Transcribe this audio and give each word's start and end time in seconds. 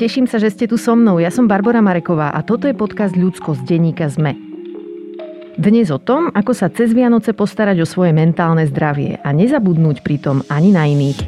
Teším 0.00 0.24
sa, 0.24 0.40
že 0.40 0.48
ste 0.48 0.64
tu 0.64 0.80
so 0.80 0.96
mnou. 0.96 1.20
Ja 1.20 1.28
som 1.28 1.44
Barbara 1.44 1.84
Mareková 1.84 2.32
a 2.32 2.40
toto 2.40 2.64
je 2.64 2.72
podcast 2.72 3.12
Ľudsko 3.12 3.52
z 3.52 3.68
denníka 3.68 4.08
ZME. 4.08 4.32
Dnes 5.60 5.92
o 5.92 6.00
tom, 6.00 6.32
ako 6.32 6.56
sa 6.56 6.72
cez 6.72 6.96
Vianoce 6.96 7.36
postarať 7.36 7.84
o 7.84 7.86
svoje 7.86 8.16
mentálne 8.16 8.64
zdravie 8.64 9.20
a 9.20 9.28
nezabudnúť 9.36 10.00
pritom 10.00 10.40
ani 10.48 10.72
na 10.72 10.88
iných. 10.88 11.20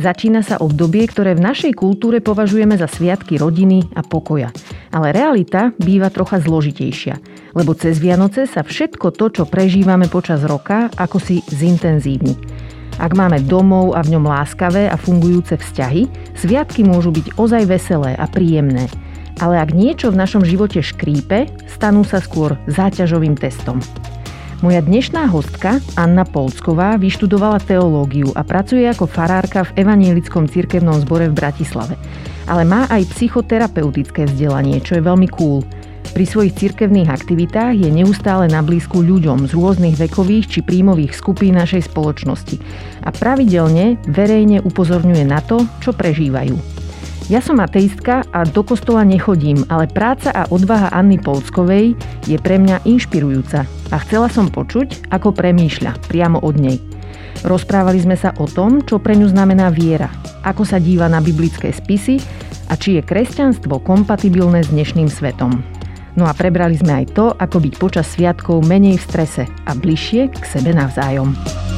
Začína 0.00 0.40
sa 0.40 0.56
obdobie, 0.64 1.04
ktoré 1.12 1.36
v 1.36 1.44
našej 1.44 1.76
kultúre 1.76 2.24
považujeme 2.24 2.72
za 2.72 2.88
sviatky 2.88 3.36
rodiny 3.36 3.92
a 3.92 4.00
pokoja. 4.00 4.48
Ale 4.96 5.12
realita 5.12 5.76
býva 5.76 6.08
trocha 6.08 6.40
zložitejšia, 6.40 7.20
lebo 7.52 7.76
cez 7.76 8.00
Vianoce 8.00 8.48
sa 8.48 8.64
všetko 8.64 9.12
to, 9.12 9.28
čo 9.28 9.44
prežívame 9.44 10.08
počas 10.08 10.40
roka, 10.48 10.88
ako 10.96 11.20
si 11.20 11.44
zintenzívni. 11.52 12.59
Ak 13.00 13.16
máme 13.16 13.40
domov 13.40 13.96
a 13.96 14.04
v 14.04 14.12
ňom 14.12 14.28
láskavé 14.28 14.84
a 14.84 15.00
fungujúce 15.00 15.56
vzťahy, 15.56 16.04
sviatky 16.36 16.84
môžu 16.84 17.08
byť 17.08 17.40
ozaj 17.40 17.64
veselé 17.64 18.12
a 18.12 18.28
príjemné. 18.28 18.92
Ale 19.40 19.56
ak 19.56 19.72
niečo 19.72 20.12
v 20.12 20.20
našom 20.20 20.44
živote 20.44 20.84
škrípe, 20.84 21.48
stanú 21.64 22.04
sa 22.04 22.20
skôr 22.20 22.60
záťažovým 22.68 23.40
testom. 23.40 23.80
Moja 24.60 24.84
dnešná 24.84 25.32
hostka, 25.32 25.80
Anna 25.96 26.28
Polsková, 26.28 27.00
vyštudovala 27.00 27.64
teológiu 27.64 28.28
a 28.36 28.44
pracuje 28.44 28.84
ako 28.84 29.08
farárka 29.08 29.64
v 29.64 29.80
Evanielickom 29.80 30.44
cirkevnom 30.44 31.00
zbore 31.00 31.32
v 31.32 31.38
Bratislave. 31.40 31.96
Ale 32.44 32.68
má 32.68 32.84
aj 32.92 33.08
psychoterapeutické 33.16 34.28
vzdelanie, 34.28 34.84
čo 34.84 35.00
je 35.00 35.08
veľmi 35.08 35.28
cool– 35.32 35.64
pri 36.10 36.24
svojich 36.26 36.58
cirkevných 36.58 37.08
aktivitách 37.08 37.78
je 37.80 37.88
neustále 37.88 38.50
na 38.50 38.60
blízku 38.60 39.00
ľuďom 39.00 39.46
z 39.46 39.52
rôznych 39.54 39.96
vekových 39.96 40.46
či 40.50 40.60
príjmových 40.60 41.14
skupín 41.14 41.54
našej 41.56 41.86
spoločnosti 41.86 42.58
a 43.06 43.14
pravidelne 43.14 43.96
verejne 44.10 44.60
upozorňuje 44.66 45.24
na 45.24 45.38
to, 45.40 45.62
čo 45.78 45.94
prežívajú. 45.94 46.80
Ja 47.30 47.38
som 47.38 47.62
ateistka 47.62 48.26
a 48.34 48.42
do 48.42 48.66
kostola 48.66 49.06
nechodím, 49.06 49.62
ale 49.70 49.86
práca 49.86 50.34
a 50.34 50.50
odvaha 50.50 50.90
Anny 50.90 51.14
Polskovej 51.14 51.94
je 52.26 52.36
pre 52.42 52.58
mňa 52.58 52.82
inšpirujúca 52.82 53.62
a 53.94 53.96
chcela 54.02 54.26
som 54.26 54.50
počuť, 54.50 55.14
ako 55.14 55.30
premýšľa 55.30 56.10
priamo 56.10 56.42
od 56.42 56.58
nej. 56.58 56.82
Rozprávali 57.46 58.02
sme 58.02 58.18
sa 58.18 58.34
o 58.34 58.50
tom, 58.50 58.82
čo 58.82 58.98
pre 58.98 59.14
ňu 59.14 59.30
znamená 59.30 59.70
viera, 59.70 60.10
ako 60.42 60.66
sa 60.66 60.82
díva 60.82 61.06
na 61.06 61.22
biblické 61.22 61.70
spisy 61.70 62.18
a 62.66 62.74
či 62.74 62.98
je 62.98 63.06
kresťanstvo 63.06 63.78
kompatibilné 63.78 64.66
s 64.66 64.74
dnešným 64.74 65.06
svetom. 65.06 65.79
No 66.18 66.26
a 66.26 66.32
prebrali 66.34 66.74
sme 66.74 67.04
aj 67.04 67.06
to, 67.14 67.26
ako 67.38 67.62
byť 67.62 67.74
počas 67.78 68.06
sviatkov 68.14 68.66
menej 68.66 68.98
v 68.98 69.06
strese 69.06 69.42
a 69.46 69.72
bližšie 69.76 70.34
k 70.34 70.42
sebe 70.42 70.74
navzájom. 70.74 71.69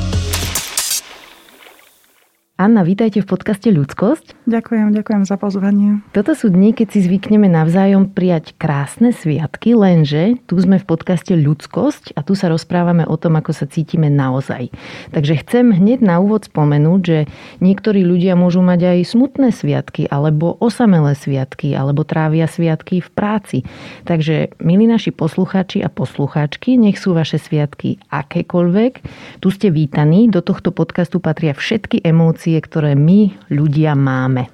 Anna, 2.63 2.87
vítajte 2.87 3.19
v 3.19 3.27
podcaste 3.27 3.75
Ľudskosť. 3.75 4.47
Ďakujem, 4.47 4.95
ďakujem 4.95 5.27
za 5.27 5.35
pozvanie. 5.35 5.99
Toto 6.15 6.31
sú 6.39 6.47
dni, 6.47 6.71
keď 6.71 6.95
si 6.95 7.03
zvykneme 7.03 7.51
navzájom 7.51 8.15
prijať 8.15 8.55
krásne 8.55 9.11
sviatky, 9.11 9.75
lenže 9.75 10.39
tu 10.47 10.63
sme 10.63 10.79
v 10.79 10.87
podcaste 10.87 11.35
Ľudskosť 11.35 12.15
a 12.15 12.23
tu 12.23 12.39
sa 12.39 12.47
rozprávame 12.47 13.03
o 13.03 13.19
tom, 13.19 13.35
ako 13.35 13.51
sa 13.51 13.67
cítime 13.67 14.07
naozaj. 14.15 14.71
Takže 15.11 15.43
chcem 15.43 15.75
hneď 15.75 16.07
na 16.07 16.23
úvod 16.23 16.47
spomenúť, 16.47 17.01
že 17.03 17.19
niektorí 17.59 18.07
ľudia 18.07 18.39
môžu 18.39 18.63
mať 18.63 18.95
aj 18.95 19.11
smutné 19.11 19.51
sviatky, 19.51 20.07
alebo 20.07 20.55
osamelé 20.63 21.19
sviatky, 21.19 21.75
alebo 21.75 22.07
trávia 22.07 22.47
sviatky 22.47 23.03
v 23.03 23.11
práci. 23.11 23.59
Takže, 24.07 24.55
milí 24.63 24.87
naši 24.87 25.11
poslucháči 25.11 25.83
a 25.83 25.91
poslucháčky, 25.91 26.79
nech 26.79 26.95
sú 26.95 27.11
vaše 27.11 27.43
sviatky 27.43 27.99
akékoľvek. 28.07 28.93
Tu 29.43 29.49
ste 29.51 29.75
vítaní, 29.75 30.31
do 30.31 30.39
tohto 30.47 30.71
podcastu 30.71 31.19
patria 31.19 31.59
všetky 31.59 32.07
emócie 32.07 32.52
tradície, 32.53 32.61
ktoré 32.61 32.93
my 32.93 33.49
ľudia 33.49 33.97
máme. 33.97 34.53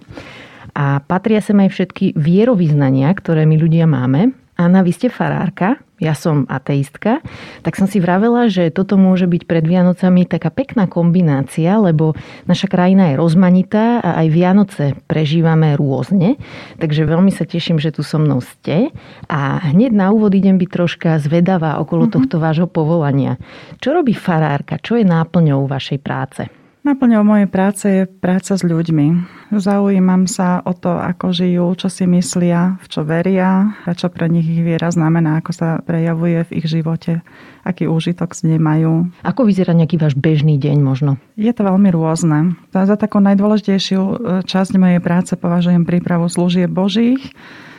A 0.78 1.02
patria 1.02 1.42
sem 1.42 1.58
aj 1.58 1.74
všetky 1.74 2.14
vierovýznania, 2.14 3.10
ktoré 3.10 3.42
my 3.42 3.56
ľudia 3.58 3.90
máme. 3.90 4.30
Anna, 4.58 4.82
vy 4.82 4.90
ste 4.90 5.06
farárka, 5.06 5.78
ja 6.02 6.18
som 6.18 6.46
ateistka, 6.50 7.22
tak 7.62 7.78
som 7.78 7.86
si 7.86 8.02
vravela, 8.02 8.50
že 8.50 8.74
toto 8.74 8.98
môže 8.98 9.30
byť 9.30 9.46
pred 9.46 9.62
Vianocami 9.62 10.26
taká 10.26 10.50
pekná 10.50 10.90
kombinácia, 10.90 11.78
lebo 11.78 12.18
naša 12.46 12.66
krajina 12.66 13.14
je 13.14 13.22
rozmanitá 13.22 14.02
a 14.02 14.18
aj 14.22 14.26
Vianoce 14.34 14.84
prežívame 15.06 15.78
rôzne. 15.78 16.38
Takže 16.82 17.06
veľmi 17.06 17.30
sa 17.30 17.46
teším, 17.46 17.78
že 17.78 17.94
tu 17.94 18.02
so 18.02 18.18
mnou 18.18 18.42
ste. 18.42 18.90
A 19.30 19.62
hneď 19.74 19.94
na 19.94 20.10
úvod 20.10 20.34
idem 20.34 20.58
byť 20.58 20.70
troška 20.70 21.10
zvedavá 21.22 21.78
okolo 21.78 22.06
mm-hmm. 22.06 22.14
tohto 22.18 22.36
vášho 22.42 22.66
povolania. 22.66 23.38
Čo 23.78 23.94
robí 23.94 24.14
farárka? 24.14 24.78
Čo 24.82 24.98
je 24.98 25.06
náplňou 25.06 25.70
vašej 25.70 25.98
práce? 26.02 26.57
Naplňou 26.88 27.20
mojej 27.20 27.48
práce 27.52 27.84
je 27.84 28.08
práca 28.08 28.56
s 28.56 28.64
ľuďmi. 28.64 29.28
Zaujímam 29.52 30.24
sa 30.24 30.64
o 30.64 30.72
to, 30.72 30.96
ako 30.96 31.36
žijú, 31.36 31.68
čo 31.76 31.92
si 31.92 32.08
myslia, 32.08 32.80
v 32.80 32.86
čo 32.88 33.04
veria 33.04 33.76
a 33.84 33.92
čo 33.92 34.08
pre 34.08 34.24
nich 34.24 34.48
ich 34.48 34.64
viera 34.64 34.88
znamená, 34.88 35.36
ako 35.36 35.52
sa 35.52 35.68
prejavuje 35.84 36.48
v 36.48 36.50
ich 36.56 36.64
živote, 36.64 37.20
aký 37.60 37.84
úžitok 37.84 38.32
z 38.32 38.48
nej 38.48 38.56
majú. 38.56 39.04
Ako 39.20 39.44
vyzerá 39.44 39.76
nejaký 39.76 40.00
váš 40.00 40.16
bežný 40.16 40.56
deň 40.56 40.80
možno? 40.80 41.20
Je 41.36 41.52
to 41.52 41.60
veľmi 41.60 41.92
rôzne. 41.92 42.56
Za 42.72 42.96
takú 42.96 43.20
najdôležitejšiu 43.20 44.00
e, 44.00 44.14
časť 44.48 44.80
mojej 44.80 45.04
práce 45.04 45.36
považujem 45.36 45.84
prípravu 45.84 46.24
služieb 46.32 46.72
Božích, 46.72 47.20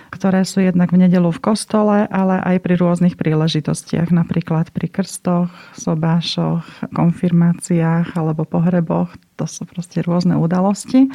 ktoré 0.10 0.42
sú 0.46 0.62
jednak 0.66 0.90
v 0.90 1.06
nedelu 1.06 1.30
v 1.30 1.40
kostole, 1.42 1.98
ale 2.10 2.42
aj 2.42 2.66
pri 2.66 2.76
rôznych 2.78 3.16
príležitostiach, 3.16 4.10
napríklad 4.10 4.74
pri 4.74 4.90
krstoch, 4.90 5.54
sobášoch, 5.78 6.92
konfirmáciách 6.92 8.18
alebo 8.18 8.46
pohreboch. 8.46 9.14
To 9.38 9.46
sú 9.46 9.70
proste 9.70 10.02
rôzne 10.02 10.36
udalosti. 10.36 11.08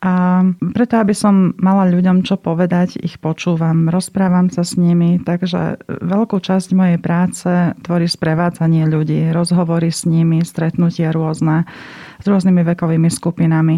A 0.00 0.40
preto, 0.72 0.96
aby 0.96 1.12
som 1.12 1.52
mala 1.60 1.84
ľuďom 1.84 2.24
čo 2.24 2.40
povedať, 2.40 2.96
ich 3.04 3.20
počúvam, 3.20 3.92
rozprávam 3.92 4.48
sa 4.48 4.64
s 4.64 4.80
nimi, 4.80 5.20
takže 5.20 5.76
veľkú 5.84 6.40
časť 6.40 6.72
mojej 6.72 6.96
práce 6.96 7.44
tvorí 7.84 8.08
sprevádzanie 8.08 8.88
ľudí, 8.88 9.28
rozhovory 9.28 9.92
s 9.92 10.08
nimi, 10.08 10.40
stretnutia 10.40 11.12
rôzne 11.12 11.68
s 12.16 12.24
rôznymi 12.24 12.64
vekovými 12.72 13.12
skupinami. 13.12 13.76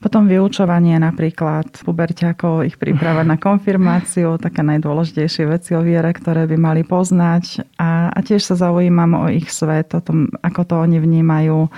Potom 0.00 0.24
vyučovanie 0.24 0.96
napríklad 0.96 1.84
puberťakov, 1.84 2.64
ich 2.64 2.80
príprava 2.80 3.20
na 3.20 3.36
konfirmáciu, 3.36 4.40
také 4.40 4.64
najdôležitejšie 4.64 5.44
veci 5.44 5.76
o 5.76 5.84
viere, 5.84 6.08
ktoré 6.16 6.48
by 6.48 6.56
mali 6.56 6.82
poznať. 6.88 7.76
A, 7.76 8.08
a 8.08 8.18
tiež 8.24 8.40
sa 8.40 8.56
zaujímam 8.56 9.12
o 9.20 9.28
ich 9.28 9.52
svet, 9.52 9.92
o 9.92 10.00
tom, 10.00 10.32
ako 10.40 10.64
to 10.64 10.74
oni 10.80 10.96
vnímajú, 11.04 11.68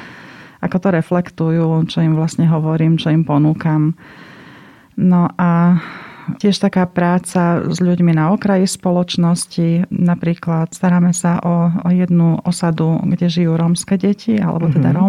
ako 0.63 0.77
to 0.79 0.89
reflektujú, 0.95 1.67
čo 1.91 1.99
im 1.99 2.15
vlastne 2.15 2.47
hovorím, 2.47 2.95
čo 2.95 3.11
im 3.11 3.27
ponúkam. 3.27 3.99
No 4.95 5.27
a 5.35 5.83
tiež 6.39 6.63
taká 6.63 6.87
práca 6.87 7.59
s 7.67 7.83
ľuďmi 7.83 8.15
na 8.15 8.31
okraji 8.31 8.71
spoločnosti. 8.71 9.91
Napríklad 9.91 10.71
staráme 10.71 11.11
sa 11.11 11.43
o, 11.43 11.75
o 11.75 11.89
jednu 11.91 12.39
osadu, 12.47 13.03
kde 13.03 13.27
žijú 13.27 13.59
rómske 13.59 13.99
deti, 13.99 14.39
alebo 14.39 14.71
teda 14.71 14.95
mm-hmm. 14.95 15.03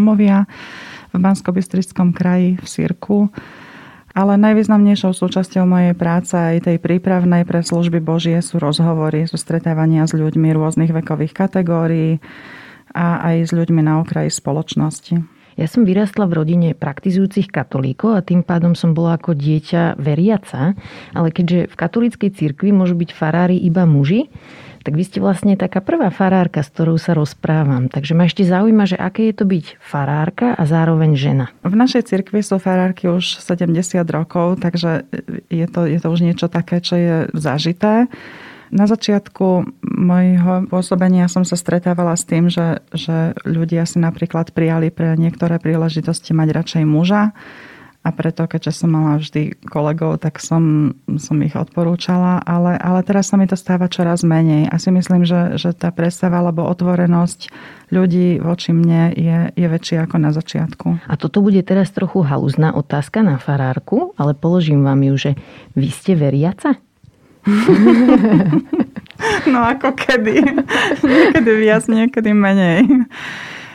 V 1.14 1.22
bansko 1.22 1.54
kraji 2.12 2.58
v 2.58 2.66
Sirku. 2.66 3.30
Ale 4.14 4.38
najvýznamnejšou 4.38 5.14
súčasťou 5.18 5.66
mojej 5.66 5.98
práce 5.98 6.38
aj 6.38 6.70
tej 6.70 6.78
prípravnej 6.78 7.50
pre 7.50 7.66
služby 7.66 7.98
Božie 7.98 8.38
sú 8.46 8.62
rozhovory, 8.62 9.26
sú 9.26 9.42
stretávania 9.42 10.06
s 10.06 10.14
ľuďmi 10.14 10.54
rôznych 10.54 10.94
vekových 10.94 11.34
kategórií 11.34 12.22
a 12.94 13.26
aj 13.34 13.50
s 13.50 13.52
ľuďmi 13.58 13.82
na 13.82 14.06
okraji 14.06 14.30
spoločnosti. 14.30 15.18
Ja 15.54 15.70
som 15.70 15.86
vyrastla 15.86 16.26
v 16.26 16.42
rodine 16.42 16.70
praktizujúcich 16.74 17.50
katolíkov 17.54 18.18
a 18.18 18.26
tým 18.26 18.42
pádom 18.42 18.74
som 18.74 18.98
bola 18.98 19.22
ako 19.22 19.38
dieťa 19.38 20.02
veriaca, 20.02 20.74
ale 21.14 21.30
keďže 21.30 21.70
v 21.70 21.76
katolíckej 21.78 22.30
cirkvi 22.34 22.74
môžu 22.74 22.98
byť 22.98 23.10
farári 23.14 23.58
iba 23.62 23.86
muži, 23.86 24.34
tak 24.84 25.00
vy 25.00 25.04
ste 25.08 25.24
vlastne 25.24 25.56
taká 25.56 25.80
prvá 25.80 26.12
farárka, 26.12 26.60
s 26.60 26.70
ktorou 26.70 27.00
sa 27.00 27.16
rozprávam. 27.16 27.88
Takže 27.88 28.12
ma 28.14 28.28
ešte 28.28 28.44
zaujíma, 28.44 28.84
že 28.84 29.00
aké 29.00 29.32
je 29.32 29.36
to 29.40 29.46
byť 29.48 29.66
farárka 29.80 30.52
a 30.52 30.64
zároveň 30.68 31.16
žena. 31.16 31.46
V 31.64 31.74
našej 31.74 32.12
cirkvi 32.12 32.44
sú 32.44 32.60
farárky 32.60 33.08
už 33.08 33.40
70 33.40 33.72
rokov, 34.12 34.60
takže 34.60 35.08
je 35.48 35.68
to, 35.72 35.88
je 35.88 36.00
to 36.04 36.08
už 36.12 36.20
niečo 36.20 36.52
také, 36.52 36.84
čo 36.84 37.00
je 37.00 37.16
zažité. 37.32 38.12
Na 38.74 38.90
začiatku 38.90 39.70
mojho 39.86 40.66
pôsobenia 40.68 41.30
som 41.30 41.46
sa 41.46 41.54
stretávala 41.54 42.18
s 42.18 42.26
tým, 42.26 42.50
že, 42.50 42.82
že 42.92 43.38
ľudia 43.48 43.86
si 43.86 44.02
napríklad 44.02 44.50
prijali 44.52 44.90
pre 44.90 45.14
niektoré 45.14 45.62
príležitosti 45.62 46.34
mať 46.36 46.50
radšej 46.52 46.84
muža 46.84 47.32
a 48.04 48.12
preto, 48.12 48.44
keďže 48.44 48.84
som 48.84 48.92
mala 48.92 49.16
vždy 49.16 49.64
kolegov, 49.64 50.20
tak 50.20 50.44
som, 50.44 50.92
som 51.16 51.40
ich 51.40 51.56
odporúčala, 51.56 52.44
ale, 52.44 52.76
ale 52.76 53.00
teraz 53.00 53.32
sa 53.32 53.40
mi 53.40 53.48
to 53.48 53.56
stáva 53.56 53.88
čoraz 53.88 54.28
menej. 54.28 54.68
A 54.68 54.76
si 54.76 54.92
myslím, 54.92 55.24
že, 55.24 55.56
že 55.56 55.72
tá 55.72 55.88
predstava 55.88 56.44
alebo 56.44 56.68
otvorenosť 56.68 57.48
ľudí 57.96 58.44
voči 58.44 58.76
mne 58.76 59.16
je, 59.16 59.56
je 59.56 59.68
väčšia 59.72 60.04
ako 60.04 60.20
na 60.20 60.36
začiatku. 60.36 61.08
A 61.08 61.16
toto 61.16 61.40
bude 61.40 61.64
teraz 61.64 61.96
trochu 61.96 62.28
halúzná 62.28 62.76
otázka 62.76 63.24
na 63.24 63.40
farárku, 63.40 64.12
ale 64.20 64.36
položím 64.36 64.84
vám 64.84 65.00
ju, 65.08 65.16
že 65.16 65.32
vy 65.80 65.88
ste 65.88 66.20
veriaca? 66.20 66.76
no 69.52 69.60
ako 69.64 69.96
kedy. 69.96 70.44
niekedy 71.08 71.52
viac, 71.56 71.88
niekedy 71.88 72.36
menej. 72.36 72.84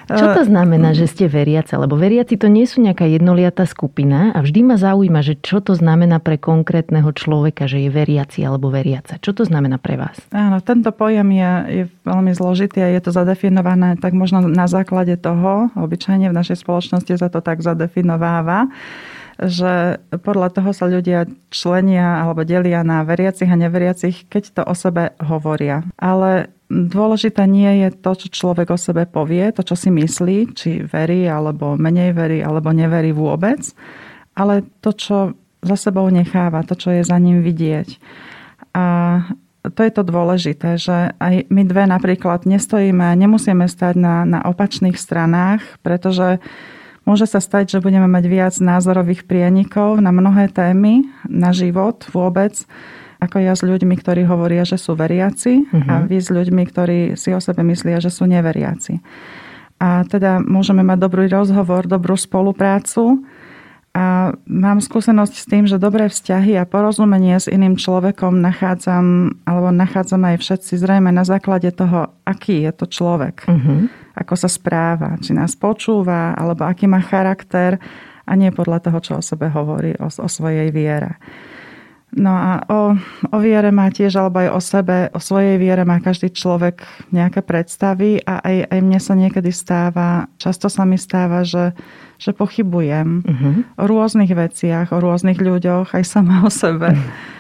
Čo 0.08 0.26
to 0.32 0.42
znamená, 0.48 0.96
že 0.96 1.04
ste 1.04 1.28
veriaca? 1.28 1.76
Lebo 1.76 2.00
veriaci 2.00 2.40
to 2.40 2.48
nie 2.48 2.64
sú 2.64 2.80
nejaká 2.80 3.04
jednoliatá 3.04 3.68
skupina 3.68 4.32
a 4.32 4.40
vždy 4.40 4.60
ma 4.64 4.76
zaujíma, 4.80 5.20
že 5.20 5.36
čo 5.36 5.60
to 5.60 5.76
znamená 5.76 6.16
pre 6.16 6.40
konkrétneho 6.40 7.12
človeka, 7.12 7.68
že 7.68 7.84
je 7.84 7.90
veriaci 7.92 8.40
alebo 8.40 8.72
veriaca. 8.72 9.20
Čo 9.20 9.36
to 9.36 9.42
znamená 9.44 9.76
pre 9.76 10.00
vás? 10.00 10.16
Áno, 10.32 10.64
tento 10.64 10.88
pojem 10.96 11.28
je, 11.36 11.50
je 11.68 11.84
veľmi 12.08 12.32
zložitý 12.32 12.80
a 12.80 12.88
je 12.88 13.00
to 13.04 13.12
zadefinované 13.12 14.00
tak 14.00 14.16
možno 14.16 14.40
na 14.48 14.64
základe 14.64 15.20
toho, 15.20 15.68
obyčajne 15.76 16.32
v 16.32 16.38
našej 16.38 16.64
spoločnosti 16.64 17.12
sa 17.20 17.28
to 17.28 17.44
tak 17.44 17.60
zadefinováva, 17.60 18.70
že 19.38 20.02
podľa 20.10 20.48
toho 20.50 20.70
sa 20.74 20.90
ľudia 20.90 21.30
členia 21.54 22.26
alebo 22.26 22.42
delia 22.42 22.82
na 22.82 23.06
veriacich 23.06 23.46
a 23.46 23.54
neveriacich, 23.54 24.26
keď 24.26 24.42
to 24.50 24.62
o 24.66 24.74
sebe 24.74 25.14
hovoria. 25.22 25.86
Ale 25.94 26.50
dôležité 26.66 27.46
nie 27.46 27.86
je 27.86 27.88
to, 27.94 28.18
čo 28.18 28.28
človek 28.34 28.74
o 28.74 28.78
sebe 28.78 29.06
povie, 29.06 29.54
to, 29.54 29.62
čo 29.62 29.78
si 29.78 29.94
myslí, 29.94 30.36
či 30.58 30.70
verí, 30.82 31.30
alebo 31.30 31.78
menej 31.78 32.12
verí, 32.12 32.38
alebo 32.42 32.74
neverí 32.74 33.14
vôbec, 33.14 33.62
ale 34.34 34.66
to, 34.82 34.90
čo 34.90 35.16
za 35.62 35.76
sebou 35.78 36.06
necháva, 36.10 36.66
to, 36.66 36.74
čo 36.74 36.94
je 36.94 37.02
za 37.02 37.18
ním 37.18 37.42
vidieť. 37.42 37.98
A 38.74 38.84
to 39.74 39.80
je 39.82 39.92
to 39.92 40.02
dôležité, 40.06 40.78
že 40.78 41.12
aj 41.18 41.50
my 41.50 41.62
dve 41.66 41.84
napríklad 41.86 42.46
nestojíme, 42.46 43.14
nemusíme 43.18 43.66
stať 43.66 43.94
na, 43.98 44.22
na 44.22 44.40
opačných 44.46 44.94
stranách, 44.94 45.62
pretože 45.82 46.38
Môže 47.08 47.24
sa 47.24 47.40
stať, 47.40 47.72
že 47.72 47.78
budeme 47.80 48.04
mať 48.04 48.24
viac 48.28 48.54
názorových 48.60 49.24
prienikov 49.24 49.96
na 50.04 50.12
mnohé 50.12 50.52
témy, 50.52 51.08
na 51.24 51.56
život 51.56 52.04
vôbec, 52.12 52.52
ako 53.16 53.40
ja 53.40 53.56
s 53.56 53.64
ľuďmi, 53.64 53.96
ktorí 53.96 54.28
hovoria, 54.28 54.68
že 54.68 54.76
sú 54.76 54.92
veriaci 54.92 55.64
uh-huh. 55.64 55.88
a 55.88 55.94
mhm. 55.98 56.04
vy 56.04 56.16
s 56.20 56.28
ľuďmi, 56.28 56.62
ktorí 56.68 56.98
si 57.16 57.32
o 57.32 57.40
sebe 57.40 57.64
myslia, 57.64 57.96
že 57.96 58.12
sú 58.12 58.28
neveriaci. 58.28 59.00
A 59.80 60.04
teda 60.04 60.42
môžeme 60.42 60.84
mať 60.84 60.98
dobrý 61.00 61.30
rozhovor, 61.32 61.88
dobrú 61.88 62.18
spoluprácu 62.18 63.24
a 63.98 64.30
mám 64.46 64.78
skúsenosť 64.78 65.34
s 65.34 65.46
tým, 65.50 65.66
že 65.66 65.82
dobré 65.82 66.06
vzťahy 66.06 66.54
a 66.54 66.68
porozumenie 66.70 67.34
s 67.34 67.50
iným 67.50 67.74
človekom 67.74 68.38
nachádzam, 68.38 69.34
alebo 69.42 69.74
nachádzam 69.74 70.22
aj 70.22 70.36
všetci 70.38 70.78
zrejme 70.78 71.10
na 71.10 71.26
základe 71.26 71.74
toho, 71.74 72.14
aký 72.22 72.62
je 72.62 72.72
to 72.78 72.86
človek. 72.86 73.42
Uh-huh 73.50 73.90
ako 74.18 74.34
sa 74.34 74.50
správa, 74.50 75.14
či 75.22 75.30
nás 75.30 75.54
počúva, 75.54 76.34
alebo 76.34 76.66
aký 76.66 76.90
má 76.90 76.98
charakter 76.98 77.78
a 78.26 78.32
nie 78.34 78.50
podľa 78.50 78.90
toho, 78.90 78.98
čo 78.98 79.12
o 79.16 79.22
sebe 79.22 79.46
hovorí, 79.46 79.94
o, 80.02 80.10
o 80.10 80.28
svojej 80.28 80.74
viere. 80.74 81.16
No 82.16 82.32
a 82.32 82.64
o, 82.72 82.96
o 83.28 83.36
viere 83.36 83.68
má 83.68 83.92
tiež, 83.92 84.16
alebo 84.16 84.40
aj 84.40 84.48
o 84.56 84.60
sebe, 84.64 84.96
o 85.12 85.20
svojej 85.20 85.60
viere 85.60 85.84
má 85.84 86.00
každý 86.00 86.32
človek 86.32 86.80
nejaké 87.12 87.44
predstavy 87.44 88.24
a 88.24 88.40
aj, 88.40 88.56
aj 88.72 88.80
mne 88.80 89.00
sa 89.00 89.12
niekedy 89.12 89.52
stáva, 89.52 90.24
často 90.40 90.72
sa 90.72 90.88
mi 90.88 90.96
stáva, 90.96 91.44
že, 91.44 91.76
že 92.16 92.32
pochybujem 92.32 93.28
uh-huh. 93.28 93.54
o 93.76 93.84
rôznych 93.84 94.32
veciach, 94.32 94.88
o 94.96 95.04
rôznych 95.04 95.36
ľuďoch, 95.36 95.92
aj 95.92 96.04
sama 96.08 96.48
o 96.48 96.50
sebe. 96.50 96.96
Uh-huh. 96.96 97.36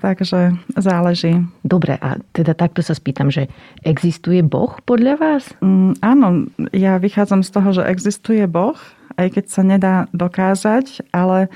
Takže 0.00 0.56
záleží. 0.80 1.44
Dobre, 1.60 2.00
a 2.00 2.16
teda 2.32 2.56
takto 2.56 2.80
sa 2.80 2.96
spýtam, 2.96 3.28
že 3.28 3.52
existuje 3.84 4.40
Boh 4.40 4.80
podľa 4.88 5.14
vás? 5.20 5.44
Mm, 5.60 5.92
áno, 6.00 6.48
ja 6.72 6.96
vychádzam 6.96 7.44
z 7.44 7.50
toho, 7.52 7.68
že 7.76 7.84
existuje 7.84 8.42
Boh, 8.48 8.80
aj 9.20 9.28
keď 9.36 9.44
sa 9.46 9.62
nedá 9.62 9.94
dokázať, 10.16 11.12
ale 11.12 11.52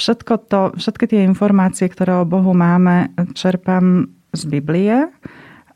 všetko 0.00 0.32
to, 0.48 0.60
všetky 0.80 1.04
tie 1.12 1.20
informácie, 1.28 1.92
ktoré 1.92 2.24
o 2.24 2.24
Bohu 2.24 2.56
máme, 2.56 3.12
čerpám 3.36 4.08
z 4.32 4.42
Biblie. 4.48 5.12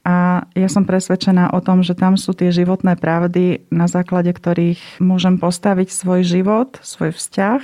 A 0.05 0.45
ja 0.53 0.69
som 0.69 0.85
presvedčená 0.85 1.53
o 1.57 1.61
tom, 1.65 1.81
že 1.81 1.97
tam 1.97 2.21
sú 2.21 2.37
tie 2.37 2.53
životné 2.53 2.97
pravdy, 3.01 3.69
na 3.73 3.89
základe 3.89 4.33
ktorých 4.33 5.01
môžem 5.01 5.41
postaviť 5.41 5.89
svoj 5.89 6.21
život, 6.25 6.77
svoj 6.85 7.17
vzťah 7.17 7.63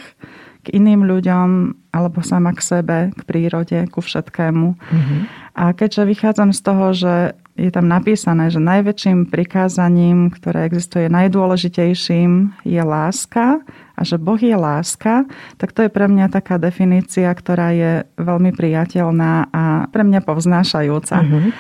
k 0.61 0.67
iným 0.77 1.05
ľuďom 1.09 1.49
alebo 1.93 2.21
sama 2.21 2.53
k 2.53 2.61
sebe, 2.61 2.99
k 3.13 3.21
prírode, 3.25 3.89
ku 3.89 4.05
všetkému. 4.05 4.69
Mm-hmm. 4.77 5.21
A 5.57 5.65
keďže 5.77 6.09
vychádzam 6.09 6.51
z 6.57 6.61
toho, 6.65 6.87
že 6.97 7.15
je 7.61 7.69
tam 7.69 7.93
napísané, 7.93 8.49
že 8.49 8.61
najväčším 8.61 9.29
prikázaním, 9.29 10.33
ktoré 10.33 10.65
existuje 10.65 11.13
najdôležitejším, 11.13 12.57
je 12.65 12.81
láska 12.81 13.61
a 14.01 14.03
že 14.03 14.17
Boh 14.17 14.41
je 14.41 14.57
láska, 14.57 15.29
tak 15.61 15.77
to 15.77 15.85
je 15.85 15.93
pre 15.93 16.09
mňa 16.09 16.33
taká 16.33 16.57
definícia, 16.57 17.29
ktorá 17.29 17.77
je 17.77 17.93
veľmi 18.17 18.57
priateľná 18.57 19.53
a 19.53 19.93
pre 19.93 20.09
mňa 20.09 20.25
povznášajúca. 20.25 21.21
Mm-hmm. 21.21 21.53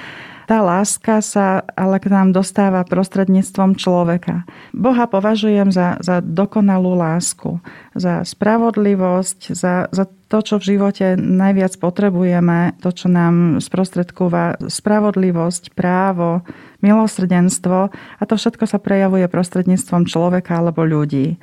Tá 0.50 0.66
láska 0.66 1.22
sa 1.22 1.62
ale 1.78 2.02
k 2.02 2.10
nám 2.10 2.34
dostáva 2.34 2.82
prostredníctvom 2.82 3.78
človeka. 3.78 4.42
Boha 4.74 5.06
považujem 5.06 5.70
za, 5.70 5.94
za 6.02 6.18
dokonalú 6.18 6.98
lásku, 6.98 7.62
za 7.94 8.26
spravodlivosť, 8.26 9.54
za, 9.54 9.86
za 9.94 10.10
to, 10.26 10.42
čo 10.42 10.58
v 10.58 10.74
živote 10.74 11.14
najviac 11.14 11.78
potrebujeme, 11.78 12.74
to, 12.82 12.90
čo 12.90 13.06
nám 13.06 13.62
sprostredkúva 13.62 14.58
spravodlivosť, 14.58 15.70
právo, 15.70 16.42
milosrdenstvo 16.82 17.94
a 18.18 18.22
to 18.26 18.34
všetko 18.34 18.66
sa 18.66 18.82
prejavuje 18.82 19.30
prostredníctvom 19.30 20.02
človeka 20.10 20.58
alebo 20.58 20.82
ľudí. 20.82 21.38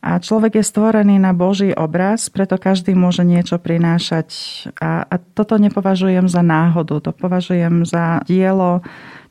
A 0.00 0.16
človek 0.16 0.56
je 0.56 0.64
stvorený 0.64 1.20
na 1.20 1.36
Boží 1.36 1.76
obraz, 1.76 2.32
preto 2.32 2.56
každý 2.56 2.96
môže 2.96 3.20
niečo 3.20 3.60
prinášať. 3.60 4.28
A, 4.80 5.04
a 5.04 5.14
toto 5.20 5.60
nepovažujem 5.60 6.24
za 6.24 6.40
náhodu, 6.40 7.04
to 7.04 7.12
považujem 7.12 7.84
za 7.84 8.24
dielo 8.24 8.80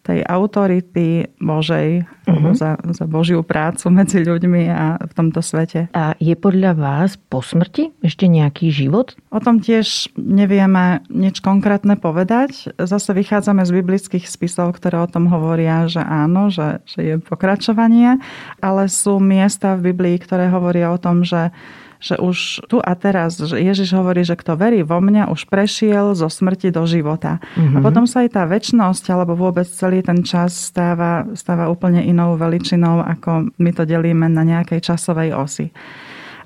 tej 0.10 0.26
autority 0.26 1.30
Božej, 1.38 2.02
uh-huh. 2.26 2.58
za, 2.58 2.82
za 2.82 3.06
Božiu 3.06 3.46
prácu 3.46 3.94
medzi 3.94 4.26
ľuďmi 4.26 4.64
a 4.74 4.98
v 4.98 5.14
tomto 5.14 5.46
svete. 5.46 5.94
A 5.94 6.18
je 6.18 6.34
podľa 6.34 6.74
vás 6.74 7.22
po 7.30 7.46
smrti 7.46 7.94
ešte 8.02 8.26
nejaký 8.26 8.74
život? 8.74 9.14
O 9.30 9.38
tom 9.38 9.62
tiež 9.62 10.10
nevieme 10.18 11.06
nič 11.14 11.46
konkrétne 11.46 11.94
povedať. 11.94 12.74
Zase 12.82 13.14
vychádzame 13.14 13.62
z 13.70 13.72
biblických 13.78 14.26
spisov, 14.26 14.82
ktoré 14.82 15.06
o 15.06 15.12
tom 15.12 15.30
hovoria, 15.30 15.86
že 15.86 16.02
áno, 16.02 16.50
že, 16.50 16.82
že 16.90 17.00
je 17.06 17.16
pokračovanie, 17.22 18.18
ale 18.66 18.90
sú 18.90 19.22
miesta 19.22 19.78
v 19.78 19.94
Biblii, 19.94 20.18
ktoré 20.18 20.50
hovoria 20.50 20.90
o 20.90 20.98
tom, 20.98 21.22
že 21.22 21.54
že 22.00 22.16
už 22.16 22.64
tu 22.72 22.80
a 22.80 22.96
teraz, 22.96 23.36
že 23.36 23.60
Ježiš 23.60 23.92
hovorí, 23.92 24.24
že 24.24 24.40
kto 24.40 24.56
verí 24.56 24.88
vo 24.88 25.04
mňa, 25.04 25.28
už 25.28 25.52
prešiel 25.52 26.16
zo 26.16 26.32
smrti 26.32 26.72
do 26.72 26.88
života. 26.88 27.44
Mm-hmm. 27.44 27.76
A 27.76 27.80
mhm. 27.80 27.86
potom 27.86 28.04
sa 28.08 28.24
aj 28.24 28.40
tá 28.40 28.44
väčnosť, 28.48 29.06
alebo 29.12 29.36
vôbec 29.36 29.68
celý 29.68 30.00
ten 30.00 30.24
čas 30.24 30.56
stáva, 30.56 31.28
stáva 31.36 31.68
úplne 31.68 32.00
inou 32.00 32.40
veličinou, 32.40 33.04
ako 33.04 33.52
my 33.60 33.72
to 33.76 33.84
delíme 33.84 34.32
na 34.32 34.48
nejakej 34.48 34.80
časovej 34.80 35.36
osi. 35.36 35.68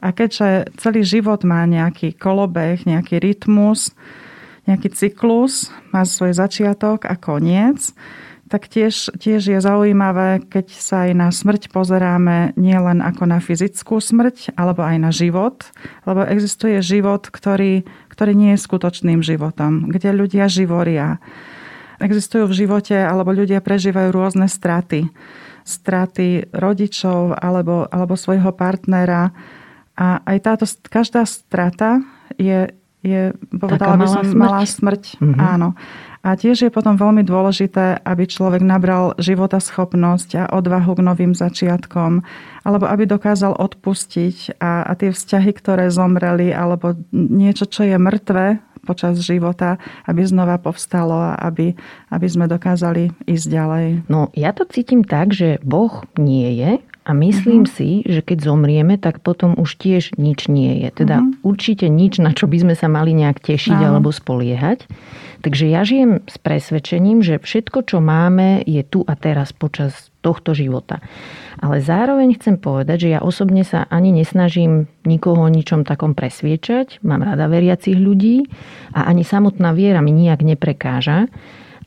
A 0.04 0.12
keďže 0.12 0.74
celý 0.82 1.06
život 1.08 1.48
má 1.48 1.64
nejaký 1.64 2.20
kolobeh, 2.20 2.84
nejaký 2.84 3.24
rytmus, 3.24 3.96
nejaký 4.68 4.92
cyklus, 4.92 5.72
má 5.96 6.04
svoj 6.04 6.36
začiatok 6.36 7.08
a 7.08 7.16
koniec, 7.16 7.96
tak 8.54 8.70
tiež, 8.70 9.18
tiež 9.18 9.50
je 9.50 9.58
zaujímavé, 9.58 10.46
keď 10.46 10.70
sa 10.78 11.10
aj 11.10 11.12
na 11.18 11.34
smrť 11.34 11.74
pozeráme 11.74 12.54
nielen 12.54 13.02
ako 13.02 13.26
na 13.26 13.42
fyzickú 13.42 13.98
smrť, 13.98 14.54
alebo 14.54 14.86
aj 14.86 14.98
na 15.02 15.10
život, 15.10 15.66
lebo 16.06 16.22
existuje 16.22 16.78
život, 16.86 17.34
ktorý, 17.34 17.82
ktorý 18.14 18.32
nie 18.38 18.54
je 18.54 18.62
skutočným 18.62 19.26
životom, 19.26 19.90
kde 19.90 20.14
ľudia 20.14 20.46
živoria. 20.46 21.18
Existujú 21.98 22.46
v 22.46 22.54
živote, 22.54 22.94
alebo 22.94 23.34
ľudia 23.34 23.58
prežívajú 23.58 24.14
rôzne 24.14 24.46
straty. 24.46 25.10
Straty 25.66 26.54
rodičov 26.54 27.34
alebo, 27.34 27.90
alebo 27.90 28.14
svojho 28.14 28.54
partnera. 28.54 29.34
A 29.98 30.22
aj 30.30 30.38
táto, 30.46 30.66
každá 30.94 31.26
strata 31.26 32.06
je, 32.38 32.70
je 33.02 33.34
povedala 33.50 33.98
by 33.98 34.06
som, 34.06 34.22
smrť. 34.22 34.38
malá 34.38 34.62
smrť. 34.62 35.04
Mm-hmm. 35.18 35.42
Áno. 35.42 35.74
A 36.24 36.40
tiež 36.40 36.64
je 36.64 36.72
potom 36.72 36.96
veľmi 36.96 37.28
dôležité, 37.28 38.00
aby 38.00 38.24
človek 38.24 38.64
nabral 38.64 39.12
života 39.20 39.60
schopnosť 39.60 40.30
a 40.40 40.44
odvahu 40.56 40.96
k 40.96 41.04
novým 41.04 41.36
začiatkom, 41.36 42.24
alebo 42.64 42.88
aby 42.88 43.04
dokázal 43.04 43.60
odpustiť 43.60 44.56
a, 44.56 44.88
a 44.88 44.92
tie 44.96 45.12
vzťahy, 45.12 45.52
ktoré 45.52 45.92
zomreli, 45.92 46.56
alebo 46.56 46.96
niečo, 47.12 47.68
čo 47.68 47.84
je 47.84 48.00
mŕtve 48.00 48.64
počas 48.88 49.20
života, 49.20 49.76
aby 50.08 50.24
znova 50.24 50.60
povstalo 50.64 51.16
a 51.16 51.40
aby, 51.44 51.76
aby 52.08 52.28
sme 52.32 52.48
dokázali 52.48 53.12
ísť 53.28 53.46
ďalej. 53.52 53.88
No 54.08 54.32
ja 54.32 54.56
to 54.56 54.64
cítim 54.64 55.04
tak, 55.04 55.36
že 55.36 55.60
Boh 55.60 56.08
nie 56.16 56.56
je 56.56 56.80
a 57.04 57.12
myslím 57.12 57.68
uh-huh. 57.68 57.76
si, 57.76 57.90
že 58.08 58.24
keď 58.24 58.48
zomrieme, 58.48 58.96
tak 58.96 59.20
potom 59.20 59.60
už 59.60 59.76
tiež 59.76 60.16
nič 60.16 60.48
nie 60.48 60.88
je. 60.88 61.04
Teda 61.04 61.20
uh-huh. 61.20 61.36
určite 61.44 61.92
nič, 61.92 62.24
na 62.24 62.32
čo 62.32 62.48
by 62.48 62.64
sme 62.64 62.76
sa 62.80 62.88
mali 62.88 63.12
nejak 63.12 63.44
tešiť 63.44 63.76
uh-huh. 63.76 63.90
alebo 63.92 64.10
spoliehať. 64.16 64.88
Takže 65.44 65.68
ja 65.68 65.84
žijem 65.84 66.24
s 66.24 66.40
presvedčením, 66.40 67.20
že 67.20 67.44
všetko, 67.44 67.84
čo 67.84 68.00
máme, 68.00 68.64
je 68.64 68.80
tu 68.88 69.04
a 69.04 69.20
teraz 69.20 69.52
počas 69.52 70.08
tohto 70.24 70.56
života. 70.56 71.04
Ale 71.60 71.84
zároveň 71.84 72.40
chcem 72.40 72.56
povedať, 72.56 73.08
že 73.08 73.10
ja 73.12 73.20
osobne 73.20 73.68
sa 73.68 73.84
ani 73.92 74.16
nesnažím 74.16 74.88
nikoho 75.04 75.44
o 75.44 75.52
ničom 75.52 75.84
takom 75.84 76.16
presviečať. 76.16 77.04
Mám 77.04 77.28
rada 77.28 77.52
veriacich 77.52 78.00
ľudí 78.00 78.48
a 78.96 79.12
ani 79.12 79.28
samotná 79.28 79.76
viera 79.76 80.00
mi 80.00 80.16
nijak 80.16 80.40
neprekáža. 80.48 81.28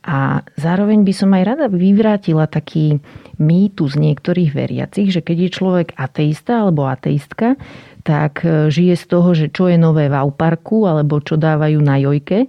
A 0.06 0.46
zároveň 0.54 1.02
by 1.02 1.12
som 1.12 1.34
aj 1.34 1.42
rada 1.42 1.66
vyvrátila 1.66 2.46
taký 2.46 3.02
mýtus 3.42 3.98
niektorých 3.98 4.54
veriacich, 4.54 5.10
že 5.10 5.20
keď 5.20 5.36
je 5.36 5.50
človek 5.50 5.88
ateista 5.98 6.62
alebo 6.62 6.86
ateistka, 6.86 7.58
tak 8.06 8.46
e, 8.46 8.70
žije 8.70 8.94
z 8.94 9.04
toho, 9.10 9.34
že 9.34 9.50
čo 9.50 9.66
je 9.66 9.74
nové 9.74 10.06
v 10.06 10.14
Auparku 10.14 10.86
alebo 10.86 11.18
čo 11.18 11.34
dávajú 11.34 11.82
na 11.82 11.98
jojke. 11.98 12.46
E, 12.46 12.48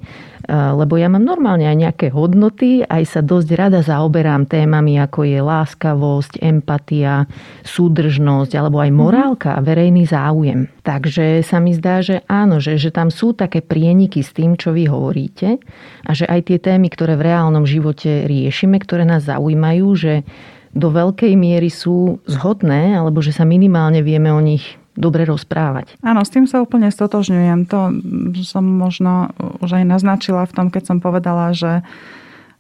lebo 0.54 1.02
ja 1.02 1.10
mám 1.10 1.26
normálne 1.26 1.66
aj 1.66 1.78
nejaké 1.82 2.08
hodnoty, 2.14 2.86
aj 2.86 3.04
sa 3.10 3.22
dosť 3.26 3.50
rada 3.58 3.82
zaoberám 3.82 4.46
témami, 4.46 5.02
ako 5.02 5.26
je 5.26 5.42
láskavosť, 5.42 6.38
empatia, 6.46 7.26
súdržnosť 7.66 8.54
alebo 8.54 8.78
aj 8.78 8.92
morálka 8.94 9.58
a 9.58 9.66
verejný 9.66 10.06
záujem. 10.06 10.70
Takže 10.86 11.42
sa 11.42 11.58
mi 11.58 11.74
zdá, 11.74 12.06
že 12.06 12.22
áno, 12.30 12.62
že, 12.62 12.78
že 12.78 12.94
tam 12.94 13.10
sú 13.10 13.34
také 13.34 13.66
prieniky 13.66 14.22
s 14.22 14.38
tým, 14.38 14.54
čo 14.54 14.78
vy 14.78 14.86
hovoríte 14.86 15.58
a 16.06 16.12
že 16.14 16.30
aj 16.30 16.54
tie 16.54 16.62
témy, 16.62 16.94
ktoré 16.94 17.18
v 17.18 17.34
reálnom 17.34 17.66
živote 17.66 18.30
riešime, 18.30 18.78
ktoré 18.78 19.10
nás 19.10 19.26
zaujímajú, 19.26 19.88
že 19.98 20.14
do 20.78 20.94
veľkej 20.94 21.34
miery 21.34 21.74
sú 21.74 22.22
zhodné, 22.30 22.94
alebo 22.94 23.26
že 23.26 23.34
sa 23.34 23.42
minimálne 23.42 24.06
vieme 24.06 24.30
o 24.30 24.38
nich 24.38 24.78
dobre 24.98 25.24
rozprávať. 25.30 25.94
Áno, 26.02 26.26
s 26.26 26.34
tým 26.34 26.50
sa 26.50 26.60
úplne 26.60 26.90
stotožňujem. 26.90 27.70
To 27.70 27.94
som 28.42 28.66
možno 28.66 29.32
už 29.62 29.80
aj 29.80 29.86
naznačila 29.86 30.50
v 30.50 30.56
tom, 30.58 30.68
keď 30.74 30.84
som 30.90 30.98
povedala, 30.98 31.54
že 31.54 31.86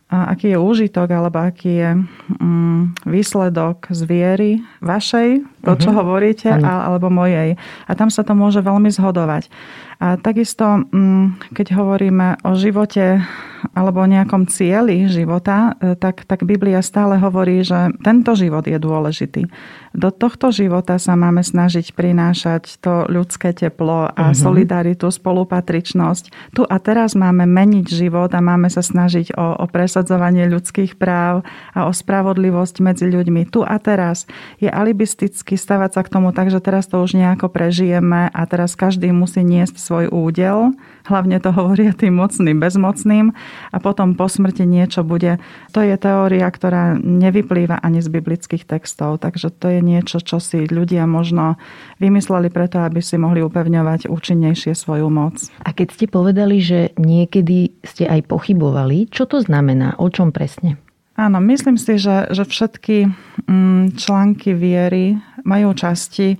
aký 0.08 0.56
je 0.56 0.60
úžitok 0.60 1.12
alebo 1.12 1.44
aký 1.44 1.84
je 1.84 1.91
um, 2.39 2.96
výsledok 3.03 3.91
z 3.91 4.01
viery 4.08 4.51
vašej, 4.79 5.44
to, 5.67 5.72
čo 5.75 5.91
uh-huh. 5.91 6.00
hovoríte, 6.00 6.48
a, 6.48 6.88
alebo 6.88 7.12
mojej. 7.12 7.60
A 7.60 7.91
tam 7.91 8.08
sa 8.08 8.24
to 8.24 8.32
môže 8.32 8.63
veľmi 8.63 8.88
zhodovať. 8.88 9.51
A 9.98 10.18
takisto, 10.22 10.86
mm, 10.94 11.54
keď 11.58 11.74
hovoríme 11.74 12.27
o 12.46 12.54
živote 12.54 13.25
alebo 13.74 14.06
o 14.06 14.08
nejakom 14.10 14.46
cieli 14.46 15.10
života, 15.10 15.74
e, 15.82 15.98
tak, 15.98 16.30
tak 16.30 16.46
Biblia 16.46 16.86
stále 16.86 17.18
hovorí, 17.18 17.66
že 17.66 17.89
tento 18.06 18.38
život 18.38 18.66
je 18.70 18.77
dôležitý. 18.77 19.50
Do 19.98 20.13
tohto 20.13 20.54
života 20.54 21.01
sa 21.01 21.18
máme 21.18 21.42
snažiť 21.42 21.98
prinášať 21.98 22.77
to 22.77 23.10
ľudské 23.10 23.50
teplo 23.58 24.13
a 24.13 24.30
uh-huh. 24.30 24.38
solidaritu, 24.38 25.10
spolupatričnosť. 25.10 26.54
Tu 26.54 26.62
a 26.62 26.77
teraz 26.77 27.18
máme 27.18 27.50
meniť 27.50 27.86
život 27.89 28.30
a 28.38 28.39
máme 28.44 28.70
sa 28.70 28.86
snažiť 28.86 29.34
o, 29.34 29.58
o 29.58 29.66
presadzovanie 29.66 30.46
ľudských 30.46 31.01
práv 31.01 31.42
a 31.74 31.89
o 31.89 31.92
spravodlivosť 31.92 32.75
medzi 32.86 33.10
ľuďmi. 33.10 33.50
Tu 33.50 33.66
a 33.66 33.75
teraz 33.82 34.30
je 34.62 34.70
alibisticky 34.70 35.58
stavať 35.58 35.98
sa 35.98 36.01
k 36.06 36.13
tomu 36.13 36.30
tak, 36.30 36.54
že 36.54 36.62
teraz 36.62 36.86
to 36.86 37.01
už 37.01 37.18
nejako 37.18 37.50
prežijeme 37.50 38.30
a 38.30 38.42
teraz 38.46 38.77
každý 38.77 39.10
musí 39.10 39.42
niesť 39.42 39.82
svoj 39.88 40.12
údel. 40.12 40.75
Hlavne 41.08 41.39
to 41.39 41.56
hovoria 41.56 41.96
tým 41.96 42.20
mocným, 42.20 42.60
bezmocným 42.60 43.32
a 43.72 43.77
potom 43.79 44.20
po 44.20 44.27
smrti 44.27 44.67
niečo 44.67 45.08
bude. 45.08 45.39
To 45.72 45.79
je 45.79 45.96
teória, 45.96 46.44
ktorá 46.51 47.00
nevyplýva 47.00 47.79
ani 47.79 48.03
z 48.03 48.12
biblických 48.12 48.67
textov, 48.67 49.24
takže 49.24 49.56
to 49.56 49.72
je 49.72 49.79
niečo, 49.79 50.20
čo 50.20 50.44
si 50.44 50.67
ľudia 50.67 51.08
možno 51.08 51.56
vymysleli 52.03 52.51
preto, 52.51 52.84
aby 52.84 53.00
si 53.00 53.15
mohli 53.15 53.39
upevňovať 53.39 54.12
účinnejšie 54.12 54.75
svoju 54.75 55.08
moc. 55.08 55.39
A 55.63 55.72
keď 55.72 55.88
ste 55.96 56.06
povedali, 56.12 56.60
že 56.60 56.91
niekedy 57.00 57.79
ste 57.88 58.03
aj 58.12 58.27
pochybovali, 58.27 59.08
čo 59.08 59.24
to 59.24 59.39
znamená? 59.39 59.96
O 59.96 60.12
čom 60.12 60.36
presne? 60.36 60.75
Áno, 61.17 61.41
myslím 61.41 61.82
si, 61.82 61.98
že, 61.98 62.29
že 62.29 62.46
všetky 62.46 63.10
mm, 63.50 63.98
články 63.98 64.53
viery 64.53 65.17
majú 65.41 65.74
časti, 65.74 66.38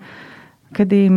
kedy 0.70 1.10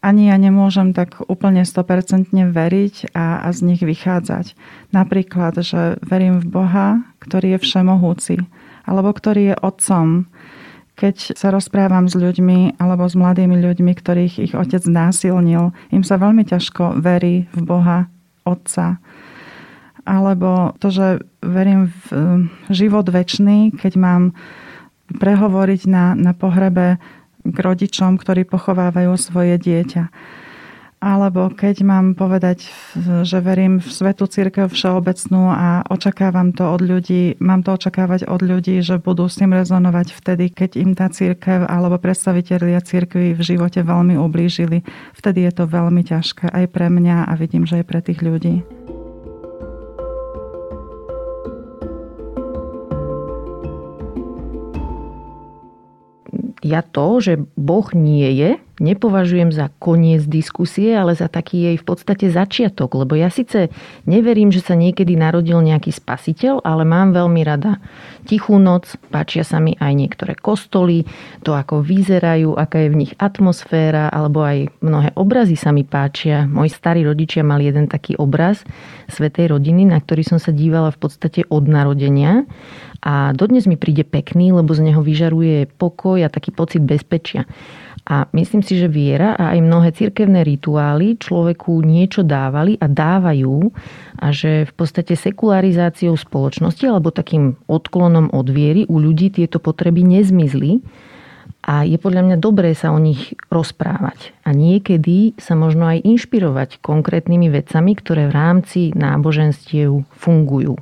ani 0.00 0.32
ja 0.32 0.36
nemôžem 0.40 0.96
tak 0.96 1.20
úplne 1.28 1.68
100% 1.68 2.32
veriť 2.32 3.12
a, 3.12 3.44
a 3.44 3.48
z 3.52 3.60
nich 3.68 3.82
vychádzať. 3.84 4.56
Napríklad, 4.96 5.60
že 5.60 6.00
verím 6.00 6.40
v 6.40 6.48
Boha, 6.48 6.88
ktorý 7.20 7.56
je 7.56 7.58
všemohúci, 7.60 8.36
alebo 8.88 9.12
ktorý 9.12 9.52
je 9.52 9.56
otcom. 9.60 10.24
Keď 10.96 11.36
sa 11.36 11.52
rozprávam 11.52 12.08
s 12.08 12.16
ľuďmi 12.16 12.80
alebo 12.80 13.08
s 13.08 13.16
mladými 13.16 13.60
ľuďmi, 13.60 13.92
ktorých 13.92 14.34
ich 14.40 14.54
otec 14.56 14.84
násilnil, 14.88 15.72
im 15.92 16.04
sa 16.04 16.16
veľmi 16.16 16.48
ťažko 16.48 17.00
verí 17.00 17.48
v 17.52 17.60
Boha, 17.60 18.08
otca. 18.48 18.96
Alebo 20.08 20.72
to, 20.80 20.88
že 20.88 21.06
verím 21.44 21.92
v 22.08 22.48
život 22.72 23.04
väčší, 23.04 23.76
keď 23.76 23.92
mám 24.00 24.32
prehovoriť 25.12 25.82
na, 25.90 26.16
na 26.16 26.32
pohrebe 26.32 26.96
k 27.44 27.56
rodičom, 27.56 28.20
ktorí 28.20 28.44
pochovávajú 28.46 29.12
svoje 29.16 29.56
dieťa. 29.56 30.12
Alebo 31.00 31.48
keď 31.48 31.80
mám 31.80 32.12
povedať, 32.12 32.68
že 33.24 33.40
verím 33.40 33.80
v 33.80 33.88
Svetu 33.88 34.28
Církev 34.28 34.68
všeobecnú 34.68 35.48
a 35.48 35.80
očakávam 35.88 36.52
to 36.52 36.68
od 36.68 36.84
ľudí, 36.84 37.40
mám 37.40 37.64
to 37.64 37.72
očakávať 37.72 38.28
od 38.28 38.44
ľudí, 38.44 38.84
že 38.84 39.00
budú 39.00 39.24
s 39.24 39.40
tým 39.40 39.56
rezonovať 39.56 40.12
vtedy, 40.12 40.52
keď 40.52 40.70
im 40.76 40.92
tá 40.92 41.08
církev 41.08 41.64
alebo 41.64 41.96
predstavitelia 41.96 42.84
církvy 42.84 43.32
v 43.32 43.40
živote 43.40 43.80
veľmi 43.80 44.20
ublížili. 44.20 44.84
Vtedy 45.16 45.48
je 45.48 45.52
to 45.56 45.64
veľmi 45.64 46.04
ťažké 46.04 46.52
aj 46.52 46.68
pre 46.68 46.92
mňa 46.92 47.32
a 47.32 47.32
vidím, 47.32 47.64
že 47.64 47.80
aj 47.80 47.88
pre 47.88 48.04
tých 48.04 48.20
ľudí. 48.20 48.79
Ja 56.62 56.80
to, 56.84 57.20
že 57.20 57.40
Boh 57.56 57.88
nie 57.96 58.30
je, 58.32 58.50
nepovažujem 58.80 59.52
za 59.52 59.68
koniec 59.78 60.24
diskusie, 60.24 60.96
ale 60.96 61.12
za 61.12 61.28
taký 61.28 61.70
jej 61.70 61.76
v 61.76 61.84
podstate 61.84 62.32
začiatok. 62.32 62.96
Lebo 62.96 63.14
ja 63.14 63.28
síce 63.28 63.68
neverím, 64.08 64.48
že 64.50 64.64
sa 64.64 64.74
niekedy 64.74 65.14
narodil 65.14 65.60
nejaký 65.60 65.92
spasiteľ, 65.92 66.64
ale 66.64 66.88
mám 66.88 67.12
veľmi 67.12 67.44
rada 67.44 67.78
tichú 68.24 68.56
noc, 68.56 68.96
páčia 69.12 69.44
sa 69.44 69.60
mi 69.60 69.76
aj 69.76 69.92
niektoré 69.92 70.32
kostoly, 70.34 71.04
to 71.44 71.52
ako 71.52 71.84
vyzerajú, 71.84 72.56
aká 72.56 72.88
je 72.88 72.92
v 72.92 73.00
nich 73.06 73.12
atmosféra, 73.20 74.08
alebo 74.08 74.40
aj 74.40 74.72
mnohé 74.80 75.12
obrazy 75.14 75.54
sa 75.54 75.70
mi 75.70 75.84
páčia. 75.84 76.48
Moji 76.48 76.72
starí 76.72 77.04
rodičia 77.04 77.44
mali 77.44 77.68
jeden 77.68 77.86
taký 77.86 78.16
obraz 78.16 78.64
Svetej 79.12 79.52
rodiny, 79.52 79.84
na 79.84 80.00
ktorý 80.00 80.24
som 80.24 80.38
sa 80.40 80.54
dívala 80.54 80.88
v 80.94 80.98
podstate 81.04 81.44
od 81.52 81.68
narodenia 81.68 82.48
a 83.00 83.32
dodnes 83.32 83.64
mi 83.64 83.80
príde 83.80 84.04
pekný, 84.04 84.52
lebo 84.52 84.76
z 84.76 84.92
neho 84.92 85.00
vyžaruje 85.00 85.68
pokoj 85.80 86.20
a 86.20 86.28
taký 86.28 86.52
pocit 86.52 86.84
bezpečia. 86.84 87.48
A 88.08 88.26
myslím 88.32 88.64
si, 88.64 88.80
že 88.80 88.88
viera 88.88 89.36
a 89.36 89.52
aj 89.54 89.60
mnohé 89.60 89.88
cirkevné 89.92 90.42
rituály 90.42 91.20
človeku 91.20 91.84
niečo 91.84 92.24
dávali 92.24 92.80
a 92.80 92.88
dávajú 92.88 93.70
a 94.18 94.26
že 94.32 94.66
v 94.66 94.72
podstate 94.74 95.14
sekularizáciou 95.14 96.16
spoločnosti 96.16 96.84
alebo 96.88 97.12
takým 97.12 97.60
odklonom 97.68 98.32
od 98.32 98.46
viery 98.48 98.88
u 98.88 98.96
ľudí 98.98 99.30
tieto 99.30 99.60
potreby 99.62 100.02
nezmizli 100.02 100.80
a 101.60 101.84
je 101.84 102.00
podľa 102.00 102.24
mňa 102.24 102.36
dobré 102.40 102.72
sa 102.72 102.88
o 102.88 102.98
nich 102.98 103.36
rozprávať. 103.52 104.32
A 104.48 104.56
niekedy 104.56 105.36
sa 105.36 105.52
možno 105.52 105.92
aj 105.92 106.00
inšpirovať 106.08 106.80
konkrétnymi 106.80 107.52
vecami, 107.52 107.92
ktoré 107.92 108.32
v 108.32 108.36
rámci 108.36 108.80
náboženstiev 108.96 110.08
fungujú. 110.16 110.80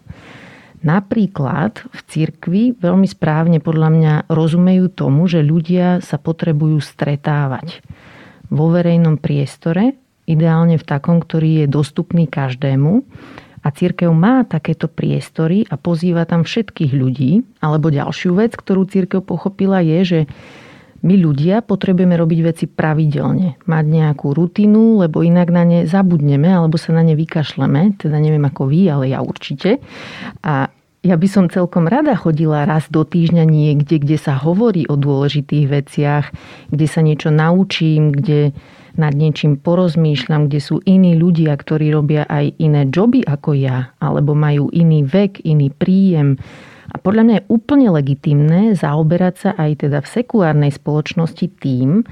Napríklad 0.78 1.82
v 1.90 2.00
cirkvi 2.06 2.62
veľmi 2.78 3.08
správne 3.11 3.58
podľa 3.58 3.88
mňa 3.90 4.14
rozumejú 4.30 4.94
tomu, 4.94 5.26
že 5.26 5.42
ľudia 5.42 5.99
sa 5.99 6.23
potrebujú 6.23 6.78
stretávať 6.78 7.82
vo 8.49 8.70
verejnom 8.70 9.18
priestore, 9.18 9.99
ideálne 10.28 10.76
v 10.76 10.85
takom, 10.85 11.18
ktorý 11.18 11.64
je 11.64 11.66
dostupný 11.66 12.28
každému. 12.28 13.02
A 13.66 13.75
církev 13.75 14.14
má 14.14 14.47
takéto 14.47 14.87
priestory 14.87 15.66
a 15.66 15.75
pozýva 15.75 16.23
tam 16.28 16.47
všetkých 16.47 16.92
ľudí. 16.94 17.42
Alebo 17.58 17.90
ďalšiu 17.90 18.38
vec, 18.38 18.54
ktorú 18.54 18.87
církev 18.87 19.20
pochopila 19.26 19.82
je, 19.82 19.99
že 20.06 20.20
my 20.99 21.14
ľudia 21.14 21.62
potrebujeme 21.62 22.19
robiť 22.19 22.40
veci 22.43 22.64
pravidelne. 22.67 23.62
Mať 23.71 23.85
nejakú 23.87 24.35
rutinu, 24.35 24.99
lebo 24.99 25.23
inak 25.23 25.49
na 25.55 25.62
ne 25.62 25.81
zabudneme 25.87 26.50
alebo 26.50 26.75
sa 26.75 26.90
na 26.90 27.07
ne 27.07 27.14
vykašleme. 27.14 28.00
Teda 28.02 28.19
neviem 28.19 28.43
ako 28.43 28.67
vy, 28.67 28.81
ale 28.90 29.05
ja 29.14 29.23
určite. 29.23 29.78
A 30.43 30.75
ja 31.07 31.14
by 31.14 31.28
som 31.31 31.47
celkom 31.47 31.87
rada 31.87 32.19
chodila 32.19 32.67
raz 32.67 32.90
do 32.90 33.07
týždňa 33.07 33.45
niekde, 33.47 34.02
kde 34.02 34.19
sa 34.19 34.35
hovorí 34.35 34.90
o 34.90 34.99
dôležitých 34.99 35.67
veciach, 35.71 36.25
kde 36.75 36.87
sa 36.90 37.00
niečo 37.07 37.31
naučím, 37.31 38.11
kde 38.11 38.50
nad 38.99 39.14
niečím 39.14 39.62
porozmýšľam, 39.62 40.50
kde 40.50 40.59
sú 40.59 40.83
iní 40.83 41.14
ľudia, 41.14 41.55
ktorí 41.55 41.95
robia 41.95 42.26
aj 42.26 42.59
iné 42.59 42.90
joby 42.90 43.23
ako 43.23 43.55
ja, 43.55 43.95
alebo 44.02 44.35
majú 44.35 44.75
iný 44.75 45.07
vek, 45.07 45.47
iný 45.47 45.71
príjem, 45.71 46.35
a 46.88 46.97
podľa 46.97 47.23
mňa 47.25 47.35
je 47.37 47.49
úplne 47.52 47.88
legitimné 47.92 48.61
zaoberať 48.73 49.35
sa 49.37 49.50
aj 49.57 49.88
teda 49.88 49.99
v 50.00 50.09
sekulárnej 50.09 50.73
spoločnosti 50.73 51.47
tým, 51.61 52.04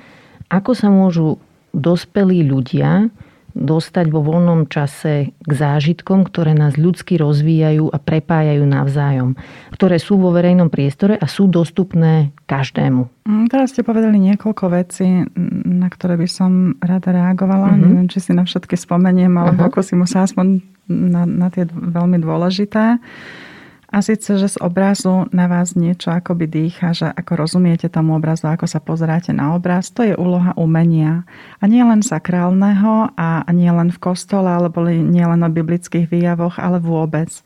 ako 0.53 0.71
sa 0.77 0.89
môžu 0.93 1.41
dospelí 1.73 2.45
ľudia 2.45 3.09
dostať 3.57 4.13
vo 4.13 4.21
voľnom 4.21 4.69
čase 4.69 5.33
k 5.33 5.51
zážitkom, 5.51 6.29
ktoré 6.29 6.53
nás 6.53 6.77
ľudsky 6.77 7.17
rozvíjajú 7.17 7.89
a 7.89 7.97
prepájajú 7.97 8.69
navzájom, 8.69 9.33
ktoré 9.73 9.97
sú 9.97 10.21
vo 10.21 10.29
verejnom 10.29 10.69
priestore 10.69 11.17
a 11.17 11.25
sú 11.25 11.49
dostupné 11.49 12.37
každému. 12.45 13.09
Mm, 13.25 13.49
teraz 13.49 13.73
ste 13.73 13.81
povedali 13.81 14.21
niekoľko 14.21 14.65
vecí. 14.69 15.25
na 15.67 15.89
ktoré 15.89 16.21
by 16.21 16.29
som 16.29 16.77
rada 16.85 17.09
reagovala. 17.09 17.73
Uh-huh. 17.73 17.81
Neviem, 17.81 18.13
či 18.13 18.21
si 18.21 18.37
na 18.37 18.45
všetky 18.45 18.77
spomeniem, 18.77 19.33
ako 19.41 19.81
si 19.81 19.97
musela 19.97 20.29
aspoň 20.29 20.61
na, 20.93 21.25
na 21.25 21.49
tie 21.49 21.65
veľmi 21.67 22.21
dôležité. 22.21 23.01
A 23.97 24.05
síce, 24.05 24.37
že 24.37 24.53
z 24.53 24.61
obrazu 24.61 25.25
na 25.33 25.49
vás 25.49 25.73
niečo 25.73 26.13
akoby 26.13 26.45
dýcha, 26.45 26.93
že 26.93 27.09
ako 27.09 27.33
rozumiete 27.49 27.89
tomu 27.89 28.13
obrazu, 28.13 28.45
ako 28.45 28.69
sa 28.69 28.77
pozeráte 28.77 29.33
na 29.33 29.57
obraz, 29.57 29.89
to 29.89 30.05
je 30.05 30.13
úloha 30.13 30.53
umenia. 30.61 31.25
A 31.57 31.65
nie 31.65 31.81
len 31.81 32.05
sakrálneho 32.05 33.09
a 33.17 33.49
nie 33.57 33.73
len 33.73 33.89
v 33.89 33.97
kostole, 33.97 34.53
alebo 34.53 34.85
nie 34.85 35.25
len 35.25 35.41
o 35.41 35.49
biblických 35.49 36.13
výjavoch, 36.13 36.61
ale 36.61 36.77
vôbec. 36.77 37.41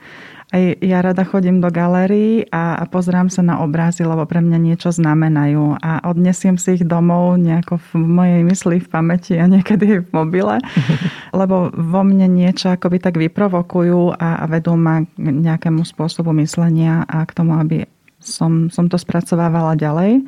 Aj 0.51 0.63
ja 0.83 0.99
rada 0.99 1.23
chodím 1.23 1.63
do 1.63 1.71
galérií 1.71 2.43
a, 2.51 2.75
a 2.83 2.85
pozerám 2.91 3.31
sa 3.31 3.39
na 3.39 3.63
obrazy, 3.63 4.03
lebo 4.03 4.27
pre 4.27 4.43
mňa 4.43 4.59
niečo 4.59 4.91
znamenajú 4.91 5.79
a 5.79 6.03
odnesiem 6.11 6.59
si 6.59 6.75
ich 6.75 6.83
domov 6.83 7.39
nejako 7.39 7.79
v 7.79 7.91
mojej 8.03 8.43
mysli, 8.43 8.77
v 8.83 8.89
pamäti 8.91 9.39
a 9.39 9.47
niekedy 9.47 10.03
v 10.03 10.11
mobile, 10.11 10.59
lebo 11.41 11.71
vo 11.71 12.03
mne 12.03 12.27
niečo 12.27 12.75
akoby 12.75 12.99
tak 12.99 13.15
vyprovokujú 13.23 14.19
a, 14.19 14.43
a 14.43 14.45
vedú 14.51 14.75
ma 14.75 15.07
k 15.07 15.07
nejakému 15.23 15.87
spôsobu 15.87 16.35
myslenia 16.43 17.07
a 17.07 17.23
k 17.23 17.31
tomu, 17.31 17.55
aby 17.55 17.87
som, 18.19 18.75
som 18.75 18.91
to 18.91 18.99
spracovávala 18.99 19.79
ďalej. 19.79 20.27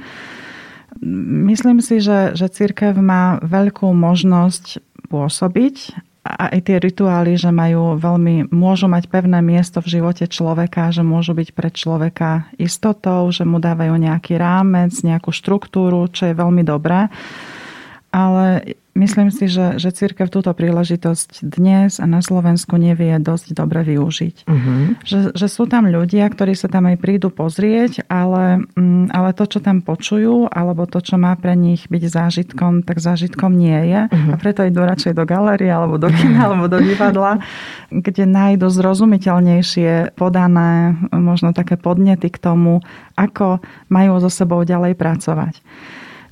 Myslím 1.50 1.82
si, 1.82 1.98
že, 1.98 2.38
že 2.38 2.46
církev 2.46 2.94
má 2.94 3.42
veľkú 3.42 3.90
možnosť 3.90 4.78
pôsobiť 5.10 5.98
a 6.22 6.54
aj 6.54 6.70
tie 6.70 6.78
rituály, 6.78 7.34
že 7.34 7.50
majú 7.50 7.98
veľmi, 7.98 8.54
môžu 8.54 8.86
mať 8.86 9.10
pevné 9.10 9.42
miesto 9.42 9.82
v 9.82 9.98
živote 9.98 10.30
človeka, 10.30 10.94
že 10.94 11.02
môžu 11.02 11.34
byť 11.34 11.48
pre 11.50 11.66
človeka 11.74 12.46
istotou, 12.62 13.26
že 13.34 13.42
mu 13.42 13.58
dávajú 13.58 13.98
nejaký 13.98 14.38
rámec, 14.38 14.94
nejakú 15.02 15.34
štruktúru, 15.34 16.06
čo 16.14 16.30
je 16.30 16.38
veľmi 16.38 16.62
dobré. 16.62 17.10
Ale 18.14 18.78
Myslím 18.92 19.32
si, 19.32 19.48
že, 19.48 19.80
že 19.80 19.88
církev 19.88 20.28
túto 20.28 20.52
príležitosť 20.52 21.40
dnes 21.40 21.96
a 21.96 22.04
na 22.04 22.20
Slovensku 22.20 22.76
nevie 22.76 23.16
dosť 23.16 23.56
dobre 23.56 23.80
využiť. 23.88 24.44
Uh-huh. 24.44 24.92
Že, 25.00 25.32
že 25.32 25.46
sú 25.48 25.64
tam 25.64 25.88
ľudia, 25.88 26.28
ktorí 26.28 26.52
sa 26.52 26.68
tam 26.68 26.84
aj 26.92 27.00
prídu 27.00 27.32
pozrieť, 27.32 28.04
ale, 28.12 28.68
mm, 28.76 29.08
ale 29.08 29.32
to, 29.32 29.48
čo 29.48 29.64
tam 29.64 29.80
počujú, 29.80 30.44
alebo 30.52 30.84
to, 30.84 31.00
čo 31.00 31.16
má 31.16 31.32
pre 31.40 31.56
nich 31.56 31.88
byť 31.88 32.04
zážitkom, 32.04 32.84
tak 32.84 33.00
zážitkom 33.00 33.56
nie 33.56 33.80
je. 33.88 34.00
Uh-huh. 34.12 34.32
A 34.32 34.34
preto 34.36 34.60
idú 34.60 34.84
radšej 34.84 35.16
do 35.16 35.24
galerie, 35.24 35.72
alebo 35.72 35.96
do 35.96 36.12
kina, 36.12 36.44
alebo 36.52 36.68
do 36.68 36.76
divadla, 36.76 37.40
kde 37.88 38.28
nájdu 38.28 38.68
zrozumiteľnejšie 38.68 40.20
podané, 40.20 41.00
možno 41.16 41.56
také 41.56 41.80
podnety 41.80 42.28
k 42.28 42.36
tomu, 42.36 42.84
ako 43.16 43.64
majú 43.88 44.20
so 44.20 44.28
sebou 44.28 44.60
ďalej 44.68 45.00
pracovať. 45.00 45.64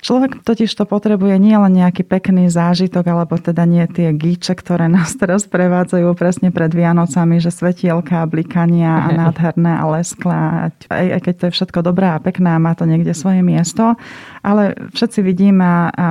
Človek 0.01 0.41
totiž 0.41 0.73
to 0.73 0.89
potrebuje 0.89 1.37
nie 1.37 1.53
len 1.53 1.77
nejaký 1.77 2.09
pekný 2.09 2.49
zážitok, 2.49 3.05
alebo 3.05 3.37
teda 3.37 3.69
nie 3.69 3.85
tie 3.85 4.17
gíče, 4.17 4.57
ktoré 4.57 4.89
nás 4.89 5.13
teraz 5.17 5.45
prevádzajú 5.45 6.17
presne 6.17 6.49
pred 6.49 6.73
Vianocami, 6.73 7.37
že 7.37 7.53
svetielka, 7.53 8.25
blikania 8.25 9.05
a 9.05 9.09
nádherné 9.13 9.77
a 9.77 9.85
lesklá. 9.93 10.73
Aj, 10.89 11.07
aj 11.07 11.21
keď 11.21 11.35
to 11.37 11.45
je 11.49 11.57
všetko 11.61 11.81
dobré 11.85 12.09
a 12.09 12.23
pekné 12.23 12.57
a 12.57 12.63
má 12.63 12.73
to 12.73 12.89
niekde 12.89 13.13
svoje 13.13 13.45
miesto, 13.45 14.01
ale 14.41 14.73
všetci 14.97 15.21
vidíme 15.21 15.61
a, 15.61 15.93
a 15.93 16.07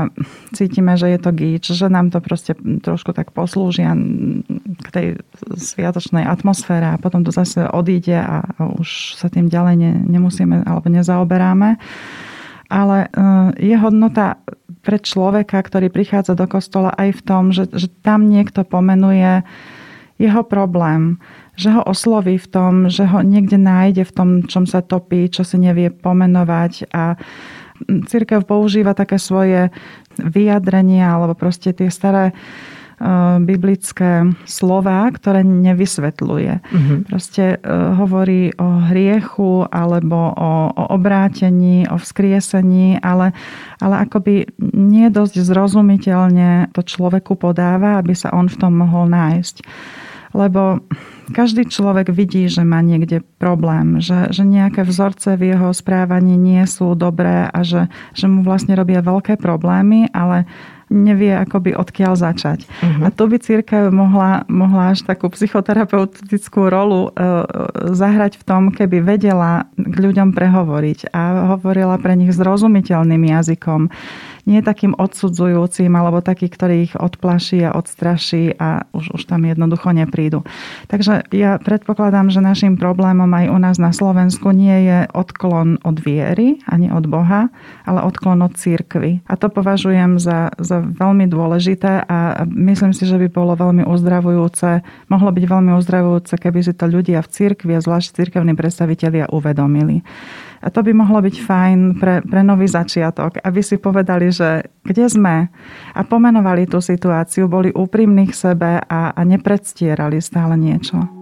cítime, 0.53 0.93
že 0.93 1.09
je 1.09 1.19
to 1.19 1.31
gíč, 1.33 1.73
že 1.73 1.89
nám 1.89 2.13
to 2.13 2.21
proste 2.21 2.53
trošku 2.85 3.17
tak 3.17 3.33
poslúžia 3.33 3.97
k 4.85 4.87
tej 4.93 5.07
sviatočnej 5.57 6.29
atmosfére 6.29 6.93
a 6.93 7.01
potom 7.01 7.25
to 7.25 7.33
zase 7.33 7.65
odíde 7.65 8.21
a 8.21 8.45
už 8.77 9.17
sa 9.17 9.33
tým 9.33 9.49
ďalej 9.49 9.75
ne, 9.81 9.91
nemusíme 10.05 10.61
alebo 10.61 10.93
nezaoberáme 10.93 11.81
ale 12.69 13.09
eh, 13.09 13.11
je 13.57 13.75
hodnota 13.75 14.37
pre 14.85 15.01
človeka, 15.01 15.59
ktorý 15.59 15.91
prichádza 15.91 16.37
do 16.37 16.47
kostola 16.47 16.95
aj 16.95 17.19
v 17.19 17.21
tom, 17.25 17.43
že, 17.51 17.67
že 17.73 17.91
tam 18.05 18.31
niekto 18.31 18.63
pomenuje 18.63 19.43
jeho 20.19 20.43
problém, 20.43 21.19
že 21.59 21.71
ho 21.75 21.83
osloví 21.83 22.39
v 22.39 22.47
tom, 22.47 22.73
že 22.87 23.03
ho 23.07 23.19
niekde 23.19 23.59
nájde 23.59 24.03
v 24.07 24.15
tom, 24.15 24.29
čom 24.47 24.63
sa 24.63 24.79
topí, 24.79 25.27
čo 25.27 25.43
si 25.43 25.59
nevie 25.59 25.91
pomenovať. 25.91 26.91
A 26.95 27.19
církev 27.87 28.43
používa 28.43 28.91
také 28.95 29.19
svoje 29.19 29.71
vyjadrenia 30.19 31.15
alebo 31.15 31.35
proste 31.35 31.71
tie 31.71 31.87
staré 31.87 32.35
biblické 33.39 34.27
slova, 34.43 35.07
ktoré 35.07 35.41
nevysvetľuje. 35.47 36.53
Uh-huh. 36.59 36.97
Proste 37.07 37.55
uh, 37.55 37.95
hovorí 37.95 38.51
o 38.59 38.91
hriechu 38.91 39.63
alebo 39.71 40.35
o, 40.35 40.51
o 40.75 40.83
obrátení, 40.91 41.87
o 41.87 41.95
vzkriesení, 41.95 42.99
ale, 42.99 43.31
ale 43.79 44.03
akoby 44.03 44.51
nie 44.75 45.07
dosť 45.07 45.35
zrozumiteľne 45.39 46.75
to 46.75 46.83
človeku 46.83 47.39
podáva, 47.39 48.03
aby 48.03 48.11
sa 48.11 48.35
on 48.35 48.51
v 48.51 48.59
tom 48.59 48.75
mohol 48.75 49.07
nájsť. 49.07 49.63
Lebo 50.29 50.85
každý 51.33 51.65
človek 51.65 52.13
vidí, 52.13 52.45
že 52.45 52.61
má 52.61 52.85
niekde 52.85 53.25
problém, 53.41 53.97
že, 53.97 54.29
že 54.29 54.45
nejaké 54.45 54.85
vzorce 54.85 55.37
v 55.37 55.57
jeho 55.57 55.73
správaní 55.73 56.37
nie 56.37 56.61
sú 56.69 56.93
dobré 56.93 57.49
a 57.49 57.59
že, 57.65 57.89
že 58.13 58.29
mu 58.29 58.45
vlastne 58.45 58.77
robia 58.77 59.01
veľké 59.01 59.41
problémy, 59.41 60.09
ale 60.13 60.45
nevie 60.89 61.37
akoby 61.37 61.77
odkiaľ 61.77 62.17
začať. 62.17 62.65
Uh-huh. 62.65 63.05
A 63.05 63.13
tu 63.13 63.29
by 63.29 63.37
církev 63.37 63.93
mohla, 63.93 64.43
mohla 64.49 64.97
až 64.97 65.05
takú 65.05 65.29
psychoterapeutickú 65.29 66.67
rolu 66.67 67.09
e, 67.09 67.21
zahrať 67.93 68.41
v 68.41 68.43
tom, 68.43 68.73
keby 68.73 69.05
vedela 69.05 69.69
k 69.77 69.95
ľuďom 69.95 70.33
prehovoriť 70.33 71.13
a 71.13 71.55
hovorila 71.55 71.95
pre 72.01 72.17
nich 72.17 72.33
zrozumiteľným 72.33 73.21
jazykom 73.29 73.93
nie 74.49 74.65
takým 74.65 74.97
odsudzujúcim 74.97 75.93
alebo 75.93 76.25
taký, 76.25 76.49
ktorý 76.49 76.89
ich 76.89 76.93
odplaší 76.97 77.69
a 77.69 77.77
odstraší 77.77 78.57
a 78.57 78.89
už, 78.97 79.13
už 79.13 79.21
tam 79.29 79.45
jednoducho 79.45 79.93
neprídu. 79.93 80.41
Takže 80.89 81.29
ja 81.29 81.61
predpokladám, 81.61 82.33
že 82.33 82.41
našim 82.41 82.73
problémom 82.73 83.29
aj 83.29 83.45
u 83.53 83.57
nás 83.61 83.77
na 83.77 83.93
Slovensku 83.93 84.49
nie 84.49 84.89
je 84.89 84.99
odklon 85.13 85.77
od 85.85 86.01
viery 86.01 86.57
ani 86.65 86.89
od 86.89 87.05
Boha, 87.05 87.53
ale 87.85 88.01
odklon 88.01 88.41
od 88.41 88.57
církvy. 88.57 89.21
A 89.29 89.37
to 89.37 89.53
považujem 89.53 90.17
za, 90.17 90.49
za 90.57 90.81
veľmi 90.81 91.29
dôležité 91.29 92.09
a 92.09 92.47
myslím 92.49 92.95
si, 92.97 93.05
že 93.05 93.21
by 93.21 93.27
bolo 93.29 93.53
veľmi 93.53 93.85
uzdravujúce, 93.85 94.81
mohlo 95.13 95.29
byť 95.29 95.45
veľmi 95.45 95.71
uzdravujúce, 95.77 96.33
keby 96.41 96.59
si 96.65 96.73
to 96.73 96.89
ľudia 96.89 97.21
v 97.21 97.29
církvi 97.29 97.77
a 97.77 97.83
zvlášť 97.83 98.17
církevní 98.17 98.57
predstavitelia 98.57 99.29
uvedomili. 99.29 100.01
A 100.59 100.67
to 100.71 100.83
by 100.83 100.91
mohlo 100.91 101.19
byť 101.23 101.35
fajn 101.39 101.79
pre, 101.99 102.23
pre 102.23 102.41
nový 102.43 102.67
začiatok, 102.67 103.39
aby 103.43 103.61
si 103.63 103.79
povedali, 103.79 104.31
že 104.31 104.67
kde 104.83 105.05
sme 105.07 105.37
a 105.95 106.01
pomenovali 106.03 106.67
tú 106.67 106.83
situáciu, 106.83 107.47
boli 107.47 107.71
úprimní 107.71 108.31
k 108.31 108.35
sebe 108.35 108.79
a, 108.79 109.11
a 109.11 109.21
nepredstierali 109.23 110.19
stále 110.19 110.59
niečo. 110.59 111.18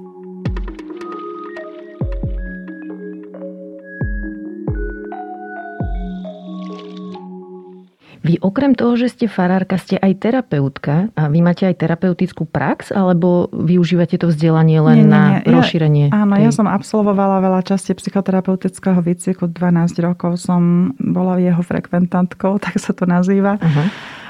Vy 8.28 8.44
okrem 8.44 8.76
toho, 8.76 9.00
že 9.00 9.08
ste 9.08 9.26
farárka, 9.32 9.80
ste 9.80 9.96
aj 9.96 10.20
terapeutka 10.20 11.08
a 11.16 11.32
vy 11.32 11.40
máte 11.40 11.64
aj 11.64 11.80
terapeutickú 11.80 12.44
prax, 12.44 12.92
alebo 12.92 13.48
využívate 13.56 14.20
to 14.20 14.28
vzdelanie 14.28 14.84
len 14.84 14.98
nie, 15.00 15.08
nie, 15.08 15.14
na 15.16 15.24
nie. 15.40 15.48
rozšírenie? 15.48 16.06
Ja, 16.12 16.28
áno, 16.28 16.36
tej... 16.36 16.44
ja 16.44 16.52
som 16.52 16.68
absolvovala 16.68 17.40
veľa 17.40 17.62
časti 17.64 17.96
psychoterapeutického 17.96 19.00
výcviku. 19.00 19.48
12 19.48 19.96
rokov 20.04 20.44
som 20.44 20.92
bola 21.00 21.40
jeho 21.40 21.64
frekventantkou, 21.64 22.60
tak 22.68 22.76
sa 22.76 22.92
to 22.92 23.08
nazýva. 23.08 23.56
Uh-huh. 23.64 23.88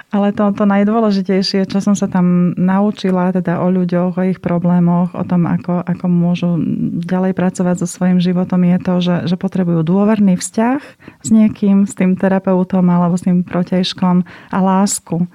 Ale 0.07 0.31
to, 0.31 0.47
to 0.55 0.63
najdôležitejšie, 0.63 1.67
čo 1.67 1.83
som 1.83 1.91
sa 1.91 2.07
tam 2.07 2.55
naučila, 2.55 3.35
teda 3.35 3.59
o 3.59 3.67
ľuďoch, 3.67 4.15
o 4.15 4.23
ich 4.23 4.39
problémoch, 4.39 5.11
o 5.11 5.23
tom, 5.27 5.43
ako, 5.43 5.83
ako 5.83 6.05
môžu 6.07 6.55
ďalej 7.03 7.35
pracovať 7.35 7.83
so 7.83 7.87
svojím 7.91 8.23
životom, 8.23 8.63
je 8.63 8.77
to, 8.79 8.93
že, 9.03 9.15
že 9.27 9.35
potrebujú 9.35 9.83
dôverný 9.83 10.39
vzťah 10.39 10.79
s 11.19 11.27
niekým, 11.27 11.83
s 11.83 11.91
tým 11.91 12.15
terapeutom 12.15 12.87
alebo 12.87 13.19
s 13.19 13.27
tým 13.27 13.43
protejškom 13.43 14.23
a 14.55 14.57
lásku 14.63 15.27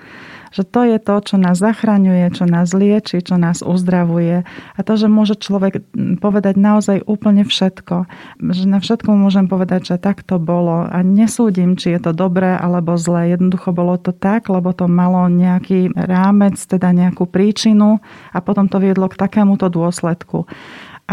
že 0.53 0.62
to 0.69 0.85
je 0.85 1.01
to, 1.01 1.15
čo 1.25 1.37
nás 1.41 1.59
zachraňuje, 1.59 2.29
čo 2.37 2.45
nás 2.45 2.71
lieči, 2.77 3.25
čo 3.25 3.41
nás 3.41 3.65
uzdravuje 3.65 4.45
a 4.47 4.81
to, 4.85 4.93
že 4.95 5.09
môže 5.09 5.41
človek 5.41 5.83
povedať 6.21 6.55
naozaj 6.61 6.99
úplne 7.09 7.43
všetko. 7.43 8.07
Že 8.38 8.65
na 8.69 8.79
všetko 8.79 9.11
môžem 9.17 9.49
povedať, 9.49 9.95
že 9.95 9.97
tak 9.97 10.23
to 10.23 10.37
bolo 10.37 10.85
a 10.87 11.01
nesúdim, 11.01 11.75
či 11.75 11.97
je 11.97 12.01
to 12.05 12.12
dobré 12.12 12.55
alebo 12.55 13.01
zlé. 13.01 13.35
Jednoducho 13.35 13.73
bolo 13.73 13.97
to 13.97 14.12
tak, 14.12 14.53
lebo 14.53 14.77
to 14.77 14.87
malo 14.87 15.27
nejaký 15.33 15.91
rámec, 15.97 16.61
teda 16.61 16.93
nejakú 16.93 17.25
príčinu 17.25 18.05
a 18.31 18.38
potom 18.45 18.69
to 18.69 18.77
viedlo 18.77 19.09
k 19.09 19.17
takémuto 19.17 19.73
dôsledku. 19.73 20.45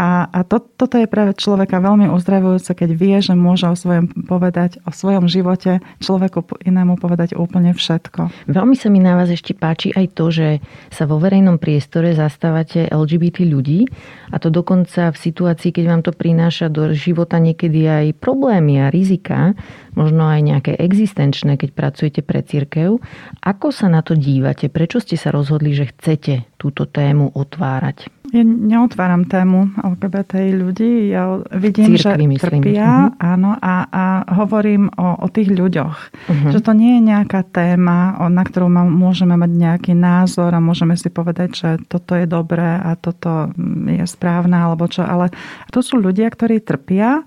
A, 0.00 0.32
a 0.32 0.48
to, 0.48 0.64
toto 0.64 0.96
je 0.96 1.04
pre 1.04 1.36
človeka 1.36 1.76
veľmi 1.76 2.08
uzdravujúce, 2.08 2.72
keď 2.72 2.90
vie, 2.96 3.20
že 3.20 3.36
môže 3.36 3.68
o 3.68 3.76
svojom 3.76 4.08
povedať, 4.24 4.80
o 4.88 4.96
svojom 4.96 5.28
živote 5.28 5.84
človeku 6.00 6.64
inému 6.64 6.96
povedať 6.96 7.36
úplne 7.36 7.76
všetko. 7.76 8.48
Veľmi 8.48 8.80
sa 8.80 8.88
mi 8.88 8.96
na 8.96 9.20
vás 9.20 9.28
ešte 9.28 9.52
páči 9.52 9.92
aj 9.92 10.16
to, 10.16 10.32
že 10.32 10.64
sa 10.88 11.04
vo 11.04 11.20
verejnom 11.20 11.60
priestore 11.60 12.16
zastávate 12.16 12.88
LGBT 12.88 13.44
ľudí 13.44 13.92
a 14.32 14.40
to 14.40 14.48
dokonca 14.48 15.12
v 15.12 15.20
situácii, 15.20 15.68
keď 15.68 15.84
vám 15.84 16.00
to 16.00 16.16
prináša 16.16 16.72
do 16.72 16.96
života 16.96 17.36
niekedy 17.36 17.84
aj 17.84 18.16
problémy 18.16 18.80
a 18.80 18.88
rizika, 18.88 19.52
možno 19.92 20.24
aj 20.32 20.40
nejaké 20.40 20.72
existenčné, 20.80 21.60
keď 21.60 21.76
pracujete 21.76 22.24
pre 22.24 22.40
církev. 22.40 22.96
Ako 23.44 23.68
sa 23.68 23.92
na 23.92 24.00
to 24.00 24.16
dívate? 24.16 24.72
Prečo 24.72 24.96
ste 24.96 25.20
sa 25.20 25.28
rozhodli, 25.28 25.76
že 25.76 25.92
chcete 25.92 26.56
túto 26.56 26.88
tému 26.88 27.36
otvárať? 27.36 28.19
Ja 28.30 28.46
neotváram 28.46 29.26
tému 29.26 29.74
LGBT 29.74 30.54
ľudí. 30.54 31.10
Ja 31.10 31.42
vidím, 31.50 31.98
Církvi, 31.98 31.98
že 31.98 32.10
myslím. 32.30 32.62
trpia, 32.62 32.90
uh-huh. 33.10 33.18
áno, 33.18 33.50
a, 33.58 33.74
a 33.90 34.04
hovorím 34.38 34.86
o, 34.94 35.18
o 35.18 35.26
tých 35.26 35.50
ľuďoch. 35.50 35.96
Uh-huh. 36.30 36.50
Že 36.54 36.60
to 36.62 36.72
nie 36.78 36.98
je 36.98 37.10
nejaká 37.10 37.42
téma, 37.50 38.14
na 38.30 38.42
ktorú 38.46 38.70
môžeme 38.70 39.34
mať 39.34 39.50
nejaký 39.50 39.92
názor 39.98 40.54
a 40.54 40.62
môžeme 40.62 40.94
si 40.94 41.10
povedať, 41.10 41.50
že 41.50 41.70
toto 41.90 42.14
je 42.14 42.30
dobré 42.30 42.78
a 42.78 42.94
toto 42.94 43.50
je 43.90 44.06
správne, 44.06 44.54
alebo 44.54 44.86
čo. 44.86 45.02
Ale 45.02 45.34
to 45.74 45.82
sú 45.82 45.98
ľudia, 45.98 46.30
ktorí 46.30 46.62
trpia 46.62 47.26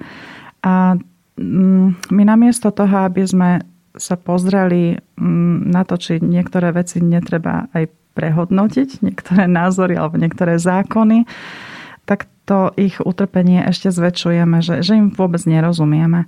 a 0.64 0.96
mm, 1.36 2.16
my 2.16 2.24
namiesto 2.24 2.72
toho, 2.72 3.12
aby 3.12 3.28
sme 3.28 3.52
sa 3.94 4.16
pozreli 4.18 4.98
mm, 5.20 5.70
na 5.70 5.84
to, 5.84 6.00
či 6.00 6.24
niektoré 6.24 6.72
veci 6.74 7.04
netreba 7.04 7.70
aj 7.76 8.03
prehodnotiť 8.14 9.02
niektoré 9.02 9.50
názory 9.50 9.98
alebo 9.98 10.22
niektoré 10.22 10.58
zákony, 10.62 11.26
tak 12.06 12.30
to 12.44 12.72
ich 12.76 13.00
utrpenie 13.00 13.64
ešte 13.64 13.90
zväčšujeme, 13.90 14.60
že, 14.60 14.84
že 14.84 15.00
im 15.00 15.08
vôbec 15.12 15.40
nerozumieme. 15.48 16.28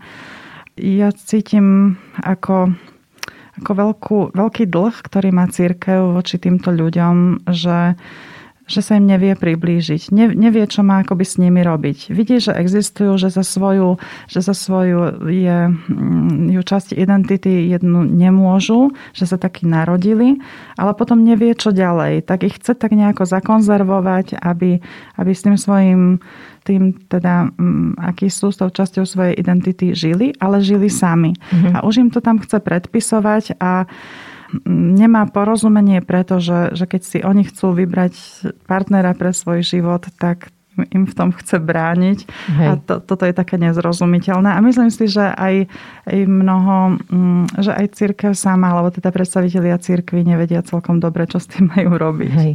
Ja 0.79 1.11
cítim 1.11 1.99
ako, 2.19 2.75
ako 3.63 3.71
veľkú, 3.71 4.17
veľký 4.35 4.67
dlh, 4.67 4.95
ktorý 4.95 5.29
má 5.35 5.47
církev 5.47 6.15
voči 6.15 6.39
týmto 6.39 6.71
ľuďom, 6.71 7.47
že 7.51 7.99
že 8.65 8.81
sa 8.81 8.97
im 8.97 9.05
nevie 9.05 9.37
priblížiť, 9.37 10.09
ne, 10.09 10.33
nevie, 10.33 10.65
čo 10.65 10.81
má 10.81 11.05
akoby 11.05 11.21
s 11.21 11.37
nimi 11.37 11.61
robiť. 11.61 12.09
Vidí, 12.09 12.41
že 12.41 12.49
existujú, 12.57 13.13
že 13.21 13.29
za 13.29 13.45
svoju, 13.45 14.01
že 14.25 14.41
za 14.41 14.57
svoju 14.57 15.29
je, 15.29 15.69
mm, 15.69 16.49
ju 16.49 16.61
časť 16.65 16.97
identity 16.97 17.69
jednu 17.69 18.01
nemôžu, 18.09 18.89
že 19.13 19.29
sa 19.29 19.37
takí 19.37 19.69
narodili, 19.69 20.41
ale 20.81 20.97
potom 20.97 21.21
nevie, 21.21 21.53
čo 21.53 21.69
ďalej. 21.69 22.25
Tak 22.25 22.41
ich 22.41 22.57
chce 22.57 22.73
tak 22.73 22.97
nejako 22.97 23.29
zakonzervovať, 23.29 24.41
aby, 24.41 24.81
aby 25.21 25.31
s 25.31 25.45
tým 25.45 25.57
svojim 25.61 26.17
tým 26.65 26.97
teda, 27.13 27.53
mm, 27.53 28.01
aký 28.01 28.33
sú 28.33 28.49
s 28.49 28.57
tou 28.57 28.73
časťou 28.73 29.05
svojej 29.05 29.37
identity 29.37 29.93
žili, 29.93 30.33
ale 30.41 30.65
žili 30.65 30.89
sami. 30.89 31.37
Mm-hmm. 31.37 31.77
A 31.77 31.85
už 31.85 32.01
im 32.01 32.09
to 32.09 32.25
tam 32.25 32.41
chce 32.41 32.57
predpisovať 32.57 33.61
a 33.61 33.85
nemá 34.69 35.25
porozumenie, 35.29 36.05
pretože 36.05 36.73
že 36.77 36.85
keď 36.85 37.01
si 37.01 37.17
oni 37.25 37.43
chcú 37.47 37.73
vybrať 37.73 38.13
partnera 38.69 39.17
pre 39.17 39.33
svoj 39.33 39.65
život, 39.65 40.05
tak 40.21 40.53
im 40.91 41.07
v 41.07 41.13
tom 41.15 41.31
chce 41.31 41.57
brániť. 41.63 42.19
Hej. 42.27 42.67
A 42.67 42.71
to, 42.75 42.99
toto 42.99 43.23
je 43.23 43.31
také 43.31 43.55
nezrozumiteľné. 43.55 44.51
A 44.51 44.59
myslím 44.59 44.91
si, 44.91 45.07
že 45.07 45.23
aj, 45.23 45.71
aj 46.03 46.17
mnoho, 46.27 46.99
mm, 47.07 47.45
že 47.63 47.71
aj 47.71 47.95
církev 47.95 48.31
sama, 48.35 48.75
alebo 48.75 48.91
teda 48.91 49.09
predstavitelia 49.15 49.79
církvy 49.79 50.27
nevedia 50.27 50.59
celkom 50.67 50.99
dobre, 50.99 51.25
čo 51.31 51.39
s 51.39 51.47
tým 51.47 51.71
majú 51.71 51.95
robiť. 51.95 52.33
Hej. 52.35 52.53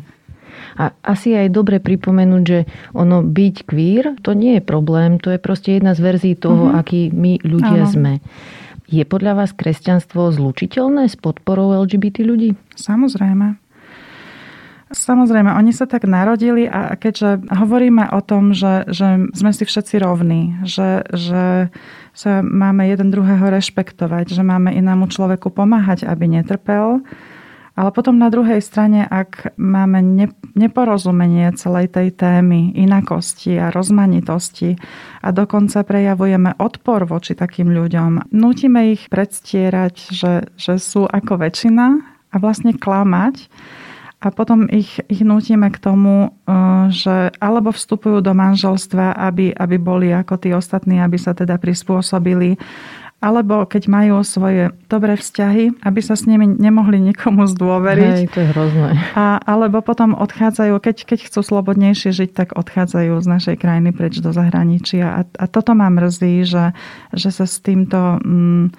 A 0.77 0.93
asi 1.03 1.35
aj 1.35 1.51
dobre 1.51 1.81
pripomenúť, 1.81 2.43
že 2.45 2.69
ono 2.93 3.25
byť 3.25 3.57
queer, 3.65 4.05
to 4.21 4.37
nie 4.37 4.61
je 4.61 4.63
problém, 4.63 5.17
to 5.17 5.33
je 5.33 5.41
proste 5.41 5.81
jedna 5.81 5.97
z 5.97 6.01
verzií 6.05 6.35
toho, 6.37 6.71
uh-huh. 6.71 6.81
aký 6.81 7.11
my 7.11 7.41
ľudia 7.43 7.85
Áno. 7.89 7.91
sme. 7.91 8.13
Je 8.91 9.07
podľa 9.07 9.39
vás 9.39 9.55
kresťanstvo 9.55 10.35
zlučiteľné 10.35 11.07
s 11.07 11.15
podporou 11.15 11.71
LGBT 11.87 12.27
ľudí? 12.27 12.59
Samozrejme. 12.75 13.55
Samozrejme, 14.91 15.55
oni 15.55 15.71
sa 15.71 15.87
tak 15.87 16.11
narodili 16.11 16.67
a 16.67 16.99
keďže 16.99 17.47
hovoríme 17.55 18.11
o 18.11 18.19
tom, 18.19 18.51
že, 18.51 18.91
že 18.91 19.31
sme 19.31 19.55
si 19.55 19.63
všetci 19.63 20.03
rovní, 20.03 20.59
že, 20.67 21.07
že 21.15 21.71
sa 22.11 22.43
máme 22.43 22.91
jeden 22.91 23.15
druhého 23.15 23.55
rešpektovať, 23.55 24.35
že 24.35 24.43
máme 24.43 24.75
inému 24.75 25.07
človeku 25.07 25.55
pomáhať, 25.55 26.03
aby 26.11 26.43
netrpel, 26.43 27.07
ale 27.81 27.97
potom 27.97 28.21
na 28.21 28.29
druhej 28.29 28.61
strane, 28.61 29.09
ak 29.09 29.57
máme 29.57 30.29
neporozumenie 30.53 31.49
celej 31.57 31.97
tej 31.97 32.13
témy, 32.13 32.77
inakosti 32.77 33.57
a 33.57 33.73
rozmanitosti 33.73 34.77
a 35.25 35.33
dokonca 35.33 35.81
prejavujeme 35.89 36.61
odpor 36.61 37.09
voči 37.09 37.33
takým 37.33 37.73
ľuďom, 37.73 38.29
nutíme 38.37 38.93
ich 38.93 39.09
predstierať, 39.09 40.13
že, 40.13 40.53
že 40.61 40.77
sú 40.77 41.09
ako 41.09 41.41
väčšina 41.41 41.87
a 42.05 42.37
vlastne 42.37 42.77
klamať, 42.77 43.49
a 44.21 44.29
potom 44.29 44.69
ich, 44.69 45.01
ich 45.09 45.25
nutíme 45.25 45.73
k 45.73 45.81
tomu, 45.81 46.29
eh, 46.29 46.93
že 46.93 47.33
alebo 47.41 47.73
vstupujú 47.73 48.21
do 48.21 48.37
manželstva, 48.37 49.17
aby, 49.17 49.57
aby 49.57 49.77
boli 49.81 50.13
ako 50.13 50.37
tí 50.37 50.53
ostatní, 50.53 51.01
aby 51.01 51.17
sa 51.17 51.33
teda 51.33 51.57
prispôsobili 51.57 52.61
alebo 53.21 53.69
keď 53.69 53.83
majú 53.93 54.25
svoje 54.25 54.73
dobré 54.89 55.15
vzťahy, 55.21 55.85
aby 55.85 56.01
sa 56.01 56.17
s 56.17 56.25
nimi 56.25 56.49
nemohli 56.49 56.97
nikomu 56.97 57.45
zdôveriť. 57.45 58.17
Hej, 58.25 58.33
to 58.33 58.39
je 58.41 58.49
hrozné. 58.49 58.91
A, 59.13 59.37
alebo 59.45 59.85
potom 59.85 60.17
odchádzajú, 60.17 60.73
keď, 60.81 60.97
keď 61.05 61.19
chcú 61.29 61.41
slobodnejšie 61.45 62.17
žiť, 62.17 62.31
tak 62.33 62.49
odchádzajú 62.57 63.21
z 63.21 63.27
našej 63.29 63.57
krajiny 63.61 63.93
preč 63.93 64.25
do 64.25 64.33
zahraničia. 64.33 65.05
A, 65.05 65.21
a 65.29 65.45
toto 65.45 65.77
ma 65.77 65.93
mrzí, 65.93 66.49
že, 66.49 66.73
že 67.13 67.31
sa 67.31 67.45
s 67.45 67.61
týmto... 67.61 68.19
Mm, 68.25 68.73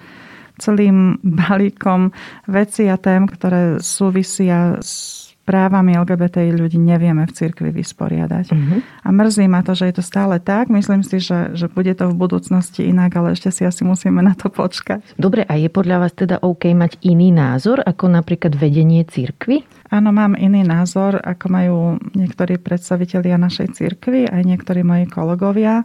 celým 0.60 1.16
balíkom 1.42 2.12
veci 2.46 2.86
a 2.86 3.00
tém, 3.00 3.24
ktoré 3.26 3.80
súvisia 3.80 4.78
s 4.78 5.21
právami 5.42 5.98
LGBTI 5.98 6.54
ľudí 6.54 6.78
nevieme 6.78 7.26
v 7.26 7.34
cirkvi 7.34 7.74
vysporiadať. 7.74 8.46
Uh-huh. 8.54 8.78
A 9.02 9.08
mrzí 9.10 9.50
ma 9.50 9.66
to, 9.66 9.74
že 9.74 9.90
je 9.90 9.94
to 9.98 10.04
stále 10.04 10.38
tak. 10.38 10.70
Myslím 10.70 11.02
si, 11.02 11.18
že, 11.18 11.54
že 11.58 11.66
bude 11.66 11.90
to 11.98 12.10
v 12.10 12.14
budúcnosti 12.14 12.86
inak, 12.86 13.18
ale 13.18 13.34
ešte 13.34 13.50
si 13.50 13.62
asi 13.66 13.82
musíme 13.82 14.22
na 14.22 14.38
to 14.38 14.48
počkať. 14.48 15.18
Dobre, 15.18 15.42
a 15.42 15.58
je 15.58 15.66
podľa 15.66 16.06
vás 16.06 16.12
teda 16.14 16.38
OK 16.40 16.70
mať 16.70 17.02
iný 17.02 17.34
názor 17.34 17.82
ako 17.82 18.06
napríklad 18.06 18.54
vedenie 18.54 19.02
cirkvy? 19.02 19.66
Áno, 19.92 20.14
mám 20.14 20.38
iný 20.38 20.62
názor, 20.64 21.20
ako 21.20 21.46
majú 21.50 21.76
niektorí 22.16 22.56
predstavitelia 22.56 23.36
našej 23.36 23.76
cirkvy, 23.76 24.30
aj 24.30 24.42
niektorí 24.46 24.80
moji 24.86 25.10
kolegovia. 25.10 25.84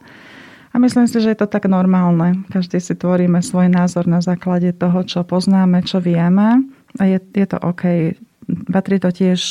A 0.71 0.75
myslím 0.77 1.09
si, 1.09 1.17
že 1.17 1.33
je 1.33 1.39
to 1.41 1.49
tak 1.49 1.65
normálne. 1.65 2.45
Každý 2.53 2.77
si 2.77 2.93
tvoríme 2.93 3.41
svoj 3.41 3.73
názor 3.73 4.05
na 4.05 4.21
základe 4.21 4.69
toho, 4.77 5.01
čo 5.01 5.25
poznáme, 5.25 5.81
čo 5.81 5.97
vieme. 5.97 6.69
A 7.01 7.03
je, 7.09 7.17
je 7.17 7.47
to 7.49 7.57
OK. 7.57 8.13
Patrí 8.47 8.95
to 9.03 9.11
tiež 9.11 9.41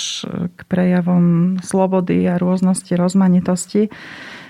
k 0.56 0.60
prejavom 0.72 1.56
slobody 1.60 2.24
a 2.24 2.40
rôznosti, 2.40 2.96
rozmanitosti. 2.96 3.92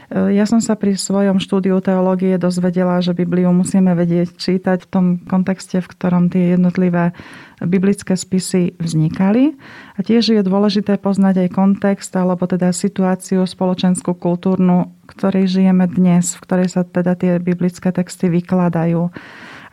Ja 0.07 0.47
som 0.47 0.63
sa 0.63 0.79
pri 0.79 0.95
svojom 0.95 1.43
štúdiu 1.43 1.83
teológie 1.83 2.39
dozvedela, 2.39 3.03
že 3.03 3.11
Bibliu 3.11 3.51
musíme 3.51 3.91
vedieť 3.99 4.39
čítať 4.39 4.87
v 4.87 4.91
tom 4.91 5.07
kontexte, 5.19 5.83
v 5.83 5.91
ktorom 5.91 6.31
tie 6.31 6.55
jednotlivé 6.55 7.11
biblické 7.59 8.15
spisy 8.15 8.79
vznikali. 8.79 9.59
A 9.99 10.07
tiež 10.07 10.31
je 10.31 10.47
dôležité 10.47 11.03
poznať 11.03 11.51
aj 11.51 11.59
kontext, 11.59 12.15
alebo 12.15 12.47
teda 12.47 12.71
situáciu 12.71 13.43
spoločenskú, 13.43 14.15
kultúrnu, 14.15 14.95
ktorej 15.11 15.51
žijeme 15.51 15.91
dnes, 15.91 16.39
v 16.39 16.43
ktorej 16.47 16.69
sa 16.71 16.87
teda 16.87 17.19
tie 17.19 17.43
biblické 17.43 17.91
texty 17.91 18.31
vykladajú. 18.31 19.11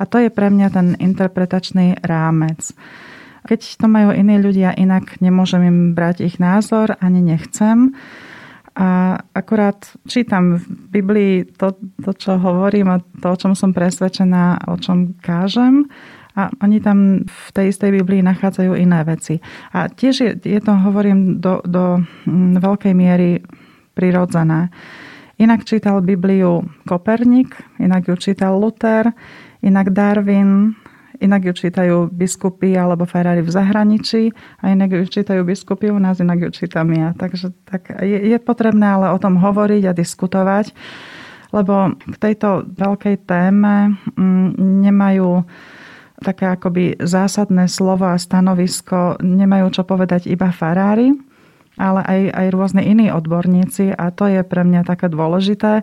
A 0.02 0.04
to 0.10 0.18
je 0.18 0.34
pre 0.34 0.50
mňa 0.50 0.68
ten 0.74 0.88
interpretačný 0.98 2.02
rámec. 2.02 2.74
Keď 3.44 3.84
to 3.84 3.88
majú 3.92 4.16
iní 4.16 4.40
ľudia 4.40 4.72
inak, 4.72 5.20
nemôžem 5.20 5.68
im 5.68 5.78
brať 5.92 6.24
ich 6.24 6.40
názor, 6.40 6.96
ani 7.04 7.20
nechcem. 7.20 7.92
A 8.74 9.22
akurát 9.38 9.86
čítam 10.10 10.58
v 10.58 10.66
Biblii 10.90 11.34
to, 11.46 11.78
to, 12.02 12.12
čo 12.18 12.42
hovorím 12.42 12.90
a 12.90 12.98
to, 13.22 13.28
o 13.30 13.38
čom 13.38 13.54
som 13.54 13.70
presvedčená, 13.70 14.66
o 14.66 14.80
čom 14.82 15.14
kážem. 15.22 15.86
A 16.34 16.50
oni 16.66 16.82
tam 16.82 17.22
v 17.30 17.48
tej 17.54 17.70
istej 17.70 18.02
Biblii 18.02 18.26
nachádzajú 18.26 18.74
iné 18.74 19.06
veci. 19.06 19.38
A 19.70 19.86
tiež 19.86 20.16
je, 20.18 20.32
je 20.42 20.60
to, 20.64 20.74
hovorím, 20.74 21.38
do, 21.38 21.62
do 21.62 22.02
mm, 22.26 22.58
veľkej 22.58 22.94
miery 22.98 23.46
prirodzené. 23.94 24.74
Inak 25.38 25.66
čítal 25.70 26.02
Bibliu 26.02 26.66
Kopernik, 26.90 27.54
inak 27.78 28.10
ju 28.10 28.18
čítal 28.18 28.58
Luther, 28.58 29.14
inak 29.62 29.94
Darwin, 29.94 30.74
inak 31.24 31.48
ju 31.48 31.54
čítajú 31.66 32.12
biskupy 32.12 32.76
alebo 32.76 33.08
farári 33.08 33.40
v 33.40 33.50
zahraničí 33.50 34.36
a 34.60 34.76
inak 34.76 34.92
ju 34.92 35.04
čítajú 35.08 35.48
biskupy 35.48 35.90
u 35.90 35.98
nás, 35.98 36.20
inak 36.20 36.48
ju 36.48 36.50
čítam 36.52 36.92
ja. 36.92 37.16
Takže 37.16 37.56
tak 37.64 37.96
je, 38.04 38.36
je 38.36 38.38
potrebné 38.44 38.84
ale 38.84 39.16
o 39.16 39.18
tom 39.18 39.40
hovoriť 39.40 39.84
a 39.88 39.96
diskutovať, 39.96 40.76
lebo 41.56 41.96
k 41.96 42.16
tejto 42.20 42.68
veľkej 42.76 43.16
téme 43.24 43.96
mm, 44.20 44.50
nemajú 44.84 45.48
také 46.24 46.48
akoby 46.48 47.00
zásadné 47.04 47.68
slovo 47.68 48.08
a 48.08 48.20
stanovisko, 48.20 49.20
nemajú 49.20 49.76
čo 49.76 49.84
povedať 49.84 50.32
iba 50.32 50.52
farári, 50.52 51.12
ale 51.78 52.02
aj, 52.06 52.22
aj 52.34 52.48
rôzne 52.54 52.82
iní 52.86 53.10
odborníci 53.10 53.94
a 53.94 54.14
to 54.14 54.30
je 54.30 54.42
pre 54.46 54.62
mňa 54.62 54.86
také 54.86 55.10
dôležité 55.10 55.82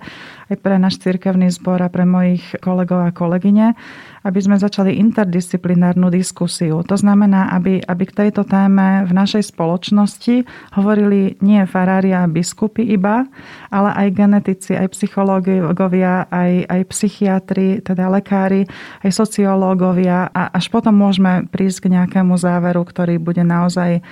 aj 0.50 0.56
pre 0.58 0.82
náš 0.82 0.98
cirkevný 0.98 1.46
zbor 1.54 1.78
a 1.78 1.86
pre 1.86 2.02
mojich 2.02 2.42
kolegov 2.58 3.06
a 3.06 3.14
kolegyne, 3.14 3.78
aby 4.26 4.38
sme 4.42 4.58
začali 4.58 4.98
interdisciplinárnu 4.98 6.10
diskusiu. 6.10 6.82
To 6.82 6.98
znamená, 6.98 7.54
aby, 7.54 7.78
aby 7.78 8.04
k 8.10 8.26
tejto 8.26 8.42
téme 8.42 9.06
v 9.06 9.12
našej 9.14 9.54
spoločnosti 9.54 10.42
hovorili 10.74 11.38
nie 11.38 11.62
farári 11.70 12.10
a 12.10 12.26
biskupy 12.26 12.82
iba, 12.82 13.30
ale 13.70 13.94
aj 13.94 14.08
genetici, 14.10 14.74
aj 14.74 14.90
psychológovia, 14.90 16.26
aj, 16.26 16.66
aj 16.66 16.80
psychiatri, 16.90 17.78
teda 17.86 18.10
lekári, 18.10 18.66
aj 19.06 19.10
sociológovia 19.14 20.34
a 20.34 20.50
až 20.50 20.66
potom 20.74 20.98
môžeme 20.98 21.46
prísť 21.46 21.86
k 21.86 21.94
nejakému 21.94 22.34
záveru, 22.34 22.82
ktorý 22.82 23.22
bude 23.22 23.46
naozaj 23.46 24.02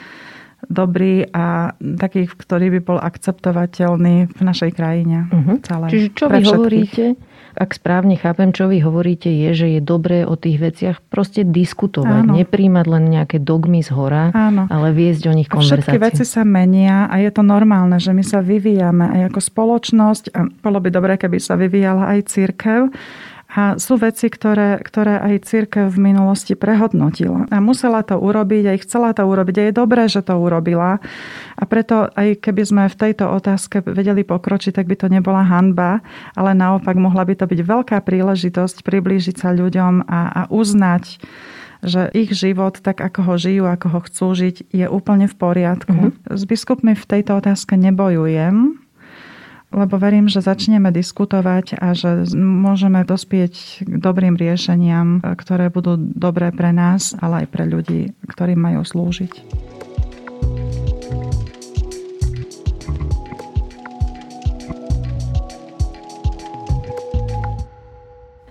dobrý 0.69 1.25
a 1.33 1.73
taký, 1.77 2.29
ktorý 2.29 2.79
by 2.79 2.81
bol 2.85 2.99
akceptovateľný 3.01 4.29
v 4.33 4.41
našej 4.45 4.71
krajine. 4.77 5.27
Uh-huh. 5.33 5.57
Celej. 5.65 5.91
Čiže 5.91 6.09
čo 6.13 6.25
vy 6.29 6.41
hovoríte, 6.45 7.05
ak 7.59 7.75
správne 7.75 8.15
chápem, 8.15 8.55
čo 8.55 8.71
vy 8.71 8.79
hovoríte, 8.85 9.27
je, 9.27 9.51
že 9.57 9.67
je 9.75 9.81
dobré 9.83 10.23
o 10.23 10.39
tých 10.39 10.63
veciach 10.63 10.97
proste 11.11 11.43
diskutovať, 11.43 12.23
Áno. 12.29 12.33
nepríjmať 12.39 12.87
len 12.87 13.05
nejaké 13.11 13.43
dogmy 13.43 13.83
z 13.83 13.91
hora, 13.91 14.31
Áno. 14.31 14.71
ale 14.71 14.95
viesť 14.95 15.27
o 15.27 15.35
nich 15.35 15.51
konverzáciu. 15.51 15.91
Všetky 15.91 15.99
veci 15.99 16.25
sa 16.29 16.47
menia 16.47 17.11
a 17.11 17.19
je 17.19 17.31
to 17.35 17.43
normálne, 17.43 17.99
že 17.99 18.15
my 18.15 18.23
sa 18.23 18.45
vyvíjame 18.45 19.11
aj 19.11 19.21
ako 19.35 19.41
spoločnosť 19.43 20.25
a 20.37 20.47
bolo 20.47 20.79
by 20.79 20.89
dobré, 20.95 21.19
keby 21.19 21.43
sa 21.43 21.59
vyvíjala 21.59 22.15
aj 22.15 22.31
církev 22.31 22.95
a 23.59 23.75
sú 23.75 23.99
veci, 23.99 24.31
ktoré, 24.31 24.79
ktoré 24.79 25.19
aj 25.19 25.51
církev 25.51 25.91
v 25.91 25.99
minulosti 25.99 26.55
prehodnotila. 26.55 27.51
A 27.51 27.59
musela 27.59 28.07
to 28.07 28.15
urobiť, 28.15 28.71
aj 28.71 28.79
chcela 28.87 29.11
to 29.11 29.27
urobiť. 29.27 29.55
A 29.59 29.63
je 29.67 29.73
dobré, 29.75 30.07
že 30.07 30.23
to 30.23 30.39
urobila. 30.39 31.03
A 31.59 31.63
preto 31.67 32.07
aj 32.15 32.39
keby 32.39 32.63
sme 32.63 32.85
v 32.87 32.95
tejto 32.95 33.27
otázke 33.27 33.83
vedeli 33.83 34.23
pokročiť, 34.23 34.79
tak 34.79 34.87
by 34.87 34.95
to 34.95 35.11
nebola 35.11 35.43
hanba, 35.43 36.07
ale 36.39 36.55
naopak 36.55 36.95
mohla 36.95 37.27
by 37.27 37.35
to 37.35 37.51
byť 37.51 37.61
veľká 37.67 37.99
príležitosť 38.07 38.87
priblížiť 38.87 39.43
sa 39.43 39.51
ľuďom 39.51 40.07
a, 40.07 40.21
a 40.31 40.43
uznať, 40.55 41.19
že 41.83 42.15
ich 42.15 42.31
život, 42.31 42.79
tak 42.79 43.03
ako 43.03 43.27
ho 43.27 43.35
žijú, 43.43 43.65
ako 43.67 43.87
ho 43.91 44.01
chcú 44.07 44.27
žiť, 44.39 44.71
je 44.71 44.87
úplne 44.87 45.27
v 45.27 45.35
poriadku. 45.35 46.15
Mm-hmm. 46.15 46.31
S 46.31 46.43
biskupmi 46.47 46.95
v 46.95 47.05
tejto 47.11 47.43
otázke 47.43 47.75
nebojujem, 47.75 48.87
lebo 49.69 50.01
verím, 50.01 50.27
že 50.33 50.41
začneme 50.41 50.89
diskutovať 50.89 51.77
a 51.77 51.93
že 51.93 52.33
môžeme 52.37 53.05
dospieť 53.05 53.85
k 53.85 53.95
dobrým 54.01 54.35
riešeniam, 54.35 55.21
ktoré 55.21 55.69
budú 55.69 56.01
dobré 56.01 56.51
pre 56.51 56.73
nás, 56.73 57.13
ale 57.21 57.45
aj 57.45 57.47
pre 57.53 57.65
ľudí, 57.69 58.01
ktorí 58.27 58.57
majú 58.57 58.83
slúžiť. 58.83 59.33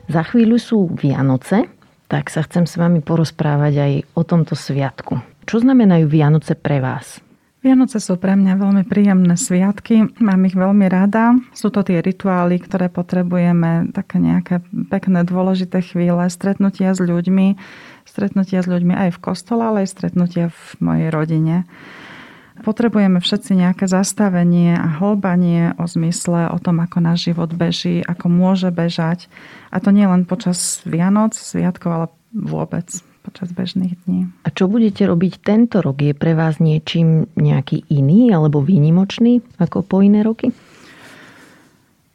Za 0.08 0.24
chvíľu 0.24 0.56
sú 0.56 0.88
Vianoce, 0.96 1.68
tak 2.08 2.32
sa 2.32 2.40
chcem 2.48 2.64
s 2.64 2.80
vami 2.80 3.04
porozprávať 3.04 3.74
aj 3.76 3.94
o 4.16 4.24
tomto 4.24 4.56
sviatku. 4.56 5.20
Čo 5.44 5.60
znamenajú 5.60 6.08
Vianoce 6.08 6.56
pre 6.56 6.80
vás? 6.80 7.27
Vianoce 7.68 8.00
sú 8.00 8.16
pre 8.16 8.32
mňa 8.32 8.64
veľmi 8.64 8.84
príjemné 8.88 9.36
sviatky, 9.36 10.16
mám 10.24 10.40
ich 10.48 10.56
veľmi 10.56 10.88
rada. 10.88 11.36
Sú 11.52 11.68
to 11.68 11.84
tie 11.84 12.00
rituály, 12.00 12.64
ktoré 12.64 12.88
potrebujeme, 12.88 13.92
také 13.92 14.24
nejaké 14.24 14.64
pekné, 14.88 15.28
dôležité 15.28 15.84
chvíle, 15.84 16.32
stretnutia 16.32 16.96
s 16.96 17.04
ľuďmi, 17.04 17.60
stretnutia 18.08 18.64
s 18.64 18.72
ľuďmi 18.72 18.96
aj 18.96 19.10
v 19.12 19.20
kostole, 19.20 19.68
ale 19.68 19.84
aj 19.84 20.00
stretnutia 20.00 20.48
v 20.48 20.64
mojej 20.80 21.10
rodine. 21.12 21.68
Potrebujeme 22.64 23.20
všetci 23.20 23.60
nejaké 23.60 23.92
zastavenie 23.92 24.80
a 24.80 24.88
hlbanie 25.04 25.76
o 25.76 25.84
zmysle, 25.92 26.48
o 26.48 26.64
tom, 26.64 26.80
ako 26.80 27.04
náš 27.04 27.36
život 27.36 27.52
beží, 27.52 28.00
ako 28.00 28.32
môže 28.32 28.72
bežať. 28.72 29.28
A 29.76 29.84
to 29.84 29.92
nie 29.92 30.08
len 30.08 30.24
počas 30.24 30.80
Vianoc, 30.88 31.36
sviatkov, 31.36 31.92
ale 31.92 32.08
vôbec 32.32 32.88
počas 33.28 33.52
bežných 33.52 34.00
dní. 34.08 34.32
A 34.42 34.56
čo 34.56 34.72
budete 34.72 35.04
robiť 35.04 35.44
tento 35.44 35.84
rok? 35.84 36.00
Je 36.00 36.16
pre 36.16 36.32
vás 36.32 36.64
niečím 36.64 37.28
nejaký 37.36 37.84
iný 37.92 38.32
alebo 38.32 38.64
výnimočný 38.64 39.44
ako 39.60 39.84
po 39.84 40.00
iné 40.00 40.24
roky? 40.24 40.56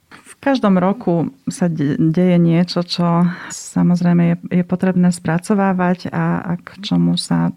V 0.09 0.33
každom 0.41 0.81
roku 0.81 1.31
sa 1.47 1.69
deje 1.69 2.35
niečo, 2.41 2.83
čo 2.83 3.29
samozrejme 3.53 4.23
je, 4.25 4.35
je 4.59 4.63
potrebné 4.65 5.13
spracovávať 5.13 6.11
a, 6.11 6.41
a 6.41 6.51
k 6.57 6.81
čomu 6.81 7.15
sa 7.15 7.53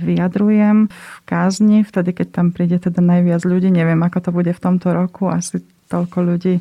vyjadrujem 0.00 0.88
v 0.88 1.18
kázni, 1.28 1.84
vtedy, 1.84 2.16
keď 2.16 2.28
tam 2.32 2.46
príde 2.50 2.80
teda 2.80 3.02
najviac 3.04 3.42
ľudí. 3.44 3.68
Neviem, 3.68 4.00
ako 4.00 4.18
to 4.18 4.30
bude 4.32 4.52
v 4.52 4.62
tomto 4.62 4.94
roku. 4.96 5.28
Asi 5.28 5.60
toľko 5.92 6.18
ľudí 6.24 6.54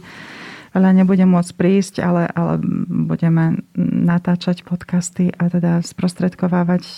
veľa 0.72 0.92
nebudem 0.96 1.28
môcť 1.28 1.52
prísť, 1.56 1.96
ale, 2.00 2.32
ale 2.32 2.60
budeme 2.88 3.60
natáčať 3.78 4.64
podcasty 4.64 5.32
a 5.36 5.52
teda 5.52 5.84
sprostredkovávať 5.84 6.84
e, 6.84 6.96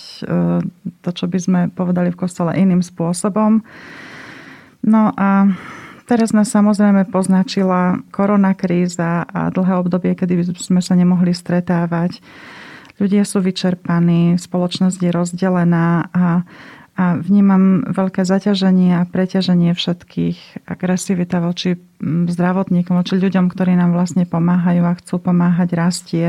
to, 1.01 1.09
čo 1.09 1.25
by 1.25 1.39
sme 1.41 1.59
povedali 1.73 2.13
v 2.13 2.19
kostole 2.21 2.53
iným 2.53 2.85
spôsobom. 2.85 3.65
No 4.85 5.09
a 5.17 5.49
teraz 6.05 6.35
nás 6.35 6.53
samozrejme 6.53 7.09
poznačila 7.09 8.03
koronakríza 8.13 9.25
a 9.25 9.49
dlhé 9.49 9.73
obdobie, 9.81 10.13
kedy 10.13 10.53
sme 10.53 10.83
sa 10.83 10.93
nemohli 10.93 11.33
stretávať. 11.33 12.21
Ľudia 13.01 13.25
sú 13.25 13.41
vyčerpaní, 13.41 14.37
spoločnosť 14.37 14.99
je 15.01 15.11
rozdelená 15.11 16.13
a 16.13 16.45
a 16.93 17.17
vnímam 17.17 17.81
veľké 17.89 18.21
zaťaženie 18.21 19.01
a 19.01 19.07
preťaženie 19.09 19.73
všetkých, 19.73 20.69
agresivita 20.69 21.41
voči 21.41 21.81
zdravotníkom, 22.03 22.93
voči 22.93 23.17
ľuďom, 23.17 23.49
ktorí 23.49 23.73
nám 23.73 23.97
vlastne 23.97 24.29
pomáhajú 24.29 24.83
a 24.85 24.97
chcú 25.01 25.15
pomáhať, 25.17 25.69
rastie. 25.73 26.27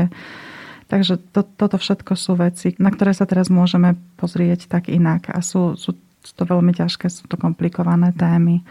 Takže 0.89 1.21
to, 1.33 1.45
toto 1.45 1.77
všetko 1.77 2.13
sú 2.17 2.37
veci, 2.37 2.73
na 2.81 2.89
ktoré 2.89 3.13
sa 3.13 3.29
teraz 3.29 3.53
môžeme 3.53 3.97
pozrieť 4.17 4.65
tak 4.69 4.89
inak 4.89 5.29
a 5.29 5.41
sú, 5.45 5.77
sú 5.77 5.97
to 6.33 6.47
veľmi 6.47 6.73
ťažké, 6.73 7.05
sú 7.11 7.29
to 7.29 7.37
komplikované 7.37 8.15
témy. 8.17 8.65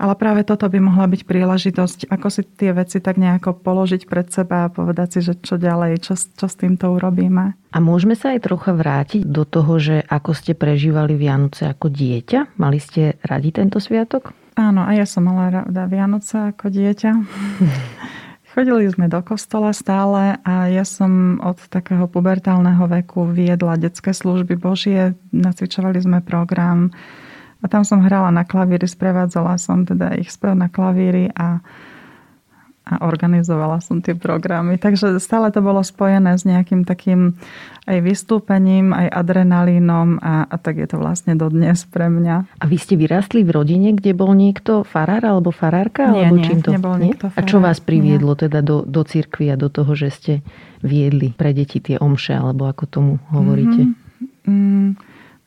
Ale 0.00 0.16
práve 0.16 0.48
toto 0.48 0.64
by 0.64 0.80
mohla 0.80 1.04
byť 1.10 1.28
príležitosť, 1.28 2.08
ako 2.08 2.26
si 2.32 2.42
tie 2.56 2.72
veci 2.72 3.04
tak 3.04 3.20
nejako 3.20 3.60
položiť 3.60 4.08
pred 4.08 4.32
seba 4.32 4.64
a 4.64 4.72
povedať 4.72 5.18
si, 5.18 5.20
že 5.26 5.36
čo 5.36 5.60
ďalej, 5.60 6.00
čo, 6.00 6.16
čo 6.16 6.46
s 6.48 6.56
týmto 6.56 6.88
urobíme. 6.88 7.52
A 7.52 7.78
môžeme 7.78 8.16
sa 8.16 8.32
aj 8.32 8.48
trocha 8.48 8.72
vrátiť 8.72 9.28
do 9.28 9.44
toho, 9.44 9.76
že 9.76 10.00
ako 10.08 10.32
ste 10.32 10.56
prežívali 10.56 11.20
Vianoce 11.20 11.68
ako 11.68 11.92
dieťa? 11.92 12.56
Mali 12.56 12.80
ste 12.80 13.20
radi 13.20 13.52
tento 13.52 13.76
sviatok? 13.76 14.32
Áno, 14.56 14.88
a 14.88 14.90
ja 14.96 15.04
som 15.04 15.28
mala 15.28 15.64
rada 15.64 15.84
Vianoce 15.84 16.52
ako 16.56 16.72
dieťa. 16.72 17.10
Chodili 18.50 18.90
sme 18.90 19.06
do 19.06 19.22
kostola 19.22 19.70
stále 19.70 20.34
a 20.42 20.66
ja 20.66 20.82
som 20.82 21.38
od 21.38 21.62
takého 21.70 22.10
pubertálneho 22.10 22.82
veku 22.90 23.30
viedla 23.30 23.78
detské 23.78 24.10
služby 24.10 24.58
Božie. 24.58 25.14
Nacvičovali 25.30 26.02
sme 26.02 26.18
program 26.18 26.90
a 27.62 27.70
tam 27.70 27.86
som 27.86 28.02
hrala 28.02 28.34
na 28.34 28.42
klavíri, 28.42 28.90
sprevádzala 28.90 29.54
som 29.54 29.86
teda 29.86 30.18
ich 30.18 30.34
spev 30.34 30.58
na 30.58 30.66
klavíri 30.66 31.30
a, 31.30 31.62
a 32.84 33.06
organizovala 33.06 33.78
som 33.84 34.02
tie 34.02 34.16
programy. 34.16 34.80
Takže 34.80 35.20
stále 35.22 35.52
to 35.54 35.62
bolo 35.62 35.84
spojené 35.84 36.34
s 36.34 36.42
nejakým 36.48 36.82
takým 36.82 37.38
aj 37.86 37.98
vystúpením, 38.02 38.90
aj 38.90 39.08
adrenalínom 39.14 40.18
a, 40.18 40.48
a 40.48 40.56
tak 40.58 40.80
je 40.80 40.88
to 40.90 40.96
vlastne 40.98 41.38
dodnes 41.38 41.86
pre 41.86 42.10
mňa. 42.10 42.58
A 42.58 42.64
vy 42.66 42.76
ste 42.80 42.98
vyrastli 42.98 43.46
v 43.46 43.50
rodine, 43.54 43.94
kde 43.94 44.16
bol 44.16 44.32
niekto 44.34 44.82
farár 44.82 45.22
alebo 45.22 45.54
farárka? 45.54 46.08
Nie, 46.10 46.28
alebo 46.28 46.40
nie, 46.40 46.46
čím 46.48 46.60
to? 46.64 46.70
nebol 46.74 46.96
nie? 46.96 47.12
niekto 47.12 47.30
farár. 47.30 47.46
A 47.46 47.50
čo 47.50 47.58
vás 47.62 47.78
priviedlo 47.78 48.32
nie. 48.34 48.40
teda 48.48 48.58
do, 48.64 48.82
do 48.82 49.02
cirkvi 49.04 49.52
a 49.52 49.56
do 49.60 49.68
toho, 49.70 49.92
že 49.94 50.08
ste 50.10 50.32
viedli 50.80 51.30
pre 51.36 51.52
deti 51.52 51.78
tie 51.78 52.00
omše, 52.00 52.32
alebo 52.32 52.66
ako 52.66 52.84
tomu 52.88 53.12
hovoríte? 53.30 53.86
Mm-hmm. 53.86 54.08
Mm, 54.50 54.90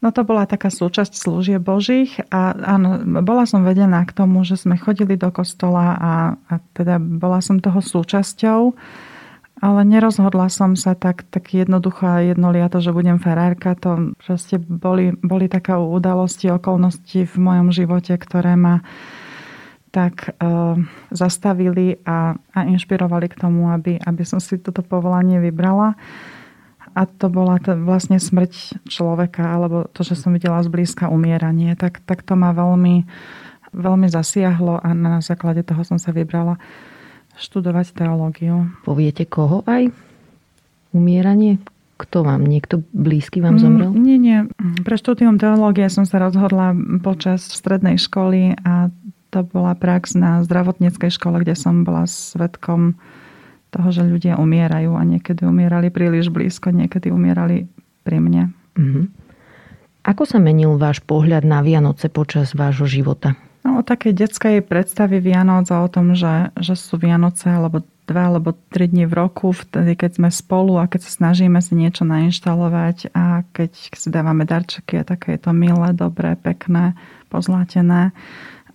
No 0.04 0.12
to 0.12 0.28
bola 0.28 0.44
taká 0.44 0.68
súčasť 0.68 1.16
slúžie 1.16 1.64
Božích 1.64 2.20
a 2.28 2.52
áno, 2.52 3.00
bola 3.24 3.48
som 3.48 3.64
vedená 3.64 4.04
k 4.04 4.12
tomu, 4.12 4.44
že 4.44 4.60
sme 4.60 4.76
chodili 4.76 5.16
do 5.16 5.32
kostola 5.32 5.96
a, 5.96 6.14
a 6.52 6.54
teda 6.76 7.00
bola 7.00 7.40
som 7.40 7.64
toho 7.64 7.80
súčasťou, 7.80 8.76
ale 9.64 9.80
nerozhodla 9.88 10.52
som 10.52 10.76
sa 10.76 10.92
tak, 10.92 11.24
tak 11.32 11.56
jednoducho 11.56 12.04
a 12.04 12.20
jednoliato, 12.20 12.84
že 12.84 12.92
budem 12.92 13.16
farárka. 13.16 13.80
To 13.80 14.12
proste 14.20 14.60
boli, 14.60 15.16
boli 15.24 15.48
také 15.48 15.72
udalosti, 15.72 16.52
okolnosti 16.52 17.24
v 17.24 17.36
mojom 17.40 17.72
živote, 17.72 18.12
ktoré 18.20 18.60
ma 18.60 18.84
tak 19.96 20.36
uh, 20.36 20.76
zastavili 21.16 22.04
a, 22.04 22.36
a 22.36 22.60
inšpirovali 22.68 23.32
k 23.32 23.40
tomu, 23.40 23.72
aby, 23.72 24.04
aby 24.04 24.24
som 24.28 24.44
si 24.44 24.60
toto 24.60 24.84
povolanie 24.84 25.40
vybrala 25.40 25.96
a 26.94 27.10
to 27.10 27.28
bola 27.30 27.58
to 27.58 27.74
vlastne 27.74 28.22
smrť 28.22 28.86
človeka, 28.86 29.42
alebo 29.42 29.90
to, 29.90 30.06
že 30.06 30.14
som 30.14 30.34
videla 30.34 30.62
zblízka 30.62 31.10
umieranie, 31.10 31.74
tak, 31.74 32.06
tak 32.06 32.22
to 32.22 32.38
ma 32.38 32.54
veľmi, 32.54 33.04
veľmi 33.74 34.08
zasiahlo 34.08 34.78
a 34.78 34.90
na 34.94 35.20
základe 35.20 35.66
toho 35.66 35.82
som 35.82 35.98
sa 35.98 36.14
vybrala 36.14 36.62
študovať 37.38 37.98
teológiu. 37.98 38.70
Poviete 38.86 39.26
koho 39.26 39.66
aj? 39.66 39.90
Umieranie? 40.94 41.58
Kto 41.98 42.26
vám? 42.26 42.46
Niekto 42.46 42.86
blízky 42.94 43.42
vám 43.42 43.58
mm, 43.58 43.62
zomrel? 43.62 43.90
Nie, 43.98 44.18
nie. 44.22 44.46
Pre 44.82 44.98
štúdium 44.98 45.42
teológie 45.42 45.90
som 45.90 46.06
sa 46.06 46.22
rozhodla 46.22 46.78
počas 47.02 47.42
strednej 47.42 47.98
školy 47.98 48.58
a 48.62 48.94
to 49.34 49.42
bola 49.42 49.74
prax 49.74 50.14
na 50.14 50.46
zdravotníckej 50.46 51.10
škole, 51.10 51.42
kde 51.42 51.58
som 51.58 51.82
bola 51.82 52.06
svetkom 52.06 53.02
toho, 53.74 53.90
že 53.90 54.06
ľudia 54.06 54.38
umierajú 54.38 54.94
a 54.94 55.02
niekedy 55.02 55.42
umierali 55.50 55.90
príliš 55.90 56.30
blízko, 56.30 56.70
niekedy 56.70 57.10
umierali 57.10 57.66
pri 58.06 58.22
mne. 58.22 58.44
Mm-hmm. 58.78 59.06
Ako 60.04 60.28
sa 60.28 60.38
menil 60.38 60.76
váš 60.78 61.02
pohľad 61.02 61.42
na 61.48 61.64
Vianoce 61.66 62.12
počas 62.12 62.54
vášho 62.54 62.86
života? 62.86 63.34
No, 63.64 63.80
o 63.80 63.82
takej 63.82 64.12
detskej 64.12 64.60
predstavy 64.68 65.24
Vianoc 65.24 65.72
a 65.72 65.80
o 65.82 65.88
tom, 65.88 66.14
že, 66.14 66.52
že 66.60 66.76
sú 66.76 67.00
Vianoce 67.00 67.48
alebo 67.48 67.82
dva 68.04 68.28
alebo 68.28 68.52
tri 68.68 68.92
dni 68.92 69.08
v 69.08 69.16
roku, 69.16 69.56
vtedy 69.56 69.96
keď 69.96 70.20
sme 70.20 70.30
spolu 70.30 70.76
a 70.76 70.92
keď 70.92 71.08
sa 71.08 71.12
snažíme 71.24 71.56
si 71.64 71.72
niečo 71.80 72.04
nainštalovať 72.04 73.16
a 73.16 73.48
keď 73.56 73.72
si 73.96 74.08
dávame 74.12 74.44
darčeky 74.44 75.00
a 75.00 75.08
také 75.08 75.40
je 75.40 75.48
to 75.48 75.56
milé, 75.56 75.96
dobré, 75.96 76.36
pekné, 76.36 77.00
pozlatené, 77.32 78.12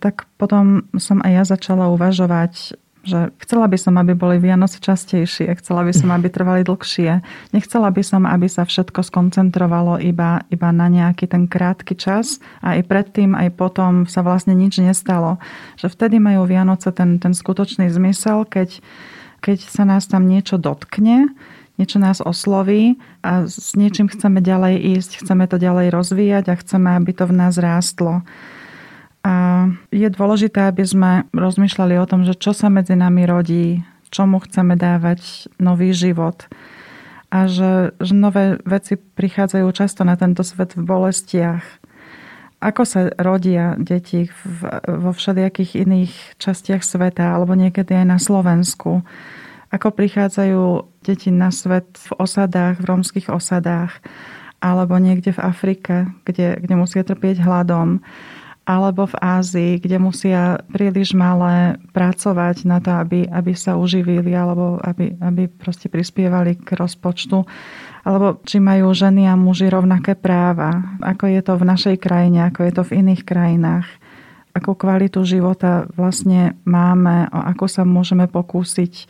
tak 0.01 0.25
potom 0.41 0.89
som 0.97 1.21
aj 1.21 1.31
ja 1.31 1.43
začala 1.45 1.93
uvažovať 1.93 2.73
že 3.09 3.33
chcela 3.41 3.65
by 3.65 3.77
som, 3.81 3.97
aby 3.97 4.13
boli 4.13 4.37
Vianoce 4.37 4.77
častejšie, 4.77 5.49
chcela 5.57 5.81
by 5.81 5.89
som, 5.89 6.13
aby 6.13 6.29
trvali 6.29 6.61
dlhšie. 6.61 7.25
Nechcela 7.49 7.89
by 7.89 8.03
som, 8.05 8.29
aby 8.29 8.45
sa 8.45 8.69
všetko 8.69 9.01
skoncentrovalo 9.01 9.97
iba, 9.97 10.45
iba 10.53 10.69
na 10.69 10.85
nejaký 10.85 11.25
ten 11.25 11.49
krátky 11.49 11.97
čas 11.97 12.37
a 12.61 12.77
aj 12.77 12.85
predtým, 12.85 13.33
aj 13.33 13.57
potom 13.57 14.05
sa 14.05 14.21
vlastne 14.21 14.53
nič 14.53 14.77
nestalo. 14.77 15.41
Že 15.81 15.89
vtedy 15.89 16.21
majú 16.21 16.45
Vianoce 16.45 16.93
ten, 16.93 17.17
ten 17.17 17.33
skutočný 17.33 17.89
zmysel, 17.89 18.45
keď, 18.45 18.77
keď 19.41 19.57
sa 19.65 19.89
nás 19.89 20.05
tam 20.05 20.29
niečo 20.29 20.61
dotkne, 20.61 21.33
niečo 21.81 21.97
nás 21.97 22.21
osloví 22.21 22.99
a 23.25 23.47
s 23.49 23.73
niečím 23.73 24.11
chceme 24.11 24.43
ďalej 24.43 24.99
ísť, 24.99 25.25
chceme 25.25 25.47
to 25.47 25.57
ďalej 25.57 25.89
rozvíjať 25.89 26.45
a 26.51 26.59
chceme, 26.59 26.93
aby 26.93 27.11
to 27.15 27.25
v 27.25 27.33
nás 27.33 27.55
rástlo. 27.57 28.21
A 29.19 29.67
je 29.91 30.07
dôležité, 30.07 30.71
aby 30.71 30.83
sme 30.87 31.11
rozmýšľali 31.35 31.99
o 31.99 32.07
tom, 32.07 32.23
že 32.23 32.39
čo 32.39 32.55
sa 32.55 32.71
medzi 32.71 32.95
nami 32.95 33.27
rodí, 33.27 33.83
čomu 34.09 34.39
chceme 34.39 34.79
dávať 34.79 35.51
nový 35.59 35.91
život. 35.91 36.47
A 37.29 37.45
že, 37.45 37.93
že 38.01 38.13
nové 38.17 38.57
veci 38.65 38.97
prichádzajú 38.97 39.67
často 39.75 40.01
na 40.01 40.17
tento 40.17 40.41
svet 40.41 40.73
v 40.73 40.81
bolestiach. 40.81 41.61
Ako 42.59 42.83
sa 42.83 43.11
rodia 43.15 43.77
deti 43.79 44.27
v, 44.27 44.59
vo 44.83 45.11
všelijakých 45.13 45.79
iných 45.79 46.13
častiach 46.41 46.83
sveta, 46.83 47.35
alebo 47.35 47.53
niekedy 47.53 47.95
aj 47.95 48.07
na 48.07 48.19
Slovensku. 48.19 49.05
Ako 49.69 49.93
prichádzajú 49.93 50.63
deti 51.05 51.29
na 51.29 51.53
svet 51.53 51.85
v 51.95 52.11
osadách, 52.17 52.81
v 52.81 52.87
rómskych 52.89 53.27
osadách, 53.29 54.01
alebo 54.59 54.97
niekde 54.99 55.31
v 55.31 55.39
Afrike, 55.39 55.95
kde, 56.27 56.59
kde 56.59 56.75
musia 56.75 57.05
trpieť 57.05 57.39
hladom 57.45 58.03
alebo 58.69 59.09
v 59.09 59.17
Ázii, 59.17 59.73
kde 59.81 59.97
musia 59.97 60.61
príliš 60.69 61.17
malé 61.17 61.81
pracovať 61.89 62.69
na 62.69 62.77
to, 62.77 62.93
aby, 62.93 63.25
aby 63.25 63.57
sa 63.57 63.73
uživili 63.73 64.29
alebo 64.37 64.77
aby, 64.85 65.17
aby 65.17 65.49
proste 65.49 65.89
prispievali 65.89 66.53
k 66.61 66.77
rozpočtu. 66.77 67.41
Alebo 68.05 68.37
či 68.45 68.61
majú 68.61 68.93
ženy 68.93 69.25
a 69.25 69.33
muži 69.33 69.73
rovnaké 69.73 70.13
práva, 70.13 71.01
ako 71.01 71.25
je 71.33 71.41
to 71.41 71.53
v 71.57 71.65
našej 71.65 71.95
krajine, 71.97 72.45
ako 72.45 72.69
je 72.69 72.73
to 72.77 72.83
v 72.85 72.95
iných 73.01 73.25
krajinách 73.25 73.89
akú 74.49 74.73
kvalitu 74.73 75.21
života 75.23 75.85
vlastne 75.93 76.57
máme 76.65 77.29
a 77.29 77.53
ako 77.53 77.65
sa 77.69 77.85
môžeme 77.85 78.25
pokúsiť 78.25 78.93
e, 78.93 79.03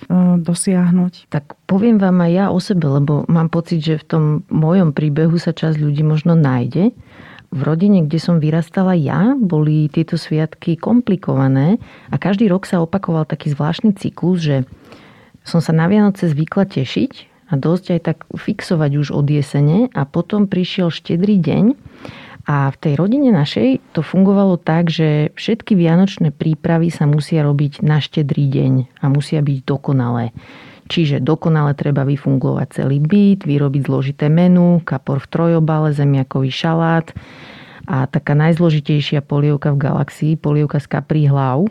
dosiahnuť. 0.43 1.31
Tak 1.31 1.55
poviem 1.63 1.97
vám 1.97 2.21
aj 2.21 2.31
ja 2.31 2.45
o 2.51 2.59
sebe, 2.59 2.85
lebo 2.85 3.23
mám 3.31 3.47
pocit, 3.47 3.81
že 3.81 4.03
v 4.03 4.05
tom 4.05 4.23
mojom 4.51 4.91
príbehu 4.91 5.39
sa 5.39 5.55
časť 5.55 5.79
ľudí 5.79 6.03
možno 6.03 6.35
nájde 6.35 6.91
v 7.49 7.61
rodine, 7.65 8.05
kde 8.05 8.19
som 8.21 8.37
vyrastala 8.37 8.93
ja, 8.93 9.33
boli 9.33 9.89
tieto 9.89 10.21
sviatky 10.21 10.77
komplikované 10.77 11.81
a 12.13 12.15
každý 12.21 12.45
rok 12.45 12.69
sa 12.69 12.81
opakoval 12.81 13.25
taký 13.25 13.49
zvláštny 13.53 13.97
cyklus, 13.97 14.45
že 14.45 14.57
som 15.41 15.57
sa 15.57 15.73
na 15.73 15.89
Vianoce 15.89 16.29
zvykla 16.29 16.69
tešiť 16.69 17.29
a 17.49 17.57
dosť 17.57 17.85
aj 17.97 17.99
tak 18.05 18.17
fixovať 18.29 18.91
už 19.01 19.07
od 19.09 19.25
jesene 19.25 19.89
a 19.97 20.05
potom 20.05 20.45
prišiel 20.45 20.93
štedrý 20.93 21.41
deň 21.41 21.65
a 22.45 22.73
v 22.73 22.77
tej 22.81 22.93
rodine 22.97 23.29
našej 23.33 23.93
to 23.93 24.05
fungovalo 24.05 24.57
tak, 24.57 24.89
že 24.89 25.33
všetky 25.37 25.73
vianočné 25.73 26.33
prípravy 26.33 26.93
sa 26.93 27.09
musia 27.09 27.45
robiť 27.45 27.85
na 27.85 28.01
štedrý 28.01 28.45
deň 28.49 29.01
a 29.01 29.05
musia 29.09 29.41
byť 29.41 29.57
dokonalé. 29.65 30.33
Čiže 30.89 31.21
dokonale 31.21 31.77
treba 31.77 32.01
vyfungovať 32.01 32.67
celý 32.81 32.97
byt, 32.97 33.45
vyrobiť 33.45 33.81
zložité 33.85 34.25
menu, 34.25 34.81
kapor 34.81 35.21
v 35.21 35.29
trojobale, 35.29 35.93
zemiakový 35.93 36.49
šalát 36.49 37.13
a 37.89 38.05
taká 38.05 38.37
najzložitejšia 38.37 39.25
polievka 39.25 39.73
v 39.73 39.81
galaxii, 39.81 40.33
polievka 40.37 40.77
z 40.77 40.85
kaprí 40.93 41.25
hlav. 41.25 41.65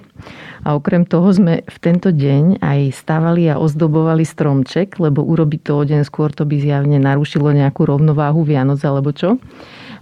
A 0.66 0.74
okrem 0.74 1.06
toho 1.06 1.30
sme 1.30 1.62
v 1.62 1.78
tento 1.78 2.10
deň 2.10 2.58
aj 2.58 2.90
stavali 2.90 3.46
a 3.46 3.62
ozdobovali 3.62 4.26
stromček, 4.26 4.98
lebo 4.98 5.22
urobiť 5.22 5.60
to 5.62 5.72
o 5.78 5.82
deň 5.86 6.02
skôr 6.02 6.34
to 6.34 6.42
by 6.42 6.58
zjavne 6.58 6.98
narušilo 6.98 7.54
nejakú 7.54 7.86
rovnováhu 7.86 8.42
Vianoc 8.42 8.82
alebo 8.82 9.14
čo. 9.14 9.38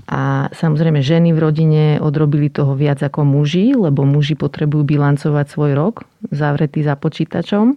A 0.09 0.49
samozrejme 0.57 1.05
ženy 1.05 1.37
v 1.37 1.43
rodine 1.43 1.85
odrobili 2.01 2.49
toho 2.49 2.73
viac 2.73 3.05
ako 3.05 3.27
muži, 3.27 3.77
lebo 3.77 4.09
muži 4.09 4.41
potrebujú 4.41 4.89
bilancovať 4.89 5.47
svoj 5.53 5.73
rok, 5.77 5.95
zavretý 6.33 6.81
za 6.81 6.97
počítačom. 6.97 7.77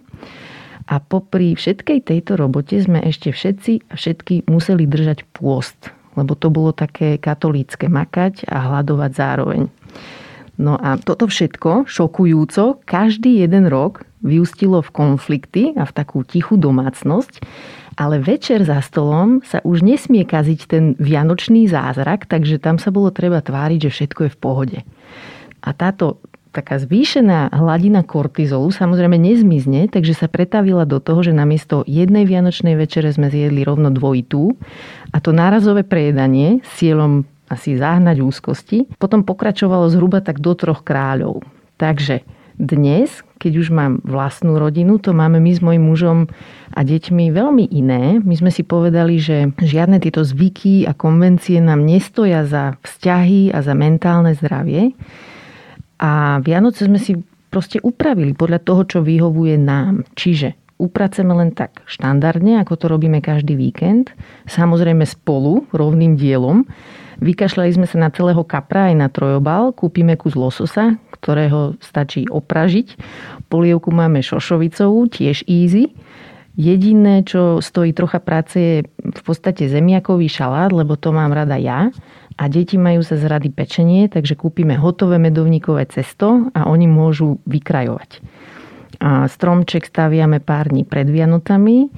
A 0.90 0.98
popri 0.98 1.54
všetkej 1.54 2.02
tejto 2.02 2.34
robote 2.34 2.74
sme 2.82 2.98
ešte 3.06 3.30
všetci 3.30 3.88
a 3.88 3.94
všetky 3.94 4.50
museli 4.50 4.90
držať 4.90 5.22
pôst, 5.30 5.94
lebo 6.18 6.34
to 6.34 6.50
bolo 6.50 6.74
také 6.74 7.14
katolícke 7.14 7.86
makať 7.86 8.50
a 8.50 8.58
hľadovať 8.66 9.10
zároveň. 9.14 9.62
No 10.60 10.74
a 10.76 10.98
toto 10.98 11.30
všetko, 11.30 11.86
šokujúco, 11.86 12.82
každý 12.84 13.40
jeden 13.46 13.70
rok 13.70 14.04
vyústilo 14.20 14.84
v 14.84 14.90
konflikty 14.92 15.72
a 15.78 15.88
v 15.88 15.94
takú 15.94 16.26
tichú 16.26 16.60
domácnosť, 16.60 17.40
ale 17.96 18.20
večer 18.20 18.66
za 18.66 18.82
stolom 18.84 19.40
sa 19.46 19.64
už 19.64 19.80
nesmie 19.80 20.26
kaziť 20.26 20.60
ten 20.68 20.84
vianočný 21.00 21.70
zázrak, 21.70 22.28
takže 22.28 22.60
tam 22.60 22.76
sa 22.76 22.92
bolo 22.92 23.08
treba 23.08 23.40
tváriť, 23.40 23.88
že 23.88 23.94
všetko 23.94 24.20
je 24.26 24.34
v 24.34 24.40
pohode. 24.42 24.78
A 25.64 25.70
táto 25.72 26.20
taká 26.50 26.82
zvýšená 26.82 27.54
hladina 27.54 28.02
kortizolu 28.02 28.74
samozrejme 28.74 29.14
nezmizne, 29.16 29.86
takže 29.86 30.18
sa 30.18 30.26
pretavila 30.26 30.82
do 30.82 30.98
toho, 30.98 31.22
že 31.22 31.34
namiesto 31.34 31.86
jednej 31.86 32.26
vianočnej 32.26 32.74
večere 32.74 33.10
sme 33.14 33.30
zjedli 33.30 33.62
rovno 33.62 33.90
dvojitú 33.94 34.58
a 35.14 35.16
to 35.22 35.30
nárazové 35.30 35.86
prejedanie 35.86 36.58
s 36.66 36.82
cieľom 36.82 37.26
asi 37.50 37.74
zahnať 37.74 38.22
úzkosti 38.22 38.86
potom 38.98 39.26
pokračovalo 39.26 39.90
zhruba 39.90 40.22
tak 40.22 40.38
do 40.38 40.54
troch 40.54 40.86
kráľov. 40.86 41.42
Takže 41.78 42.22
dnes, 42.60 43.24
keď 43.40 43.52
už 43.56 43.68
mám 43.72 44.04
vlastnú 44.04 44.60
rodinu, 44.60 45.00
to 45.00 45.16
máme 45.16 45.40
my 45.40 45.50
s 45.50 45.64
mojim 45.64 45.80
mužom 45.80 46.18
a 46.76 46.80
deťmi 46.84 47.32
veľmi 47.32 47.72
iné. 47.72 48.20
My 48.20 48.36
sme 48.36 48.52
si 48.52 48.62
povedali, 48.62 49.16
že 49.16 49.50
žiadne 49.56 49.96
tieto 49.96 50.20
zvyky 50.22 50.84
a 50.84 50.92
konvencie 50.92 51.58
nám 51.58 51.82
nestoja 51.82 52.44
za 52.44 52.76
vzťahy 52.84 53.56
a 53.56 53.64
za 53.64 53.72
mentálne 53.72 54.36
zdravie 54.36 54.92
a 56.00 56.40
Vianoce 56.40 56.88
sme 56.88 56.96
si 56.96 57.12
proste 57.52 57.76
upravili 57.84 58.32
podľa 58.32 58.64
toho, 58.64 58.82
čo 58.88 58.98
vyhovuje 59.04 59.60
nám. 59.60 60.08
Čiže 60.16 60.56
upraceme 60.80 61.36
len 61.36 61.52
tak 61.52 61.84
štandardne, 61.84 62.56
ako 62.64 62.74
to 62.80 62.86
robíme 62.88 63.20
každý 63.20 63.52
víkend. 63.52 64.16
Samozrejme 64.48 65.04
spolu, 65.04 65.68
rovným 65.76 66.16
dielom. 66.16 66.64
Vykašľali 67.20 67.76
sme 67.76 67.84
sa 67.84 68.00
na 68.00 68.08
celého 68.08 68.40
kapra 68.48 68.88
aj 68.88 68.96
na 68.96 69.08
trojobal. 69.12 69.76
Kúpime 69.76 70.16
kus 70.16 70.32
lososa, 70.32 70.96
ktorého 71.20 71.76
stačí 71.84 72.24
opražiť. 72.24 72.96
Polievku 73.52 73.92
máme 73.92 74.24
šošovicovú, 74.24 75.12
tiež 75.12 75.44
easy. 75.44 75.92
Jediné, 76.56 77.28
čo 77.28 77.60
stojí 77.60 77.92
trocha 77.92 78.24
práce, 78.24 78.56
je 78.56 78.76
v 78.88 79.22
podstate 79.22 79.68
zemiakový 79.68 80.32
šalát, 80.32 80.72
lebo 80.72 80.96
to 80.96 81.12
mám 81.12 81.36
rada 81.36 81.60
ja 81.60 81.92
a 82.40 82.48
deti 82.48 82.80
majú 82.80 83.04
sa 83.04 83.20
z 83.20 83.28
rady 83.28 83.52
pečenie, 83.52 84.08
takže 84.08 84.32
kúpime 84.32 84.80
hotové 84.80 85.20
medovníkové 85.20 85.84
cesto 85.92 86.48
a 86.56 86.72
oni 86.72 86.88
môžu 86.88 87.36
vykrajovať. 87.44 88.24
A 89.04 89.28
stromček 89.28 89.84
staviame 89.84 90.40
pár 90.40 90.72
dní 90.72 90.88
pred 90.88 91.04
Vianocami 91.04 91.92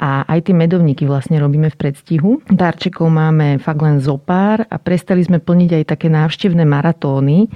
a 0.00 0.24
aj 0.24 0.48
tie 0.48 0.54
medovníky 0.56 1.04
vlastne 1.04 1.36
robíme 1.36 1.68
v 1.68 1.76
predstihu. 1.76 2.40
Darčekov 2.48 3.10
máme 3.10 3.58
fakt 3.58 3.82
len 3.82 4.00
zo 4.00 4.16
pár 4.16 4.64
a 4.64 4.80
prestali 4.80 5.20
sme 5.26 5.42
plniť 5.42 5.82
aj 5.82 5.84
také 5.84 6.08
návštevné 6.08 6.64
maratóny 6.64 7.50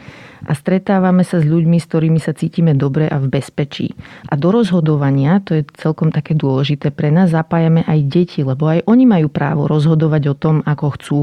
a 0.44 0.52
stretávame 0.52 1.24
sa 1.24 1.40
s 1.40 1.46
ľuďmi, 1.48 1.80
s 1.80 1.88
ktorými 1.88 2.20
sa 2.20 2.36
cítime 2.36 2.76
dobre 2.76 3.08
a 3.08 3.16
v 3.16 3.32
bezpečí. 3.32 3.96
A 4.28 4.36
do 4.36 4.52
rozhodovania, 4.52 5.40
to 5.40 5.56
je 5.56 5.64
celkom 5.80 6.12
také 6.12 6.36
dôležité 6.36 6.92
pre 6.92 7.08
nás, 7.08 7.32
zapájame 7.32 7.80
aj 7.88 7.98
deti, 8.12 8.44
lebo 8.44 8.68
aj 8.68 8.84
oni 8.84 9.08
majú 9.08 9.32
právo 9.32 9.64
rozhodovať 9.64 10.22
o 10.28 10.34
tom, 10.36 10.56
ako 10.68 10.86
chcú 11.00 11.20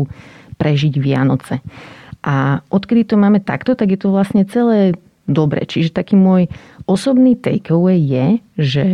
prežiť 0.62 0.93
Vianoce. 1.02 1.65
A 2.21 2.62
odkedy 2.69 3.10
to 3.10 3.17
máme 3.17 3.41
takto, 3.41 3.74
tak 3.74 3.89
je 3.89 3.97
to 3.97 4.13
vlastne 4.13 4.45
celé 4.45 4.93
dobre. 5.26 5.65
Čiže 5.65 5.97
taký 5.97 6.13
môj 6.13 6.45
osobný 6.86 7.34
takeaway 7.34 7.97
je, 7.97 8.28
že 8.62 8.86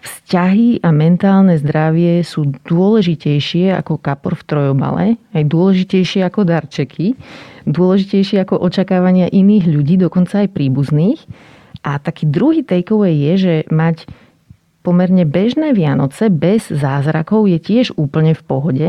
vzťahy 0.00 0.80
a 0.80 0.88
mentálne 0.94 1.58
zdravie 1.60 2.24
sú 2.24 2.48
dôležitejšie 2.64 3.74
ako 3.74 4.00
kapor 4.00 4.32
v 4.38 4.46
trojobale, 4.46 5.04
aj 5.36 5.44
dôležitejšie 5.44 6.24
ako 6.24 6.48
darčeky, 6.48 7.18
dôležitejšie 7.68 8.40
ako 8.40 8.62
očakávania 8.64 9.28
iných 9.28 9.68
ľudí, 9.68 10.00
dokonca 10.00 10.46
aj 10.46 10.54
príbuzných. 10.56 11.20
A 11.84 12.00
taký 12.00 12.28
druhý 12.28 12.64
takeaway 12.64 13.12
je, 13.12 13.32
že 13.36 13.54
mať 13.68 14.08
pomerne 14.80 15.28
bežné 15.28 15.76
Vianoce 15.76 16.32
bez 16.32 16.72
zázrakov 16.72 17.44
je 17.48 17.60
tiež 17.60 17.92
úplne 18.00 18.32
v 18.32 18.42
pohode. 18.44 18.88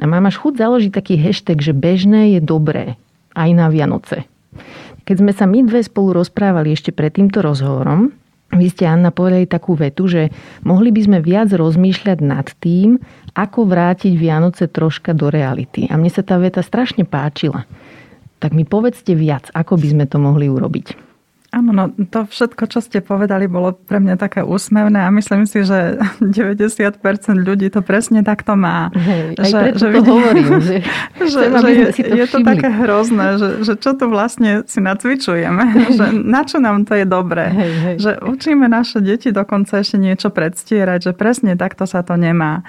A 0.00 0.04
mám 0.08 0.24
až 0.24 0.40
chuť 0.40 0.56
založiť 0.56 0.92
taký 0.96 1.20
hashtag, 1.20 1.60
že 1.60 1.76
bežné 1.76 2.34
je 2.36 2.40
dobré 2.40 2.96
aj 3.36 3.50
na 3.52 3.68
Vianoce. 3.68 4.24
Keď 5.04 5.16
sme 5.20 5.32
sa 5.36 5.44
my 5.44 5.62
dve 5.68 5.84
spolu 5.84 6.16
rozprávali 6.16 6.72
ešte 6.72 6.90
pred 6.90 7.12
týmto 7.12 7.44
rozhovorom, 7.44 8.10
vy 8.50 8.66
ste, 8.66 8.82
Anna, 8.82 9.14
povedali 9.14 9.46
takú 9.46 9.78
vetu, 9.78 10.10
že 10.10 10.34
mohli 10.66 10.90
by 10.90 11.00
sme 11.06 11.18
viac 11.22 11.54
rozmýšľať 11.54 12.18
nad 12.18 12.50
tým, 12.58 12.98
ako 13.38 13.62
vrátiť 13.62 14.18
Vianoce 14.18 14.66
troška 14.66 15.14
do 15.14 15.30
reality. 15.30 15.86
A 15.86 15.94
mne 15.94 16.10
sa 16.10 16.26
tá 16.26 16.34
veta 16.34 16.58
strašne 16.58 17.06
páčila. 17.06 17.62
Tak 18.42 18.50
mi 18.50 18.66
povedzte 18.66 19.14
viac, 19.14 19.46
ako 19.54 19.78
by 19.78 19.86
sme 19.94 20.04
to 20.10 20.18
mohli 20.18 20.50
urobiť. 20.50 21.09
Áno, 21.50 21.74
no 21.74 21.90
to 22.14 22.30
všetko, 22.30 22.70
čo 22.70 22.78
ste 22.78 23.02
povedali, 23.02 23.50
bolo 23.50 23.74
pre 23.74 23.98
mňa 23.98 24.14
také 24.14 24.46
úsmevné 24.46 25.02
a 25.02 25.10
myslím 25.10 25.50
si, 25.50 25.66
že 25.66 25.98
90% 26.22 26.62
ľudí 27.42 27.66
to 27.74 27.82
presne 27.82 28.22
takto 28.22 28.54
má. 28.54 28.94
Hej, 28.94 29.34
že, 29.34 29.42
aj 29.42 29.50
že, 29.50 29.82
to 29.82 29.86
vidí, 29.90 30.10
hovorím. 30.10 30.48
Že, 31.20 31.26
že, 31.28 31.42
že 31.52 31.70
je, 31.70 31.86
to, 31.92 32.00
je 32.16 32.26
to 32.26 32.38
také 32.42 32.68
hrozné, 32.72 33.36
že, 33.36 33.48
že 33.62 33.72
čo 33.76 33.92
tu 33.92 34.08
vlastne 34.08 34.64
si 34.64 34.80
nacvičujeme, 34.80 35.62
že 35.98 36.06
na 36.16 36.42
čo 36.48 36.62
nám 36.62 36.88
to 36.88 36.96
je 36.96 37.04
dobré. 37.04 37.52
Hej, 37.52 37.72
hej. 37.76 37.96
Že 38.00 38.12
učíme 38.24 38.66
naše 38.70 39.04
deti 39.04 39.28
dokonca 39.28 39.84
ešte 39.84 40.00
niečo 40.00 40.32
predstierať, 40.32 41.10
že 41.10 41.12
presne 41.12 41.58
takto 41.60 41.84
sa 41.84 42.00
to 42.00 42.16
nemá 42.16 42.64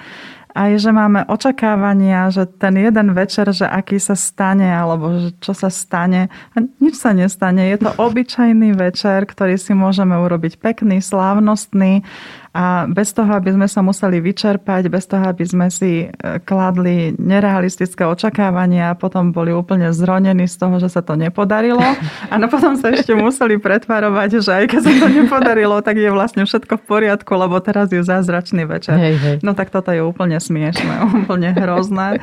aj 0.52 0.84
že 0.84 0.90
máme 0.92 1.24
očakávania, 1.28 2.28
že 2.28 2.44
ten 2.44 2.76
jeden 2.76 3.16
večer, 3.16 3.48
že 3.52 3.64
aký 3.64 3.96
sa 3.96 4.12
stane, 4.12 4.68
alebo 4.68 5.16
že 5.16 5.30
čo 5.40 5.56
sa 5.56 5.72
stane. 5.72 6.28
A 6.52 6.56
nič 6.80 7.00
sa 7.00 7.16
nestane. 7.16 7.72
Je 7.72 7.80
to 7.80 7.90
obyčajný 7.96 8.76
večer, 8.76 9.24
ktorý 9.24 9.56
si 9.56 9.72
môžeme 9.72 10.12
urobiť 10.16 10.60
pekný, 10.60 11.00
slávnostný 11.00 12.04
a 12.52 12.84
bez 12.84 13.16
toho, 13.16 13.32
aby 13.32 13.56
sme 13.56 13.64
sa 13.64 13.80
museli 13.80 14.20
vyčerpať, 14.20 14.92
bez 14.92 15.08
toho, 15.08 15.24
aby 15.24 15.40
sme 15.40 15.72
si 15.72 16.04
e, 16.04 16.06
kladli 16.44 17.16
nerealistické 17.16 18.04
očakávania 18.04 18.92
a 18.92 18.98
potom 18.98 19.32
boli 19.32 19.56
úplne 19.56 19.88
zronení 19.88 20.44
z 20.44 20.60
toho, 20.60 20.76
že 20.76 20.92
sa 20.92 21.00
to 21.00 21.16
nepodarilo. 21.16 21.80
A 22.28 22.36
no 22.36 22.52
potom 22.52 22.76
sa 22.76 22.92
ešte 22.92 23.16
museli 23.16 23.56
pretvarovať, 23.56 24.44
že 24.44 24.52
aj 24.52 24.64
keď 24.68 24.80
sa 24.84 24.92
to 25.00 25.08
nepodarilo, 25.08 25.80
tak 25.80 25.96
je 25.96 26.12
vlastne 26.12 26.44
všetko 26.44 26.76
v 26.76 26.84
poriadku, 26.84 27.32
lebo 27.32 27.56
teraz 27.64 27.88
je 27.88 28.04
zázračný 28.04 28.68
večer. 28.68 29.00
Hej, 29.00 29.16
hej. 29.16 29.36
No 29.40 29.56
tak 29.56 29.72
toto 29.72 29.88
je 29.88 30.04
úplne 30.04 30.36
smiešné, 30.36 31.08
úplne 31.24 31.56
hrozné. 31.56 32.20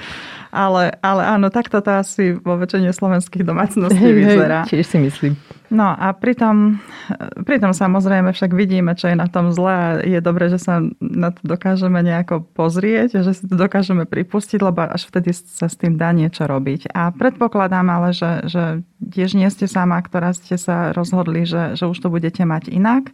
Ale, 0.54 0.94
ale 1.02 1.22
áno, 1.26 1.50
takto 1.50 1.82
to 1.82 1.90
asi 2.06 2.38
vo 2.38 2.54
väčšine 2.58 2.94
slovenských 2.94 3.42
domácností 3.42 3.98
hej, 3.98 4.14
vyzerá. 4.14 4.62
Hej, 4.70 4.78
tiež 4.78 4.86
si 4.86 4.98
myslím. 5.02 5.34
No 5.70 5.94
a 5.94 6.10
pritom, 6.18 6.82
pritom 7.46 7.78
samozrejme 7.78 8.34
však 8.34 8.58
vidíme, 8.58 8.98
čo 8.98 9.14
je 9.14 9.16
na 9.18 9.30
tom 9.30 9.54
zle 9.54 9.70
a 9.70 9.88
je 10.02 10.18
dobré, 10.18 10.50
že 10.50 10.58
sa 10.58 10.82
na 10.98 11.30
to 11.30 11.42
dokážeme 11.46 12.02
nejako 12.02 12.42
pozrieť, 12.42 13.22
že 13.22 13.32
si 13.38 13.46
to 13.46 13.54
dokážeme 13.54 14.10
pripustiť, 14.10 14.60
lebo 14.66 14.90
až 14.90 15.06
vtedy 15.06 15.30
sa 15.30 15.70
s 15.70 15.78
tým 15.78 15.94
dá 15.94 16.10
niečo 16.10 16.50
robiť. 16.50 16.90
A 16.90 17.14
predpokladám 17.14 17.86
ale, 17.86 18.18
že, 18.18 18.50
že 18.50 18.82
tiež 18.98 19.38
nie 19.38 19.46
ste 19.54 19.70
sama, 19.70 20.02
ktorá 20.02 20.34
ste 20.34 20.58
sa 20.58 20.90
rozhodli, 20.90 21.46
že, 21.46 21.78
že 21.78 21.86
už 21.86 21.98
to 22.02 22.10
budete 22.10 22.42
mať 22.42 22.74
inak. 22.74 23.14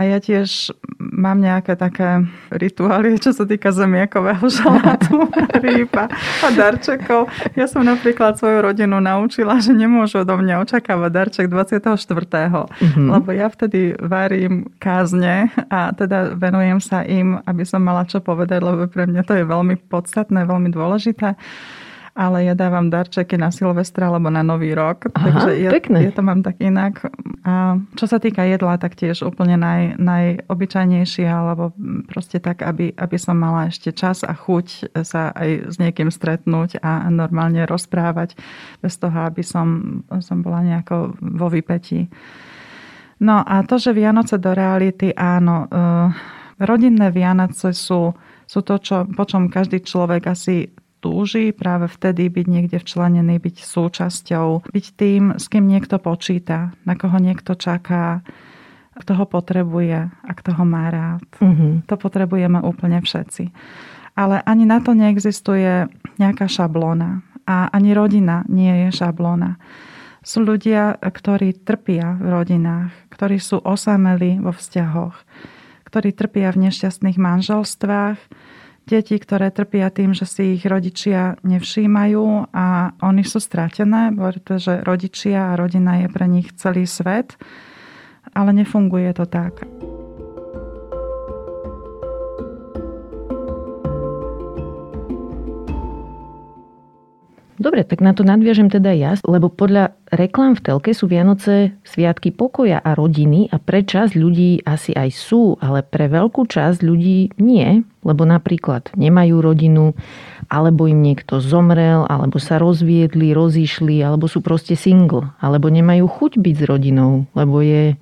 A 0.00 0.08
ja 0.08 0.16
tiež 0.16 0.72
mám 0.96 1.44
nejaké 1.44 1.76
také 1.76 2.24
rituály, 2.48 3.20
čo 3.20 3.36
sa 3.36 3.44
týka 3.44 3.68
zemiakového 3.68 4.48
šalátu, 4.56 5.28
rýba 5.60 6.08
a 6.40 6.48
darčekov. 6.48 7.28
Ja 7.52 7.68
som 7.68 7.84
napríklad 7.84 8.40
svoju 8.40 8.64
rodinu 8.64 8.96
naučila, 8.96 9.60
že 9.60 9.76
nemôžu 9.76 10.24
odo 10.24 10.40
mňa 10.40 10.64
očakávať 10.64 11.10
darček 11.12 11.46
24. 11.52 12.00
Mm-hmm. 12.00 13.06
Lebo 13.12 13.28
ja 13.36 13.52
vtedy 13.52 13.92
varím 14.00 14.72
kázne 14.80 15.52
a 15.68 15.92
teda 15.92 16.32
venujem 16.32 16.80
sa 16.80 17.04
im, 17.04 17.36
aby 17.44 17.68
som 17.68 17.84
mala 17.84 18.08
čo 18.08 18.24
povedať, 18.24 18.64
lebo 18.64 18.88
pre 18.88 19.04
mňa 19.04 19.20
to 19.28 19.36
je 19.36 19.44
veľmi 19.44 19.76
podstatné, 19.92 20.48
veľmi 20.48 20.72
dôležité 20.72 21.36
ale 22.20 22.44
ja 22.44 22.52
dávam 22.52 22.92
darčeky 22.92 23.40
na 23.40 23.48
Silvestra 23.48 24.12
alebo 24.12 24.28
na 24.28 24.44
Nový 24.44 24.76
rok. 24.76 25.08
Aha, 25.16 25.24
takže 25.24 25.50
ja, 25.56 25.70
pekné. 25.72 26.04
ja 26.04 26.12
to 26.12 26.20
mám 26.20 26.44
tak 26.44 26.60
inak. 26.60 27.00
A 27.48 27.80
čo 27.96 28.04
sa 28.04 28.20
týka 28.20 28.44
jedla, 28.44 28.76
tak 28.76 28.92
tiež 28.92 29.24
úplne 29.24 29.56
naj, 29.56 29.96
najobyčajnejšie, 29.96 31.24
alebo 31.24 31.72
proste 32.12 32.36
tak, 32.36 32.60
aby, 32.60 32.92
aby 32.92 33.16
som 33.16 33.40
mala 33.40 33.72
ešte 33.72 33.96
čas 33.96 34.20
a 34.20 34.36
chuť 34.36 34.92
sa 35.00 35.32
aj 35.32 35.72
s 35.72 35.76
niekým 35.80 36.12
stretnúť 36.12 36.84
a 36.84 37.08
normálne 37.08 37.64
rozprávať, 37.64 38.36
bez 38.84 39.00
toho, 39.00 39.24
aby 39.24 39.40
som, 39.40 40.00
som 40.20 40.44
bola 40.44 40.60
nejako 40.60 41.16
vo 41.16 41.48
vypetí. 41.48 42.12
No 43.24 43.40
a 43.40 43.64
to, 43.64 43.80
že 43.80 43.96
Vianoce 43.96 44.36
do 44.36 44.52
reality, 44.52 45.12
áno, 45.16 45.68
uh, 45.68 46.08
rodinné 46.60 47.08
Vianoce 47.12 47.72
sú, 47.72 48.12
sú 48.44 48.60
to, 48.60 48.76
čo, 48.76 49.08
po 49.08 49.24
čom 49.24 49.48
každý 49.48 49.80
človek 49.80 50.28
asi 50.28 50.68
túži 51.00 51.50
práve 51.56 51.88
vtedy 51.88 52.28
byť 52.28 52.46
niekde 52.46 52.78
včlenený, 52.78 53.40
byť 53.40 53.56
súčasťou, 53.64 54.70
byť 54.70 54.86
tým, 54.94 55.40
s 55.40 55.48
kým 55.48 55.64
niekto 55.64 55.96
počíta, 55.96 56.76
na 56.84 56.94
koho 56.94 57.16
niekto 57.16 57.56
čaká, 57.56 58.20
kto 59.00 59.16
ho 59.16 59.24
potrebuje 59.24 60.12
a 60.12 60.30
kto 60.36 60.52
ho 60.60 60.64
má 60.68 60.92
rád. 60.92 61.24
Mm-hmm. 61.40 61.88
To 61.88 61.94
potrebujeme 61.96 62.60
úplne 62.60 63.00
všetci. 63.00 63.48
Ale 64.14 64.44
ani 64.44 64.68
na 64.68 64.84
to 64.84 64.92
neexistuje 64.92 65.88
nejaká 66.20 66.44
šablóna. 66.44 67.24
A 67.48 67.72
ani 67.72 67.96
rodina 67.96 68.44
nie 68.46 68.86
je 68.86 69.00
šablóna. 69.02 69.56
Sú 70.20 70.44
ľudia, 70.44 71.00
ktorí 71.00 71.64
trpia 71.64 72.20
v 72.20 72.28
rodinách, 72.28 72.92
ktorí 73.08 73.40
sú 73.40 73.58
osamelí 73.64 74.36
vo 74.38 74.52
vzťahoch, 74.52 75.16
ktorí 75.88 76.12
trpia 76.12 76.52
v 76.52 76.68
nešťastných 76.68 77.16
manželstvách, 77.16 78.20
deti, 78.90 79.14
ktoré 79.14 79.54
trpia 79.54 79.94
tým, 79.94 80.10
že 80.10 80.26
si 80.26 80.58
ich 80.58 80.66
rodičia 80.66 81.38
nevšímajú 81.46 82.50
a 82.50 82.98
oni 83.06 83.22
sú 83.22 83.38
stratené, 83.38 84.10
pretože 84.10 84.82
rodičia 84.82 85.54
a 85.54 85.58
rodina 85.58 86.02
je 86.02 86.08
pre 86.10 86.26
nich 86.26 86.50
celý 86.58 86.90
svet, 86.90 87.38
ale 88.34 88.50
nefunguje 88.50 89.14
to 89.14 89.30
tak. 89.30 89.62
Dobre, 97.60 97.84
tak 97.84 98.00
na 98.00 98.16
to 98.16 98.24
nadviažem 98.24 98.72
teda 98.72 98.96
ja, 98.96 99.20
lebo 99.20 99.52
podľa 99.52 99.92
reklám 100.08 100.56
v 100.56 100.64
telke 100.64 100.96
sú 100.96 101.12
Vianoce 101.12 101.76
sviatky 101.84 102.32
pokoja 102.32 102.80
a 102.80 102.96
rodiny 102.96 103.52
a 103.52 103.60
pre 103.60 103.84
časť 103.84 104.16
ľudí 104.16 104.64
asi 104.64 104.96
aj 104.96 105.12
sú, 105.12 105.60
ale 105.60 105.84
pre 105.84 106.08
veľkú 106.08 106.48
časť 106.48 106.80
ľudí 106.80 107.36
nie, 107.36 107.84
lebo 108.00 108.24
napríklad 108.24 108.96
nemajú 108.96 109.44
rodinu, 109.44 109.92
alebo 110.48 110.88
im 110.88 111.04
niekto 111.04 111.36
zomrel, 111.44 112.08
alebo 112.08 112.40
sa 112.40 112.56
rozviedli, 112.56 113.36
rozišli, 113.36 114.00
alebo 114.00 114.24
sú 114.24 114.40
proste 114.40 114.72
single, 114.72 115.28
alebo 115.36 115.68
nemajú 115.68 116.08
chuť 116.08 116.40
byť 116.40 116.56
s 116.56 116.64
rodinou, 116.64 117.28
lebo 117.36 117.60
je 117.60 117.92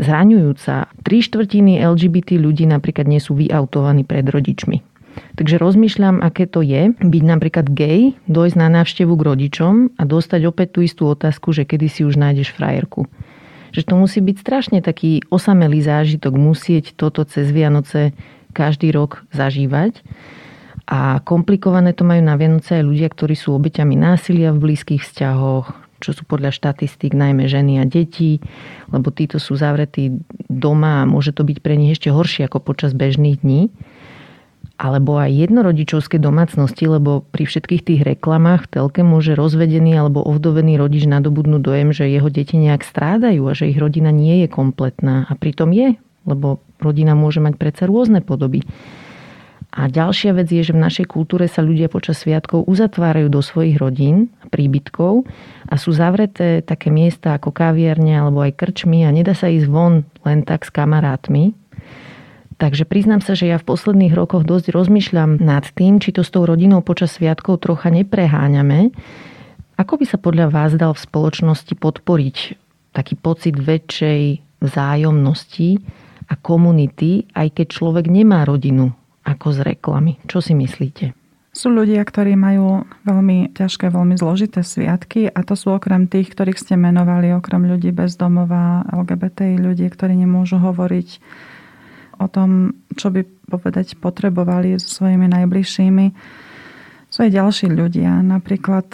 zraňujúca. 0.00 0.88
Tri 1.04 1.20
štvrtiny 1.20 1.84
LGBT 1.84 2.40
ľudí 2.40 2.64
napríklad 2.64 3.04
nie 3.04 3.20
sú 3.20 3.36
vyautovaní 3.36 4.08
pred 4.08 4.24
rodičmi. 4.24 4.91
Takže 5.36 5.56
rozmýšľam, 5.56 6.20
aké 6.20 6.44
to 6.44 6.60
je 6.60 6.92
byť 6.92 7.22
napríklad 7.24 7.66
gay, 7.72 8.16
dojsť 8.28 8.56
na 8.56 8.68
návštevu 8.68 9.12
k 9.16 9.26
rodičom 9.32 9.74
a 9.96 10.02
dostať 10.04 10.40
opäť 10.48 10.68
tú 10.76 10.80
istú 10.84 11.08
otázku, 11.08 11.56
že 11.56 11.64
kedy 11.64 11.86
si 11.88 12.00
už 12.04 12.20
nájdeš 12.20 12.52
frajerku. 12.52 13.08
Že 13.72 13.82
to 13.88 13.94
musí 13.96 14.20
byť 14.20 14.36
strašne 14.36 14.78
taký 14.84 15.24
osamelý 15.32 15.80
zážitok 15.80 16.36
musieť 16.36 16.92
toto 16.92 17.24
cez 17.24 17.48
Vianoce 17.48 18.12
každý 18.52 18.92
rok 18.92 19.24
zažívať. 19.32 20.04
A 20.84 21.24
komplikované 21.24 21.96
to 21.96 22.04
majú 22.04 22.20
na 22.20 22.36
Vianoce 22.36 22.76
aj 22.76 22.84
ľudia, 22.84 23.08
ktorí 23.08 23.32
sú 23.32 23.56
obeťami 23.56 23.96
násilia 23.96 24.52
v 24.52 24.60
blízkych 24.60 25.00
vzťahoch, 25.00 25.72
čo 26.04 26.10
sú 26.12 26.28
podľa 26.28 26.52
štatistík 26.52 27.16
najmä 27.16 27.48
ženy 27.48 27.80
a 27.80 27.88
deti, 27.88 28.44
lebo 28.92 29.08
títo 29.08 29.40
sú 29.40 29.56
zavretí 29.56 30.20
doma 30.52 31.00
a 31.00 31.08
môže 31.08 31.32
to 31.32 31.46
byť 31.46 31.58
pre 31.64 31.80
nich 31.80 31.96
ešte 31.96 32.12
horšie 32.12 32.44
ako 32.44 32.60
počas 32.60 32.92
bežných 32.92 33.40
dní 33.40 33.72
alebo 34.82 35.14
aj 35.14 35.30
jednorodičovské 35.46 36.18
domácnosti, 36.18 36.90
lebo 36.90 37.22
pri 37.30 37.46
všetkých 37.46 37.82
tých 37.86 38.00
reklamách 38.02 38.66
v 38.66 38.70
telke 38.74 39.06
môže 39.06 39.38
rozvedený 39.38 39.94
alebo 39.94 40.26
ovdovený 40.26 40.74
rodič 40.74 41.06
nadobudnúť 41.06 41.62
dojem, 41.62 41.88
že 41.94 42.10
jeho 42.10 42.26
deti 42.26 42.58
nejak 42.58 42.82
strádajú 42.82 43.46
a 43.46 43.54
že 43.54 43.70
ich 43.70 43.78
rodina 43.78 44.10
nie 44.10 44.42
je 44.42 44.50
kompletná. 44.50 45.30
A 45.30 45.38
pritom 45.38 45.70
je, 45.70 45.94
lebo 46.26 46.58
rodina 46.82 47.14
môže 47.14 47.38
mať 47.38 47.54
predsa 47.62 47.86
rôzne 47.86 48.26
podoby. 48.26 48.66
A 49.72 49.86
ďalšia 49.88 50.36
vec 50.36 50.50
je, 50.52 50.66
že 50.66 50.76
v 50.76 50.84
našej 50.84 51.06
kultúre 51.08 51.46
sa 51.46 51.64
ľudia 51.64 51.86
počas 51.88 52.20
sviatkov 52.20 52.66
uzatvárajú 52.68 53.30
do 53.32 53.40
svojich 53.40 53.78
rodín, 53.80 54.28
príbytkov 54.52 55.24
a 55.70 55.80
sú 55.80 55.96
zavreté 55.96 56.60
také 56.60 56.92
miesta 56.92 57.38
ako 57.38 57.54
kaviarne 57.54 58.18
alebo 58.18 58.44
aj 58.44 58.52
krčmy 58.58 59.08
a 59.08 59.14
nedá 59.14 59.32
sa 59.32 59.48
ísť 59.48 59.70
von 59.72 60.04
len 60.28 60.44
tak 60.44 60.68
s 60.68 60.74
kamarátmi, 60.74 61.56
Takže 62.58 62.84
priznám 62.84 63.24
sa, 63.24 63.32
že 63.32 63.48
ja 63.48 63.56
v 63.56 63.68
posledných 63.68 64.12
rokoch 64.12 64.44
dosť 64.44 64.74
rozmýšľam 64.74 65.40
nad 65.40 65.64
tým, 65.72 66.02
či 66.02 66.12
to 66.12 66.26
s 66.26 66.30
tou 66.32 66.44
rodinou 66.44 66.84
počas 66.84 67.16
sviatkov 67.16 67.64
trocha 67.64 67.88
nepreháňame. 67.88 68.92
Ako 69.80 69.96
by 69.96 70.04
sa 70.04 70.18
podľa 70.20 70.52
vás 70.52 70.76
dal 70.76 70.92
v 70.92 71.04
spoločnosti 71.04 71.74
podporiť 71.74 72.36
taký 72.92 73.14
pocit 73.16 73.56
väčšej 73.56 74.44
vzájomnosti 74.62 75.80
a 76.28 76.34
komunity, 76.38 77.26
aj 77.34 77.56
keď 77.56 77.66
človek 77.72 78.06
nemá 78.06 78.44
rodinu 78.44 78.92
ako 79.24 79.54
z 79.54 79.58
reklamy? 79.74 80.20
Čo 80.28 80.44
si 80.44 80.52
myslíte? 80.52 81.16
Sú 81.52 81.68
ľudia, 81.68 82.00
ktorí 82.00 82.32
majú 82.32 82.88
veľmi 83.04 83.52
ťažké, 83.52 83.92
veľmi 83.92 84.16
zložité 84.16 84.64
sviatky 84.64 85.28
a 85.28 85.44
to 85.44 85.52
sú 85.52 85.76
okrem 85.76 86.08
tých, 86.08 86.32
ktorých 86.32 86.56
ste 86.56 86.80
menovali, 86.80 87.28
okrem 87.36 87.68
ľudí 87.68 87.92
bez 87.92 88.16
domova, 88.16 88.88
LGBTI 88.88 89.60
ľudí, 89.60 89.84
ktorí 89.92 90.16
nemôžu 90.16 90.56
hovoriť 90.56 91.20
o 92.22 92.26
tom, 92.30 92.78
čo 92.94 93.10
by 93.10 93.26
povedať 93.50 93.98
potrebovali 93.98 94.78
so 94.78 95.02
svojimi 95.02 95.26
najbližšími. 95.28 96.06
Sú 97.12 97.18
aj 97.26 97.30
ďalší 97.34 97.66
ľudia, 97.68 98.24
napríklad 98.24 98.88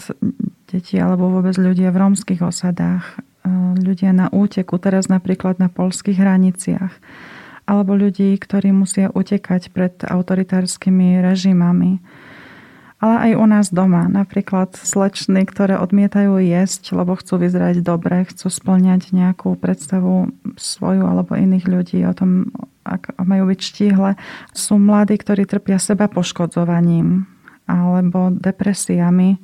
deti 0.67 0.99
alebo 0.99 1.31
vôbec 1.31 1.55
ľudia 1.55 1.93
v 1.93 2.01
rómskych 2.03 2.43
osadách, 2.43 3.15
e, 3.15 3.49
ľudia 3.79 4.11
na 4.11 4.27
úteku, 4.27 4.75
teraz 4.81 5.07
napríklad 5.07 5.57
na 5.61 5.71
polských 5.71 6.19
hraniciach, 6.19 6.93
alebo 7.69 7.95
ľudí, 7.95 8.35
ktorí 8.35 8.73
musia 8.75 9.13
utekať 9.13 9.71
pred 9.71 9.93
autoritárskymi 10.03 11.21
režimami. 11.21 12.01
Ale 12.99 13.31
aj 13.31 13.31
u 13.39 13.45
nás 13.47 13.67
doma, 13.71 14.11
napríklad 14.11 14.75
slečny, 14.75 15.47
ktoré 15.47 15.79
odmietajú 15.79 16.35
jesť, 16.43 16.91
lebo 16.91 17.15
chcú 17.15 17.39
vyzerať 17.39 17.79
dobre, 17.79 18.27
chcú 18.27 18.51
splňať 18.51 19.15
nejakú 19.15 19.55
predstavu 19.55 20.35
svoju 20.59 21.07
alebo 21.07 21.39
iných 21.39 21.63
ľudí 21.63 22.03
o 22.03 22.11
tom, 22.11 22.51
ak 22.83 23.15
majú 23.23 23.55
byť 23.55 23.59
štíhle, 23.63 24.19
sú 24.51 24.75
mladí, 24.75 25.15
ktorí 25.15 25.47
trpia 25.47 25.79
seba 25.79 26.11
poškodzovaním 26.11 27.23
alebo 27.71 28.35
depresiami 28.35 29.39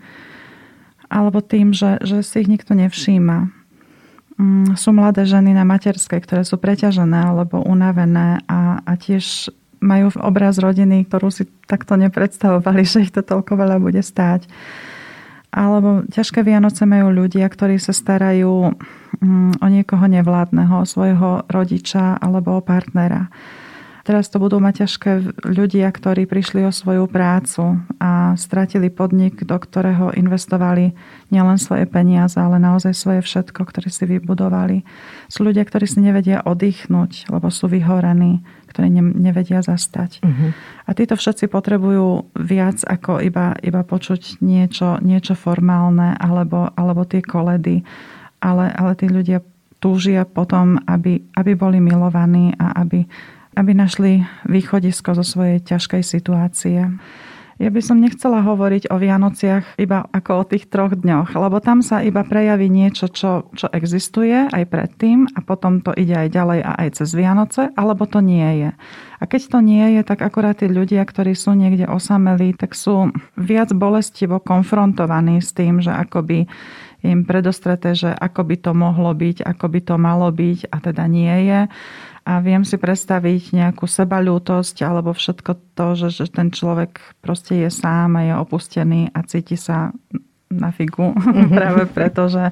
alebo 1.07 1.39
tým, 1.39 1.71
že, 1.71 2.01
že 2.01 2.25
si 2.25 2.43
ich 2.43 2.49
nikto 2.51 2.75
nevšíma. 2.75 3.47
Mm, 4.35 4.75
sú 4.75 4.91
mladé 4.91 5.23
ženy 5.23 5.55
na 5.55 5.63
materskej, 5.63 6.19
ktoré 6.27 6.43
sú 6.43 6.59
preťažené 6.59 7.31
alebo 7.31 7.63
unavené 7.63 8.43
a, 8.51 8.83
a 8.83 8.91
tiež 8.99 9.47
majú 9.85 10.09
obraz 10.17 10.57
rodiny, 10.57 11.05
ktorú 11.05 11.29
si 11.29 11.45
takto 11.69 11.93
nepredstavovali, 11.93 12.81
že 12.89 13.05
ich 13.05 13.13
to 13.13 13.21
toľko 13.21 13.53
veľa 13.53 13.77
bude 13.77 14.01
stáť. 14.01 14.49
Alebo 15.55 16.03
ťažké 16.11 16.43
Vianoce 16.43 16.83
majú 16.83 17.15
ľudia, 17.15 17.47
ktorí 17.47 17.79
sa 17.79 17.95
starajú 17.95 18.75
mm, 19.23 19.63
o 19.63 19.67
niekoho 19.71 20.03
nevládneho, 20.03 20.83
o 20.83 20.89
svojho 20.89 21.47
rodiča 21.47 22.19
alebo 22.19 22.59
o 22.59 22.61
partnera. 22.65 23.31
Teraz 24.05 24.29
to 24.29 24.37
budú 24.37 24.61
mať 24.61 24.85
ťažké 24.85 25.41
ľudia, 25.49 25.89
ktorí 25.89 26.29
prišli 26.29 26.61
o 26.61 26.69
svoju 26.69 27.09
prácu 27.09 27.81
a 27.97 28.37
stratili 28.37 28.93
podnik, 28.93 29.41
do 29.41 29.57
ktorého 29.57 30.13
investovali 30.13 30.93
nielen 31.33 31.57
svoje 31.57 31.89
peniaze, 31.89 32.37
ale 32.37 32.61
naozaj 32.61 32.93
svoje 32.93 33.25
všetko, 33.25 33.65
ktoré 33.65 33.89
si 33.89 34.05
vybudovali. 34.05 34.85
Sú 35.25 35.41
ľudia, 35.41 35.65
ktorí 35.65 35.89
si 35.89 36.05
nevedia 36.05 36.45
oddychnúť, 36.45 37.33
lebo 37.33 37.49
sú 37.49 37.65
vyhorení, 37.65 38.45
ktorí 38.69 38.93
nevedia 38.93 39.65
zastať. 39.65 40.21
Uh-huh. 40.21 40.53
A 40.85 40.93
títo 40.93 41.17
všetci 41.17 41.49
potrebujú 41.49 42.29
viac 42.37 42.85
ako 42.85 43.25
iba, 43.25 43.57
iba 43.65 43.81
počuť 43.81 44.37
niečo, 44.37 45.01
niečo 45.01 45.33
formálne 45.33 46.13
alebo, 46.21 46.69
alebo 46.77 47.09
tie 47.09 47.25
koledy. 47.25 47.81
Ale, 48.37 48.69
ale 48.69 48.93
tí 48.93 49.09
ľudia 49.09 49.41
túžia 49.81 50.25
potom, 50.25 50.77
aby, 50.85 51.25
aby 51.33 51.51
boli 51.57 51.77
milovaní 51.81 52.53
a 52.57 52.85
aby, 52.85 53.05
aby 53.55 53.71
našli 53.73 54.23
východisko 54.45 55.15
zo 55.15 55.23
svojej 55.23 55.63
ťažkej 55.63 56.03
situácie. 56.03 56.91
Ja 57.55 57.71
by 57.71 57.79
som 57.79 58.03
nechcela 58.03 58.43
hovoriť 58.43 58.91
o 58.91 58.99
Vianociach 58.99 59.79
iba 59.79 60.03
ako 60.11 60.31
o 60.35 60.43
tých 60.43 60.67
troch 60.67 60.91
dňoch, 60.91 61.39
lebo 61.39 61.63
tam 61.63 61.79
sa 61.79 62.03
iba 62.03 62.19
prejaví 62.27 62.67
niečo, 62.67 63.07
čo, 63.07 63.47
čo 63.55 63.71
existuje 63.71 64.51
aj 64.51 64.63
predtým 64.67 65.23
a 65.31 65.39
potom 65.39 65.79
to 65.79 65.95
ide 65.95 66.11
aj 66.19 66.35
ďalej 66.35 66.59
a 66.67 66.71
aj 66.83 66.99
cez 66.99 67.15
Vianoce, 67.15 67.71
alebo 67.79 68.03
to 68.11 68.19
nie 68.19 68.43
je. 68.59 68.69
A 69.15 69.23
keď 69.23 69.55
to 69.55 69.59
nie 69.63 69.87
je, 69.95 70.01
tak 70.03 70.19
akorát 70.19 70.59
tí 70.59 70.67
ľudia, 70.67 71.07
ktorí 71.07 71.31
sú 71.31 71.55
niekde 71.55 71.87
osamelí, 71.87 72.59
tak 72.59 72.75
sú 72.75 73.15
viac 73.39 73.71
bolestivo 73.71 74.43
konfrontovaní 74.43 75.39
s 75.39 75.55
tým, 75.55 75.79
že 75.79 75.95
akoby 75.95 76.51
im 77.07 77.23
predostreté, 77.23 77.95
že 77.95 78.11
ako 78.11 78.51
by 78.51 78.55
to 78.59 78.71
mohlo 78.75 79.15
byť, 79.15 79.47
ako 79.47 79.65
by 79.71 79.79
to 79.79 79.95
malo 79.95 80.27
byť 80.27 80.75
a 80.75 80.77
teda 80.83 81.07
nie 81.07 81.35
je 81.47 81.59
a 82.25 82.41
viem 82.41 82.65
si 82.65 82.81
predstaviť 82.81 83.53
nejakú 83.53 83.85
sebalútosť 83.85 84.81
alebo 84.81 85.13
všetko 85.13 85.77
to, 85.77 85.87
že, 85.93 86.09
že 86.09 86.25
ten 86.33 86.49
človek 86.49 86.97
proste 87.21 87.53
je 87.61 87.69
sám 87.69 88.17
a 88.17 88.25
je 88.25 88.33
opustený 88.33 89.13
a 89.13 89.21
cíti 89.21 89.53
sa 89.53 89.93
na 90.49 90.73
figu 90.73 91.13
mm-hmm. 91.13 91.53
práve 91.61 91.85
preto, 91.85 92.25
že, 92.25 92.49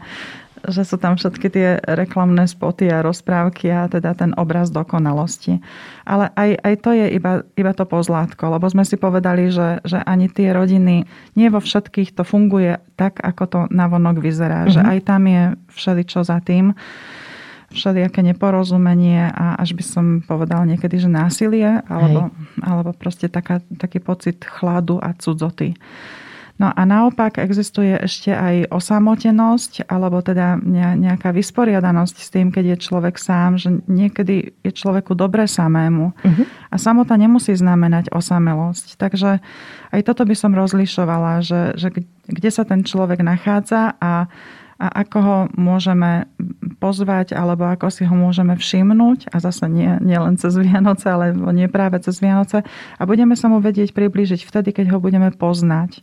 že 0.61 0.85
sú 0.85 1.01
tam 1.01 1.17
všetky 1.17 1.47
tie 1.49 1.81
reklamné 1.89 2.45
spoty 2.45 2.85
a 2.93 3.01
rozprávky 3.01 3.73
a 3.73 3.89
teda 3.89 4.13
ten 4.13 4.37
obraz 4.37 4.69
dokonalosti. 4.69 5.57
Ale 6.05 6.29
aj, 6.37 6.49
aj 6.61 6.75
to 6.85 6.89
je 6.93 7.07
iba, 7.09 7.41
iba 7.57 7.73
to 7.73 7.89
pozlátko, 7.89 8.53
lebo 8.53 8.69
sme 8.69 8.85
si 8.85 8.93
povedali, 8.93 9.49
že, 9.49 9.81
že 9.81 10.05
ani 10.05 10.29
tie 10.29 10.53
rodiny, 10.53 11.09
nie 11.33 11.47
vo 11.49 11.57
všetkých 11.57 12.13
to 12.13 12.21
funguje 12.21 12.77
tak, 12.93 13.25
ako 13.25 13.43
to 13.49 13.59
navonok 13.73 14.21
vyzerá. 14.21 14.69
Mm-hmm. 14.69 14.75
Že 14.77 14.81
aj 14.85 14.99
tam 15.01 15.21
je 15.25 15.43
všeličo 15.73 16.21
za 16.21 16.37
tým 16.45 16.77
všelijaké 17.73 18.21
neporozumenie 18.21 19.33
a 19.33 19.57
až 19.57 19.73
by 19.73 19.83
som 19.83 20.05
povedal 20.21 20.63
niekedy, 20.69 21.01
že 21.01 21.09
násilie 21.09 21.81
alebo, 21.89 22.29
alebo 22.61 22.93
proste 22.93 23.27
taká, 23.27 23.59
taký 23.81 23.97
pocit 23.99 24.45
chladu 24.45 25.01
a 25.01 25.11
cudzoty. 25.17 25.73
No 26.61 26.69
a 26.69 26.85
naopak 26.85 27.41
existuje 27.41 27.97
ešte 27.97 28.29
aj 28.29 28.69
osamotenosť 28.69 29.89
alebo 29.89 30.21
teda 30.21 30.61
nejaká 30.95 31.33
vysporiadanosť 31.33 32.15
s 32.21 32.29
tým, 32.29 32.53
keď 32.53 32.77
je 32.77 32.83
človek 32.85 33.17
sám, 33.17 33.57
že 33.57 33.81
niekedy 33.89 34.53
je 34.61 34.71
človeku 34.71 35.17
dobre 35.17 35.49
samému. 35.49 36.13
Uh-huh. 36.13 36.45
A 36.69 36.75
samota 36.77 37.17
nemusí 37.17 37.57
znamenať 37.57 38.13
osamelosť. 38.13 39.01
Takže 39.01 39.41
aj 39.97 40.01
toto 40.05 40.29
by 40.29 40.35
som 40.37 40.53
rozlišovala, 40.53 41.41
že, 41.41 41.73
že 41.73 41.89
kde 42.29 42.49
sa 42.53 42.61
ten 42.69 42.85
človek 42.85 43.25
nachádza 43.25 43.97
a 43.97 44.29
a 44.81 45.05
ako 45.05 45.17
ho 45.21 45.37
môžeme 45.53 46.25
pozvať 46.81 47.37
alebo 47.37 47.69
ako 47.69 47.87
si 47.93 48.03
ho 48.03 48.15
môžeme 48.15 48.57
všimnúť 48.57 49.31
a 49.31 49.37
zase 49.39 49.69
nie, 49.69 49.89
nie 50.01 50.17
len 50.17 50.35
cez 50.35 50.53
Vianoce, 50.57 51.07
ale 51.07 51.31
nie 51.53 51.69
práve 51.69 52.01
cez 52.01 52.19
Vianoce 52.19 52.65
a 52.97 53.01
budeme 53.05 53.37
sa 53.37 53.47
mu 53.47 53.61
vedieť 53.61 53.93
priblížiť 53.93 54.43
vtedy, 54.43 54.75
keď 54.75 54.95
ho 54.95 54.97
budeme 54.99 55.31
poznať. 55.31 56.01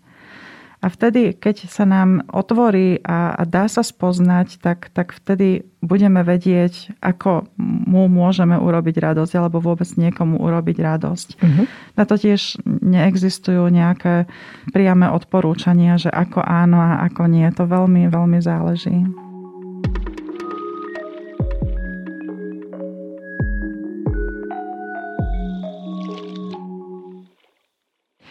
A 0.81 0.89
vtedy, 0.89 1.37
keď 1.37 1.68
sa 1.68 1.85
nám 1.85 2.24
otvorí 2.33 3.05
a, 3.05 3.37
a 3.37 3.43
dá 3.45 3.68
sa 3.68 3.85
spoznať, 3.85 4.64
tak, 4.64 4.89
tak 4.97 5.12
vtedy 5.12 5.68
budeme 5.85 6.24
vedieť, 6.24 6.97
ako 7.05 7.53
mu 7.61 8.09
môžeme 8.09 8.57
urobiť 8.57 9.12
radosť 9.12 9.33
alebo 9.37 9.61
vôbec 9.61 9.89
niekomu 10.01 10.41
urobiť 10.41 10.76
radosť. 10.81 11.28
Uh-huh. 11.37 11.64
Na 12.01 12.09
to 12.09 12.16
tiež 12.16 12.57
neexistujú 12.64 13.68
nejaké 13.68 14.24
priame 14.72 15.12
odporúčania, 15.12 16.01
že 16.01 16.09
ako 16.09 16.41
áno 16.41 16.81
a 16.81 17.05
ako 17.12 17.28
nie. 17.28 17.45
To 17.53 17.68
veľmi, 17.68 18.09
veľmi 18.09 18.41
záleží. 18.41 19.05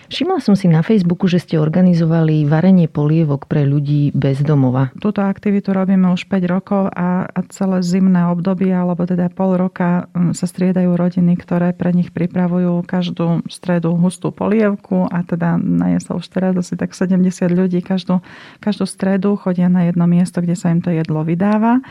Všimla 0.10 0.42
som 0.42 0.58
si 0.58 0.66
na 0.66 0.82
Facebooku, 0.82 1.30
že 1.30 1.38
ste 1.38 1.62
organizovali 1.62 2.42
varenie 2.50 2.90
polievok 2.90 3.46
pre 3.46 3.62
ľudí 3.62 4.10
bez 4.18 4.42
domova. 4.42 4.90
Túto 4.98 5.22
aktivitu 5.22 5.70
robíme 5.70 6.10
už 6.10 6.26
5 6.26 6.50
rokov 6.50 6.90
a, 6.90 7.30
celé 7.54 7.86
zimné 7.86 8.26
obdobie, 8.26 8.74
alebo 8.74 9.06
teda 9.06 9.30
pol 9.30 9.54
roka 9.54 10.10
mm, 10.18 10.34
sa 10.34 10.50
striedajú 10.50 10.98
rodiny, 10.98 11.38
ktoré 11.38 11.78
pre 11.78 11.94
nich 11.94 12.10
pripravujú 12.10 12.82
každú 12.90 13.46
stredu 13.54 13.94
hustú 13.94 14.34
polievku 14.34 15.06
a 15.14 15.22
teda 15.22 15.62
na 15.62 15.94
sa 16.02 16.18
už 16.18 16.26
teraz 16.32 16.58
asi 16.58 16.74
tak 16.74 16.98
70 16.98 17.30
ľudí 17.54 17.86
každú, 17.86 18.26
každú 18.64 18.90
stredu 18.90 19.38
chodia 19.38 19.70
na 19.70 19.86
jedno 19.86 20.10
miesto, 20.10 20.42
kde 20.42 20.58
sa 20.58 20.74
im 20.74 20.82
to 20.82 20.90
jedlo 20.90 21.22
vydáva. 21.22 21.86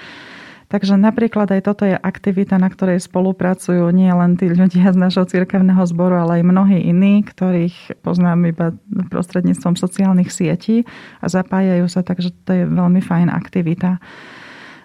Takže 0.69 1.01
napríklad 1.01 1.49
aj 1.49 1.65
toto 1.65 1.89
je 1.89 1.97
aktivita, 1.97 2.61
na 2.61 2.69
ktorej 2.69 3.01
spolupracujú 3.01 3.89
nie 3.89 4.13
len 4.13 4.37
tí 4.37 4.53
ľudia 4.53 4.93
z 4.93 5.01
našho 5.01 5.25
cirkevného 5.25 5.81
zboru, 5.89 6.21
ale 6.21 6.41
aj 6.41 6.45
mnohí 6.45 6.79
iní, 6.85 7.25
ktorých 7.25 8.05
poznám 8.05 8.53
iba 8.53 8.77
prostredníctvom 9.09 9.81
sociálnych 9.81 10.29
sietí 10.29 10.85
a 11.25 11.33
zapájajú 11.33 11.89
sa, 11.89 12.05
takže 12.05 12.37
to 12.45 12.53
je 12.53 12.65
veľmi 12.69 13.01
fajn 13.01 13.33
aktivita. 13.33 13.97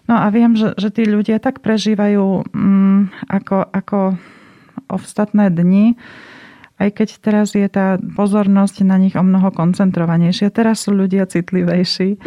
No 0.08 0.24
a 0.24 0.32
viem, 0.32 0.56
že, 0.56 0.72
že 0.80 0.88
tí 0.88 1.04
ľudia 1.04 1.44
tak 1.44 1.60
prežívajú 1.60 2.48
mm, 2.48 3.28
ako, 3.28 3.68
ako 3.76 4.00
ostatné 4.88 5.52
dni, 5.52 6.00
aj 6.80 6.90
keď 6.96 7.10
teraz 7.20 7.56
je 7.60 7.68
tá 7.68 8.00
pozornosť 8.00 8.88
na 8.88 8.96
nich 8.96 9.20
o 9.20 9.24
mnoho 9.24 9.52
koncentrovanejšia. 9.52 10.52
Teraz 10.52 10.88
sú 10.88 10.96
ľudia 10.96 11.28
citlivejší 11.28 12.20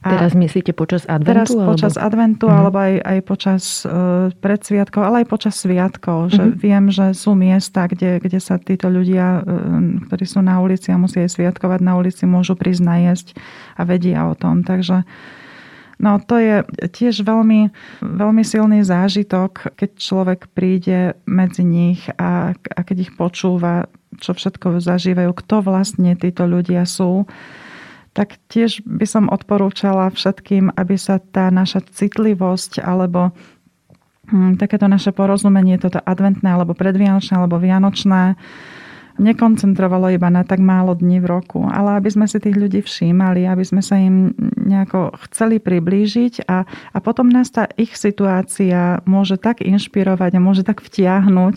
A 0.00 0.16
teraz 0.16 0.32
myslíte 0.32 0.72
počas 0.72 1.04
adventu? 1.04 1.28
Teraz 1.28 1.48
alebo? 1.52 1.68
počas 1.76 1.94
adventu, 2.00 2.48
uh-huh. 2.48 2.60
alebo 2.64 2.78
aj, 2.80 2.94
aj 3.04 3.18
počas 3.28 3.62
uh, 3.84 4.32
predsviatkov, 4.40 5.04
ale 5.04 5.16
aj 5.24 5.26
počas 5.28 5.54
sviatkov. 5.60 6.32
Že 6.32 6.42
uh-huh. 6.42 6.56
Viem, 6.56 6.84
že 6.88 7.06
sú 7.12 7.36
miesta, 7.36 7.84
kde, 7.84 8.16
kde 8.16 8.40
sa 8.40 8.56
títo 8.56 8.88
ľudia, 8.88 9.44
uh, 9.44 10.00
ktorí 10.08 10.24
sú 10.24 10.40
na 10.40 10.56
ulici 10.56 10.88
a 10.88 10.96
musia 10.96 11.28
aj 11.28 11.36
sviatkovať 11.36 11.80
na 11.84 12.00
ulici, 12.00 12.24
môžu 12.24 12.56
prísť 12.56 12.82
najesť 12.82 13.26
a 13.76 13.84
vedia 13.84 14.24
o 14.24 14.32
tom. 14.32 14.64
Takže 14.64 15.04
No 16.00 16.16
to 16.16 16.40
je 16.40 16.64
tiež 16.96 17.28
veľmi, 17.28 17.68
veľmi 18.00 18.40
silný 18.40 18.80
zážitok, 18.80 19.76
keď 19.76 19.90
človek 20.00 20.40
príde 20.56 21.12
medzi 21.28 21.60
nich 21.60 22.08
a, 22.16 22.56
a 22.56 22.80
keď 22.80 23.04
ich 23.04 23.12
počúva, 23.20 23.84
čo 24.16 24.32
všetko 24.32 24.80
zažívajú, 24.80 25.28
kto 25.36 25.60
vlastne 25.60 26.16
títo 26.16 26.48
ľudia 26.48 26.88
sú 26.88 27.28
tak 28.10 28.42
tiež 28.50 28.82
by 28.82 29.06
som 29.06 29.30
odporúčala 29.30 30.10
všetkým, 30.10 30.74
aby 30.74 30.98
sa 30.98 31.22
tá 31.22 31.48
naša 31.48 31.86
citlivosť 31.86 32.82
alebo 32.82 33.30
hm, 34.30 34.58
takéto 34.58 34.90
naše 34.90 35.14
porozumenie, 35.14 35.78
toto 35.78 36.02
adventné 36.02 36.50
alebo 36.50 36.74
predvianočné 36.74 37.38
alebo 37.38 37.62
vianočné, 37.62 38.34
nekoncentrovalo 39.20 40.08
iba 40.16 40.32
na 40.32 40.42
tak 40.48 40.64
málo 40.64 40.96
dní 40.96 41.20
v 41.20 41.28
roku, 41.28 41.60
ale 41.68 42.00
aby 42.00 42.08
sme 42.08 42.24
si 42.24 42.40
tých 42.40 42.56
ľudí 42.56 42.80
všímali, 42.80 43.44
aby 43.44 43.60
sme 43.60 43.84
sa 43.84 44.00
im 44.00 44.32
nejako 44.56 45.12
chceli 45.28 45.60
priblížiť 45.60 46.48
a, 46.48 46.64
a 46.66 46.98
potom 47.04 47.28
nás 47.28 47.52
tá 47.52 47.68
ich 47.76 47.92
situácia 47.92 49.04
môže 49.04 49.36
tak 49.36 49.60
inšpirovať 49.60 50.40
a 50.40 50.44
môže 50.44 50.62
tak 50.64 50.80
vtiahnuť, 50.80 51.56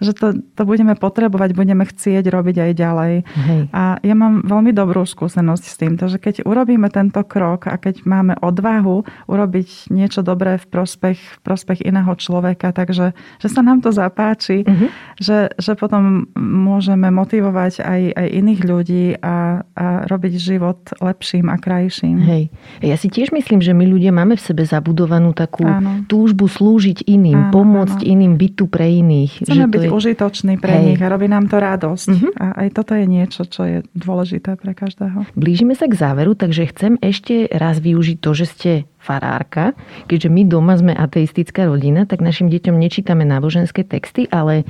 že 0.00 0.12
to, 0.16 0.40
to 0.40 0.62
budeme 0.64 0.96
potrebovať, 0.96 1.52
budeme 1.52 1.84
chcieť 1.84 2.24
robiť 2.32 2.56
aj 2.64 2.72
ďalej. 2.72 3.14
Hej. 3.26 3.60
A 3.76 4.00
ja 4.00 4.14
mám 4.16 4.46
veľmi 4.46 4.72
dobrú 4.72 5.04
skúsenosť 5.04 5.64
s 5.68 5.76
týmto, 5.76 6.08
že 6.08 6.16
keď 6.16 6.46
urobíme 6.48 6.88
tento 6.88 7.20
krok 7.26 7.68
a 7.68 7.76
keď 7.76 8.06
máme 8.08 8.38
odvahu 8.40 9.04
urobiť 9.28 9.92
niečo 9.92 10.24
dobré 10.24 10.56
v 10.56 10.66
prospech, 10.70 11.18
v 11.18 11.40
prospech 11.44 11.84
iného 11.84 12.12
človeka, 12.16 12.70
takže 12.70 13.12
že 13.42 13.48
sa 13.50 13.60
nám 13.60 13.82
to 13.82 13.90
zapáči, 13.90 14.62
uh-huh. 14.62 14.88
že, 15.18 15.50
že 15.58 15.74
potom 15.74 16.30
môžeme 16.38 17.01
môžeme 17.02 17.18
motivovať 17.18 17.82
aj, 17.82 18.02
aj 18.14 18.28
iných 18.30 18.60
ľudí 18.62 19.04
a, 19.18 19.66
a 19.74 19.86
robiť 20.06 20.38
život 20.38 20.78
lepším 21.02 21.50
a 21.50 21.58
krajším. 21.58 22.22
Hej. 22.22 22.42
Ja 22.78 22.94
si 22.94 23.10
tiež 23.10 23.34
myslím, 23.34 23.58
že 23.58 23.74
my 23.74 23.90
ľudia 23.90 24.14
máme 24.14 24.38
v 24.38 24.42
sebe 24.46 24.62
zabudovanú 24.62 25.34
takú 25.34 25.66
áno. 25.66 26.06
túžbu 26.06 26.46
slúžiť 26.46 27.10
iným, 27.10 27.50
áno, 27.50 27.52
pomôcť 27.54 28.06
áno. 28.06 28.06
iným, 28.06 28.32
byť 28.38 28.52
tu 28.54 28.64
pre 28.70 28.86
iných. 28.86 29.42
Chceme 29.42 29.66
že 29.66 29.72
byť 29.74 29.82
je... 29.82 29.90
užitočný 29.90 30.54
pre 30.62 30.78
Hej. 30.78 30.84
nich 30.94 31.00
a 31.02 31.10
robí 31.10 31.26
nám 31.26 31.50
to 31.50 31.58
radosť. 31.58 32.06
Uh-huh. 32.14 32.30
A 32.38 32.46
aj 32.62 32.68
toto 32.70 32.94
je 32.94 33.06
niečo, 33.10 33.42
čo 33.50 33.66
je 33.66 33.78
dôležité 33.98 34.54
pre 34.54 34.70
každého. 34.78 35.26
Blížime 35.34 35.74
sa 35.74 35.90
k 35.90 35.98
záveru, 35.98 36.38
takže 36.38 36.70
chcem 36.70 36.92
ešte 37.02 37.50
raz 37.50 37.82
využiť 37.82 38.16
to, 38.22 38.30
že 38.30 38.46
ste 38.46 38.72
farárka. 39.02 39.74
Keďže 40.06 40.30
my 40.30 40.42
doma 40.46 40.78
sme 40.78 40.94
ateistická 40.94 41.66
rodina, 41.66 42.06
tak 42.06 42.22
našim 42.22 42.46
deťom 42.46 42.78
nečítame 42.78 43.26
náboženské 43.26 43.82
texty, 43.82 44.30
ale 44.30 44.62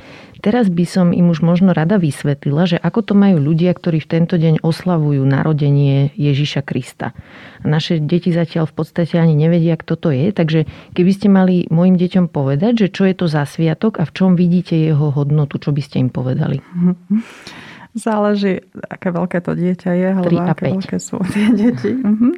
teraz 0.43 0.67
by 0.67 0.83
som 0.83 1.15
im 1.15 1.31
už 1.31 1.39
možno 1.39 1.71
rada 1.71 1.95
vysvetlila, 1.95 2.67
že 2.67 2.77
ako 2.77 2.99
to 3.01 3.13
majú 3.15 3.39
ľudia, 3.39 3.71
ktorí 3.71 4.03
v 4.03 4.11
tento 4.11 4.35
deň 4.35 4.59
oslavujú 4.59 5.23
narodenie 5.23 6.11
Ježiša 6.19 6.67
Krista. 6.67 7.15
A 7.63 7.65
naše 7.65 8.03
deti 8.03 8.35
zatiaľ 8.35 8.67
v 8.67 8.75
podstate 8.75 9.15
ani 9.15 9.39
nevedia, 9.39 9.79
kto 9.79 9.95
to 9.95 10.09
je, 10.11 10.35
takže 10.35 10.67
keby 10.91 11.11
ste 11.15 11.27
mali 11.31 11.63
mojim 11.71 11.95
deťom 11.95 12.27
povedať, 12.27 12.85
že 12.85 12.87
čo 12.91 13.07
je 13.07 13.15
to 13.15 13.25
za 13.31 13.47
sviatok 13.47 13.97
a 13.97 14.03
v 14.03 14.11
čom 14.11 14.35
vidíte 14.35 14.75
jeho 14.75 15.15
hodnotu, 15.15 15.57
čo 15.63 15.71
by 15.71 15.79
ste 15.79 16.03
im 16.03 16.11
povedali? 16.11 16.59
Záleží, 17.95 18.59
aké 18.89 19.13
veľké 19.13 19.39
to 19.39 19.55
dieťa 19.55 19.91
je, 19.95 20.07
alebo 20.11 20.37
aké 20.43 20.75
5. 20.75 20.81
veľké 20.81 20.97
sú 20.99 21.17
tie 21.31 21.47
deti. 21.55 21.95
Mhm. 21.95 22.29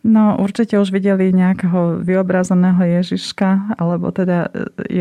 No 0.00 0.40
určite 0.40 0.80
už 0.80 0.96
videli 0.96 1.28
nejakého 1.28 2.00
vyobrazeného 2.00 2.80
Ježiška, 2.80 3.76
alebo 3.76 4.08
teda 4.08 4.48
e, 4.48 4.50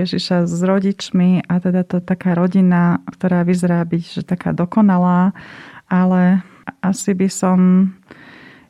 Ježiša 0.03 0.43
s 0.43 0.59
rodičmi 0.59 1.47
a 1.47 1.53
teda 1.63 1.87
to 1.87 2.03
taká 2.03 2.35
rodina, 2.35 2.99
ktorá 3.07 3.47
vyzerá 3.47 3.79
byť 3.87 4.03
že 4.19 4.23
taká 4.27 4.51
dokonalá, 4.51 5.31
ale 5.87 6.43
asi 6.83 7.15
by 7.15 7.31
som 7.31 7.59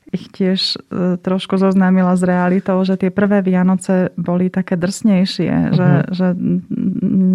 ich 0.09 0.29
tiež 0.29 0.77
e, 0.77 1.17
trošku 1.21 1.57
zoznámila 1.57 2.13
s 2.13 2.21
realitou, 2.21 2.77
že 2.85 2.97
tie 2.97 3.09
prvé 3.13 3.41
Vianoce 3.41 4.13
boli 4.17 4.49
také 4.49 4.77
drsnejšie, 4.77 5.49
uh-huh. 5.49 5.73
že, 5.73 5.89
že 6.13 6.27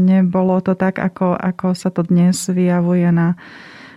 nebolo 0.06 0.58
to 0.62 0.74
tak, 0.74 0.98
ako, 0.98 1.34
ako 1.34 1.74
sa 1.74 1.90
to 1.90 2.06
dnes 2.06 2.46
vyjavuje 2.50 3.10
na 3.14 3.38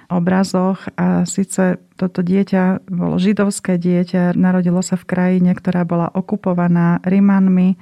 obrazoch 0.07 0.87
a 0.95 1.27
síce 1.27 1.79
toto 1.99 2.23
dieťa 2.23 2.87
bolo 2.87 3.19
židovské 3.19 3.75
dieťa, 3.75 4.37
narodilo 4.39 4.79
sa 4.79 4.95
v 4.95 5.07
krajine, 5.07 5.51
ktorá 5.51 5.83
bola 5.83 6.07
okupovaná 6.11 7.03
Rimanmi. 7.03 7.75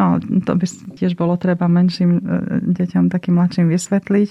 No, 0.00 0.18
to 0.18 0.56
by 0.56 0.66
tiež 0.96 1.14
bolo 1.14 1.36
treba 1.36 1.68
menším 1.68 2.10
e, 2.16 2.20
deťom, 2.64 3.12
takým 3.12 3.36
mladším 3.36 3.68
vysvetliť. 3.68 4.30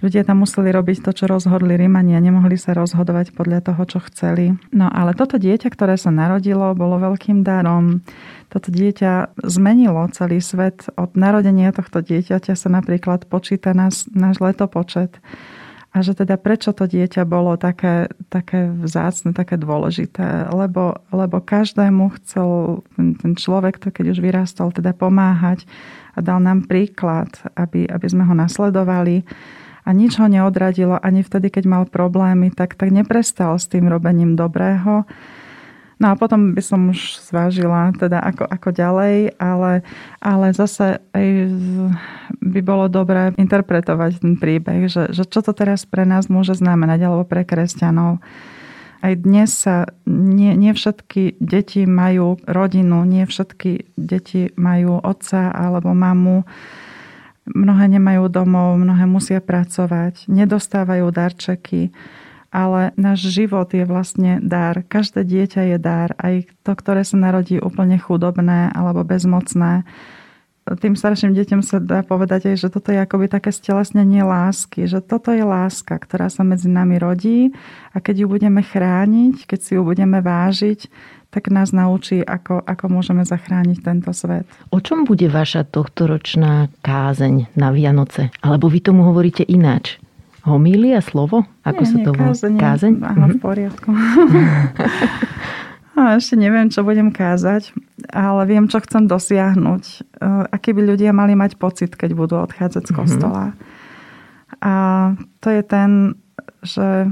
Ľudia 0.00 0.24
tam 0.24 0.40
museli 0.40 0.72
robiť 0.72 1.04
to, 1.04 1.12
čo 1.12 1.28
rozhodli 1.28 1.76
Rímania, 1.76 2.24
nemohli 2.24 2.56
sa 2.56 2.72
rozhodovať 2.72 3.36
podľa 3.36 3.60
toho, 3.68 3.82
čo 3.84 3.98
chceli. 4.08 4.56
No 4.72 4.88
ale 4.88 5.12
toto 5.12 5.36
dieťa, 5.36 5.68
ktoré 5.68 6.00
sa 6.00 6.08
narodilo, 6.08 6.72
bolo 6.72 6.96
veľkým 6.96 7.44
darom. 7.44 8.00
Toto 8.48 8.72
dieťa 8.72 9.36
zmenilo 9.44 10.08
celý 10.16 10.40
svet. 10.40 10.88
Od 10.96 11.12
narodenia 11.20 11.68
tohto 11.76 12.00
dieťaťa 12.00 12.56
sa 12.56 12.68
napríklad 12.72 13.28
počíta 13.28 13.76
náš, 13.76 14.08
náš 14.08 14.40
letopočet 14.40 15.20
a 15.90 16.06
že 16.06 16.14
teda 16.14 16.38
prečo 16.38 16.70
to 16.70 16.86
dieťa 16.86 17.26
bolo 17.26 17.58
také, 17.58 18.06
také 18.30 18.70
vzácne, 18.70 19.34
také 19.34 19.58
dôležité, 19.58 20.46
lebo, 20.54 20.94
lebo 21.10 21.42
každému 21.42 22.14
chcel 22.22 22.80
ten, 22.94 23.34
človek, 23.34 23.82
to 23.82 23.90
keď 23.90 24.14
už 24.14 24.22
vyrastol, 24.22 24.70
teda 24.70 24.94
pomáhať 24.94 25.66
a 26.14 26.22
dal 26.22 26.38
nám 26.38 26.70
príklad, 26.70 27.34
aby, 27.58 27.90
aby 27.90 28.06
sme 28.06 28.22
ho 28.22 28.34
nasledovali. 28.38 29.26
A 29.82 29.90
nič 29.90 30.14
ho 30.22 30.30
neodradilo. 30.30 31.00
Ani 31.00 31.26
vtedy, 31.26 31.50
keď 31.50 31.64
mal 31.66 31.82
problémy, 31.88 32.54
tak, 32.54 32.78
tak 32.78 32.94
neprestal 32.94 33.58
s 33.58 33.66
tým 33.66 33.90
robením 33.90 34.38
dobrého 34.38 35.08
No 36.00 36.10
a 36.10 36.14
potom 36.16 36.56
by 36.56 36.62
som 36.64 36.88
už 36.88 37.20
zvážila 37.28 37.92
teda 37.92 38.24
ako, 38.24 38.48
ako 38.48 38.68
ďalej, 38.72 39.36
ale, 39.36 39.84
ale 40.16 40.46
zase 40.56 40.96
aj 41.12 41.26
by 42.40 42.60
bolo 42.64 42.88
dobré 42.88 43.36
interpretovať 43.36 44.24
ten 44.24 44.40
príbeh, 44.40 44.88
že, 44.88 45.12
že 45.12 45.28
čo 45.28 45.44
to 45.44 45.52
teraz 45.52 45.84
pre 45.84 46.08
nás 46.08 46.32
môže 46.32 46.56
znamenať, 46.56 47.04
alebo 47.04 47.28
pre 47.28 47.44
kresťanov. 47.44 48.24
Aj 49.04 49.12
dnes 49.12 49.52
sa 49.52 49.92
nie, 50.08 50.56
nie 50.56 50.72
všetky 50.72 51.36
deti 51.36 51.84
majú 51.84 52.40
rodinu, 52.48 53.04
nie 53.04 53.28
všetky 53.28 53.92
deti 54.00 54.56
majú 54.56 55.04
otca 55.04 55.52
alebo 55.52 55.92
mamu. 55.92 56.48
Mnohé 57.44 57.92
nemajú 57.92 58.28
domov, 58.32 58.80
mnohé 58.80 59.04
musia 59.04 59.40
pracovať, 59.44 60.28
nedostávajú 60.32 61.12
darčeky 61.12 61.92
ale 62.50 62.90
náš 62.98 63.30
život 63.30 63.70
je 63.70 63.86
vlastne 63.86 64.42
dar. 64.42 64.82
Každé 64.82 65.22
dieťa 65.22 65.74
je 65.74 65.78
dar, 65.78 66.14
aj 66.18 66.50
to, 66.66 66.72
ktoré 66.74 67.06
sa 67.06 67.16
narodí 67.16 67.62
úplne 67.62 67.96
chudobné 67.96 68.74
alebo 68.74 69.06
bezmocné. 69.06 69.86
Tým 70.70 70.94
starším 70.94 71.34
deťom 71.34 71.66
sa 71.66 71.82
dá 71.82 72.06
povedať 72.06 72.54
aj, 72.54 72.56
že 72.62 72.68
toto 72.70 72.94
je 72.94 73.02
akoby 73.02 73.26
také 73.26 73.50
stelesnenie 73.50 74.22
lásky, 74.22 74.86
že 74.86 75.02
toto 75.02 75.34
je 75.34 75.42
láska, 75.42 75.98
ktorá 75.98 76.30
sa 76.30 76.46
medzi 76.46 76.70
nami 76.70 77.00
rodí 77.00 77.50
a 77.90 77.98
keď 77.98 78.22
ju 78.22 78.26
budeme 78.30 78.62
chrániť, 78.62 79.50
keď 79.50 79.58
si 79.58 79.74
ju 79.74 79.82
budeme 79.82 80.22
vážiť, 80.22 80.86
tak 81.30 81.48
nás 81.48 81.70
naučí, 81.70 82.22
ako, 82.22 82.66
ako 82.66 82.84
môžeme 82.90 83.22
zachrániť 83.22 83.78
tento 83.82 84.10
svet. 84.10 84.46
O 84.74 84.82
čom 84.82 85.06
bude 85.06 85.30
vaša 85.30 85.62
tohtoročná 85.62 86.70
kázeň 86.82 87.54
na 87.54 87.70
Vianoce? 87.70 88.34
Alebo 88.42 88.66
vy 88.66 88.82
tomu 88.82 89.06
hovoríte 89.06 89.46
ináč? 89.46 90.02
Homília, 90.44 91.04
slovo? 91.04 91.44
Ako 91.68 91.82
nie, 91.84 91.90
sa 91.90 91.96
to 92.00 92.10
volá? 92.16 92.32
Kázeň? 92.32 92.54
kázeň? 92.56 92.92
Áno, 93.04 93.26
v 93.28 93.36
mhm. 93.36 93.42
poriadku. 93.42 93.88
A 96.00 96.16
ešte 96.16 96.32
neviem, 96.32 96.72
čo 96.72 96.80
budem 96.80 97.12
kázať, 97.12 97.76
ale 98.08 98.48
viem, 98.48 98.64
čo 98.72 98.80
chcem 98.80 99.04
dosiahnuť. 99.04 99.84
E, 99.84 99.96
aký 100.48 100.72
by 100.72 100.96
ľudia 100.96 101.12
mali 101.12 101.36
mať 101.36 101.60
pocit, 101.60 101.92
keď 101.92 102.16
budú 102.16 102.40
odchádzať 102.40 102.88
z 102.88 102.92
mhm. 102.94 102.96
kostola. 102.96 103.44
A 104.64 104.72
to 105.44 105.52
je 105.52 105.60
ten, 105.60 106.16
že 106.64 107.04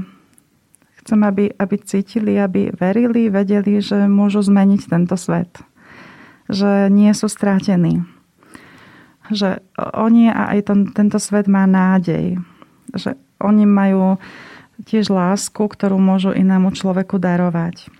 chcem, 1.05 1.19
aby, 1.21 1.53
aby 1.53 1.75
cítili, 1.85 2.41
aby 2.41 2.73
verili, 2.73 3.29
vedeli, 3.29 3.77
že 3.77 4.09
môžu 4.09 4.41
zmeniť 4.41 4.81
tento 4.89 5.13
svet. 5.13 5.53
Že 6.49 6.89
nie 6.89 7.13
sú 7.13 7.29
strátení. 7.29 8.01
Že 9.29 9.61
oni 9.77 10.33
a 10.33 10.57
aj 10.57 10.59
ten, 10.65 10.79
tento 10.89 11.21
svet 11.21 11.45
má 11.45 11.69
nádej 11.69 12.41
že 12.93 13.19
oni 13.41 13.65
majú 13.65 14.17
tiež 14.85 15.11
lásku, 15.11 15.59
ktorú 15.59 15.99
môžu 15.99 16.31
inému 16.31 16.71
človeku 16.71 17.19
darovať. 17.19 17.91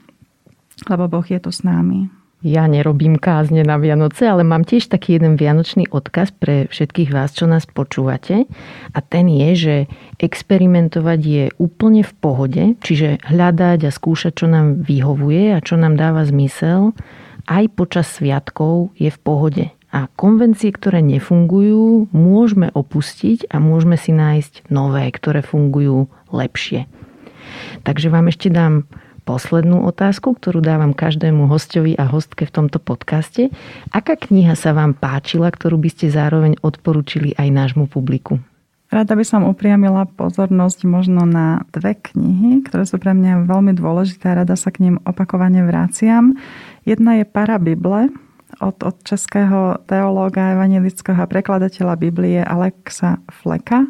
Lebo 0.87 1.11
Boh 1.11 1.25
je 1.27 1.39
tu 1.43 1.51
s 1.51 1.65
nami. 1.65 2.07
Ja 2.39 2.71
nerobím 2.71 3.19
kázne 3.19 3.67
na 3.67 3.75
Vianoce, 3.75 4.23
ale 4.23 4.47
mám 4.47 4.63
tiež 4.63 4.87
taký 4.87 5.19
jeden 5.19 5.35
vianočný 5.35 5.91
odkaz 5.91 6.31
pre 6.31 6.71
všetkých 6.71 7.11
vás, 7.11 7.35
čo 7.35 7.51
nás 7.51 7.67
počúvate. 7.67 8.47
A 8.95 8.99
ten 9.03 9.27
je, 9.27 9.49
že 9.59 9.75
experimentovať 10.23 11.19
je 11.19 11.43
úplne 11.59 11.99
v 11.99 12.13
pohode, 12.15 12.63
čiže 12.79 13.19
hľadať 13.27 13.83
a 13.83 13.91
skúšať, 13.91 14.39
čo 14.39 14.47
nám 14.47 14.87
vyhovuje 14.87 15.51
a 15.51 15.59
čo 15.59 15.75
nám 15.75 15.99
dáva 15.99 16.23
zmysel, 16.23 16.95
aj 17.43 17.75
počas 17.75 18.07
sviatkov 18.07 18.95
je 18.95 19.11
v 19.11 19.19
pohode. 19.19 19.65
A 19.89 20.05
konvencie, 20.13 20.69
ktoré 20.69 21.01
nefungujú, 21.01 22.13
môžeme 22.13 22.69
opustiť 22.69 23.49
a 23.49 23.57
môžeme 23.57 23.97
si 23.97 24.13
nájsť 24.13 24.69
nové, 24.69 25.09
ktoré 25.09 25.41
fungujú 25.41 26.05
lepšie. 26.29 26.85
Takže 27.81 28.13
vám 28.13 28.29
ešte 28.29 28.53
dám 28.53 28.85
poslednú 29.25 29.85
otázku, 29.85 30.33
ktorú 30.37 30.61
dávam 30.61 30.93
každému 30.93 31.45
hostovi 31.49 31.93
a 31.97 32.09
hostke 32.09 32.49
v 32.49 32.53
tomto 32.53 32.81
podcaste. 32.81 33.53
Aká 33.93 34.17
kniha 34.17 34.57
sa 34.57 34.73
vám 34.73 34.97
páčila, 34.97 35.53
ktorú 35.53 35.77
by 35.77 35.89
ste 35.89 36.09
zároveň 36.09 36.57
odporúčili 36.65 37.37
aj 37.37 37.49
nášmu 37.49 37.85
publiku? 37.85 38.41
Rada 38.89 39.13
by 39.13 39.21
som 39.21 39.45
upriamila 39.45 40.09
pozornosť 40.09 40.81
možno 40.89 41.29
na 41.29 41.61
dve 41.69 41.93
knihy, 41.93 42.65
ktoré 42.65 42.89
sú 42.89 42.97
pre 42.97 43.13
mňa 43.13 43.45
veľmi 43.45 43.77
dôležité 43.77 44.33
a 44.33 44.41
rada 44.41 44.57
sa 44.57 44.73
k 44.73 44.81
ním 44.81 44.95
opakovane 45.05 45.61
vraciam. 45.61 46.33
Jedna 46.89 47.21
je 47.21 47.25
Parabible 47.29 48.09
od, 48.59 48.77
od 48.83 48.95
českého 49.03 49.79
teológa, 49.87 50.55
evangelického 50.55 51.19
prekladateľa 51.27 51.95
Biblie 51.95 52.39
Alexa 52.43 53.19
Fleka. 53.31 53.87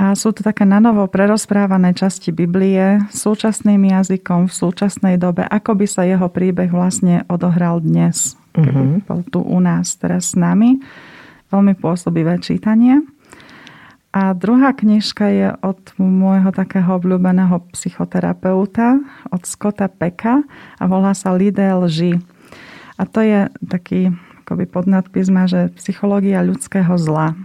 A 0.00 0.16
sú 0.16 0.32
to 0.32 0.40
také 0.40 0.64
nanovo 0.64 1.04
prerozprávané 1.06 1.92
časti 1.92 2.32
Biblie 2.32 3.04
súčasným 3.12 3.92
jazykom 3.92 4.48
v 4.48 4.52
súčasnej 4.52 5.14
dobe, 5.20 5.44
ako 5.46 5.78
by 5.78 5.86
sa 5.86 6.02
jeho 6.02 6.26
príbeh 6.32 6.72
vlastne 6.72 7.22
odohral 7.28 7.78
dnes, 7.78 8.34
keby 8.56 8.72
uh-huh. 8.72 9.04
bol 9.04 9.20
tu 9.28 9.40
u 9.44 9.58
nás 9.60 9.94
teraz 10.00 10.32
s 10.32 10.34
nami. 10.34 10.80
Veľmi 11.52 11.76
pôsobivé 11.76 12.40
čítanie. 12.40 13.04
A 14.12 14.36
druhá 14.36 14.76
knižka 14.76 15.24
je 15.32 15.48
od 15.64 15.80
môjho 15.96 16.52
takého 16.52 17.00
obľúbeného 17.00 17.64
psychoterapeuta, 17.72 19.00
od 19.32 19.42
Scotta 19.48 19.88
Peka 19.88 20.44
a 20.76 20.84
volá 20.84 21.16
sa 21.16 21.32
Lidé 21.32 21.72
lži. 21.72 22.20
A 22.96 23.02
to 23.08 23.20
je 23.24 23.48
taký 23.64 24.12
akoby 24.42 24.66
podnadpis, 24.66 25.30
že 25.48 25.70
psychológia 25.78 26.44
ľudského 26.44 26.92
zla. 26.98 27.38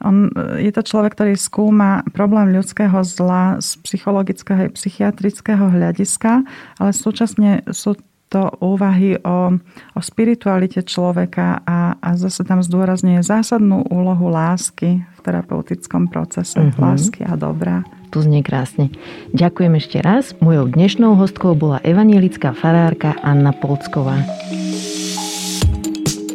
On, 0.00 0.32
je 0.56 0.72
to 0.72 0.80
človek, 0.80 1.12
ktorý 1.12 1.36
skúma 1.36 2.00
problém 2.16 2.56
ľudského 2.56 3.04
zla 3.04 3.60
z 3.60 3.76
psychologického 3.84 4.66
a 4.66 4.72
psychiatrického 4.72 5.68
hľadiska, 5.68 6.40
ale 6.80 6.90
súčasne 6.96 7.68
sú 7.68 8.00
to 8.30 8.48
úvahy 8.62 9.18
o, 9.20 9.58
o 9.92 10.00
spiritualite 10.00 10.86
človeka 10.86 11.60
a, 11.66 11.98
a 11.98 12.08
zase 12.14 12.46
tam 12.46 12.62
zdôrazňuje 12.62 13.20
zásadnú 13.26 13.90
úlohu 13.90 14.30
lásky 14.30 15.02
v 15.02 15.18
terapeutickom 15.20 16.08
procese. 16.08 16.62
Uh-huh. 16.62 16.80
Lásky 16.80 17.26
a 17.26 17.34
dobra. 17.34 17.82
Tu 18.10 18.18
znie 18.26 18.42
krásne. 18.42 18.90
Ďakujem 19.30 19.78
ešte 19.78 20.02
raz. 20.02 20.34
Mojou 20.42 20.66
dnešnou 20.66 21.14
hostkou 21.14 21.54
bola 21.54 21.78
evanielická 21.86 22.58
farárka 22.58 23.14
Anna 23.22 23.54
Polcková. 23.54 24.18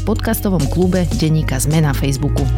v 0.00 0.16
podcastovom 0.16 0.64
klube 0.72 1.04
Deníka 1.20 1.60
Zme 1.60 1.84
na 1.84 1.92
Facebooku. 1.92 2.48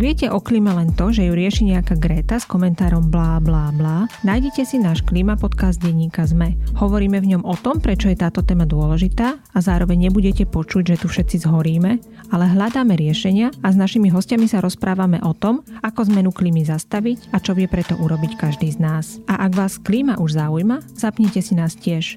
Viete 0.00 0.32
o 0.32 0.40
klíme 0.40 0.72
len 0.72 0.96
to, 0.96 1.12
že 1.12 1.28
ju 1.28 1.36
rieši 1.36 1.76
nejaká 1.76 2.00
Greta 2.00 2.40
s 2.40 2.48
komentárom 2.48 3.12
blá 3.12 3.36
blá 3.36 3.68
blá, 3.68 4.08
nájdete 4.24 4.64
si 4.64 4.80
náš 4.80 5.04
klíma 5.04 5.36
podcast 5.36 5.76
denníka 5.76 6.24
ZME. 6.24 6.56
Hovoríme 6.80 7.20
v 7.20 7.36
ňom 7.36 7.44
o 7.44 7.52
tom, 7.60 7.84
prečo 7.84 8.08
je 8.08 8.16
táto 8.16 8.40
téma 8.40 8.64
dôležitá 8.64 9.36
a 9.36 9.58
zároveň 9.60 10.08
nebudete 10.08 10.48
počuť, 10.48 10.96
že 10.96 11.00
tu 11.04 11.06
všetci 11.12 11.44
zhoríme, 11.44 12.00
ale 12.32 12.44
hľadáme 12.48 12.96
riešenia 12.96 13.52
a 13.60 13.68
s 13.68 13.76
našimi 13.76 14.08
hostiami 14.08 14.48
sa 14.48 14.64
rozprávame 14.64 15.20
o 15.20 15.36
tom, 15.36 15.60
ako 15.84 16.08
zmenu 16.08 16.32
klímy 16.32 16.64
zastaviť 16.64 17.36
a 17.36 17.38
čo 17.38 17.52
vie 17.52 17.68
preto 17.68 17.92
urobiť 18.00 18.40
každý 18.40 18.72
z 18.72 18.80
nás. 18.80 19.20
A 19.28 19.44
ak 19.44 19.52
vás 19.52 19.76
klíma 19.76 20.16
už 20.16 20.40
zaujíma, 20.40 20.80
zapnite 20.96 21.44
si 21.44 21.52
nás 21.52 21.76
tiež. 21.76 22.16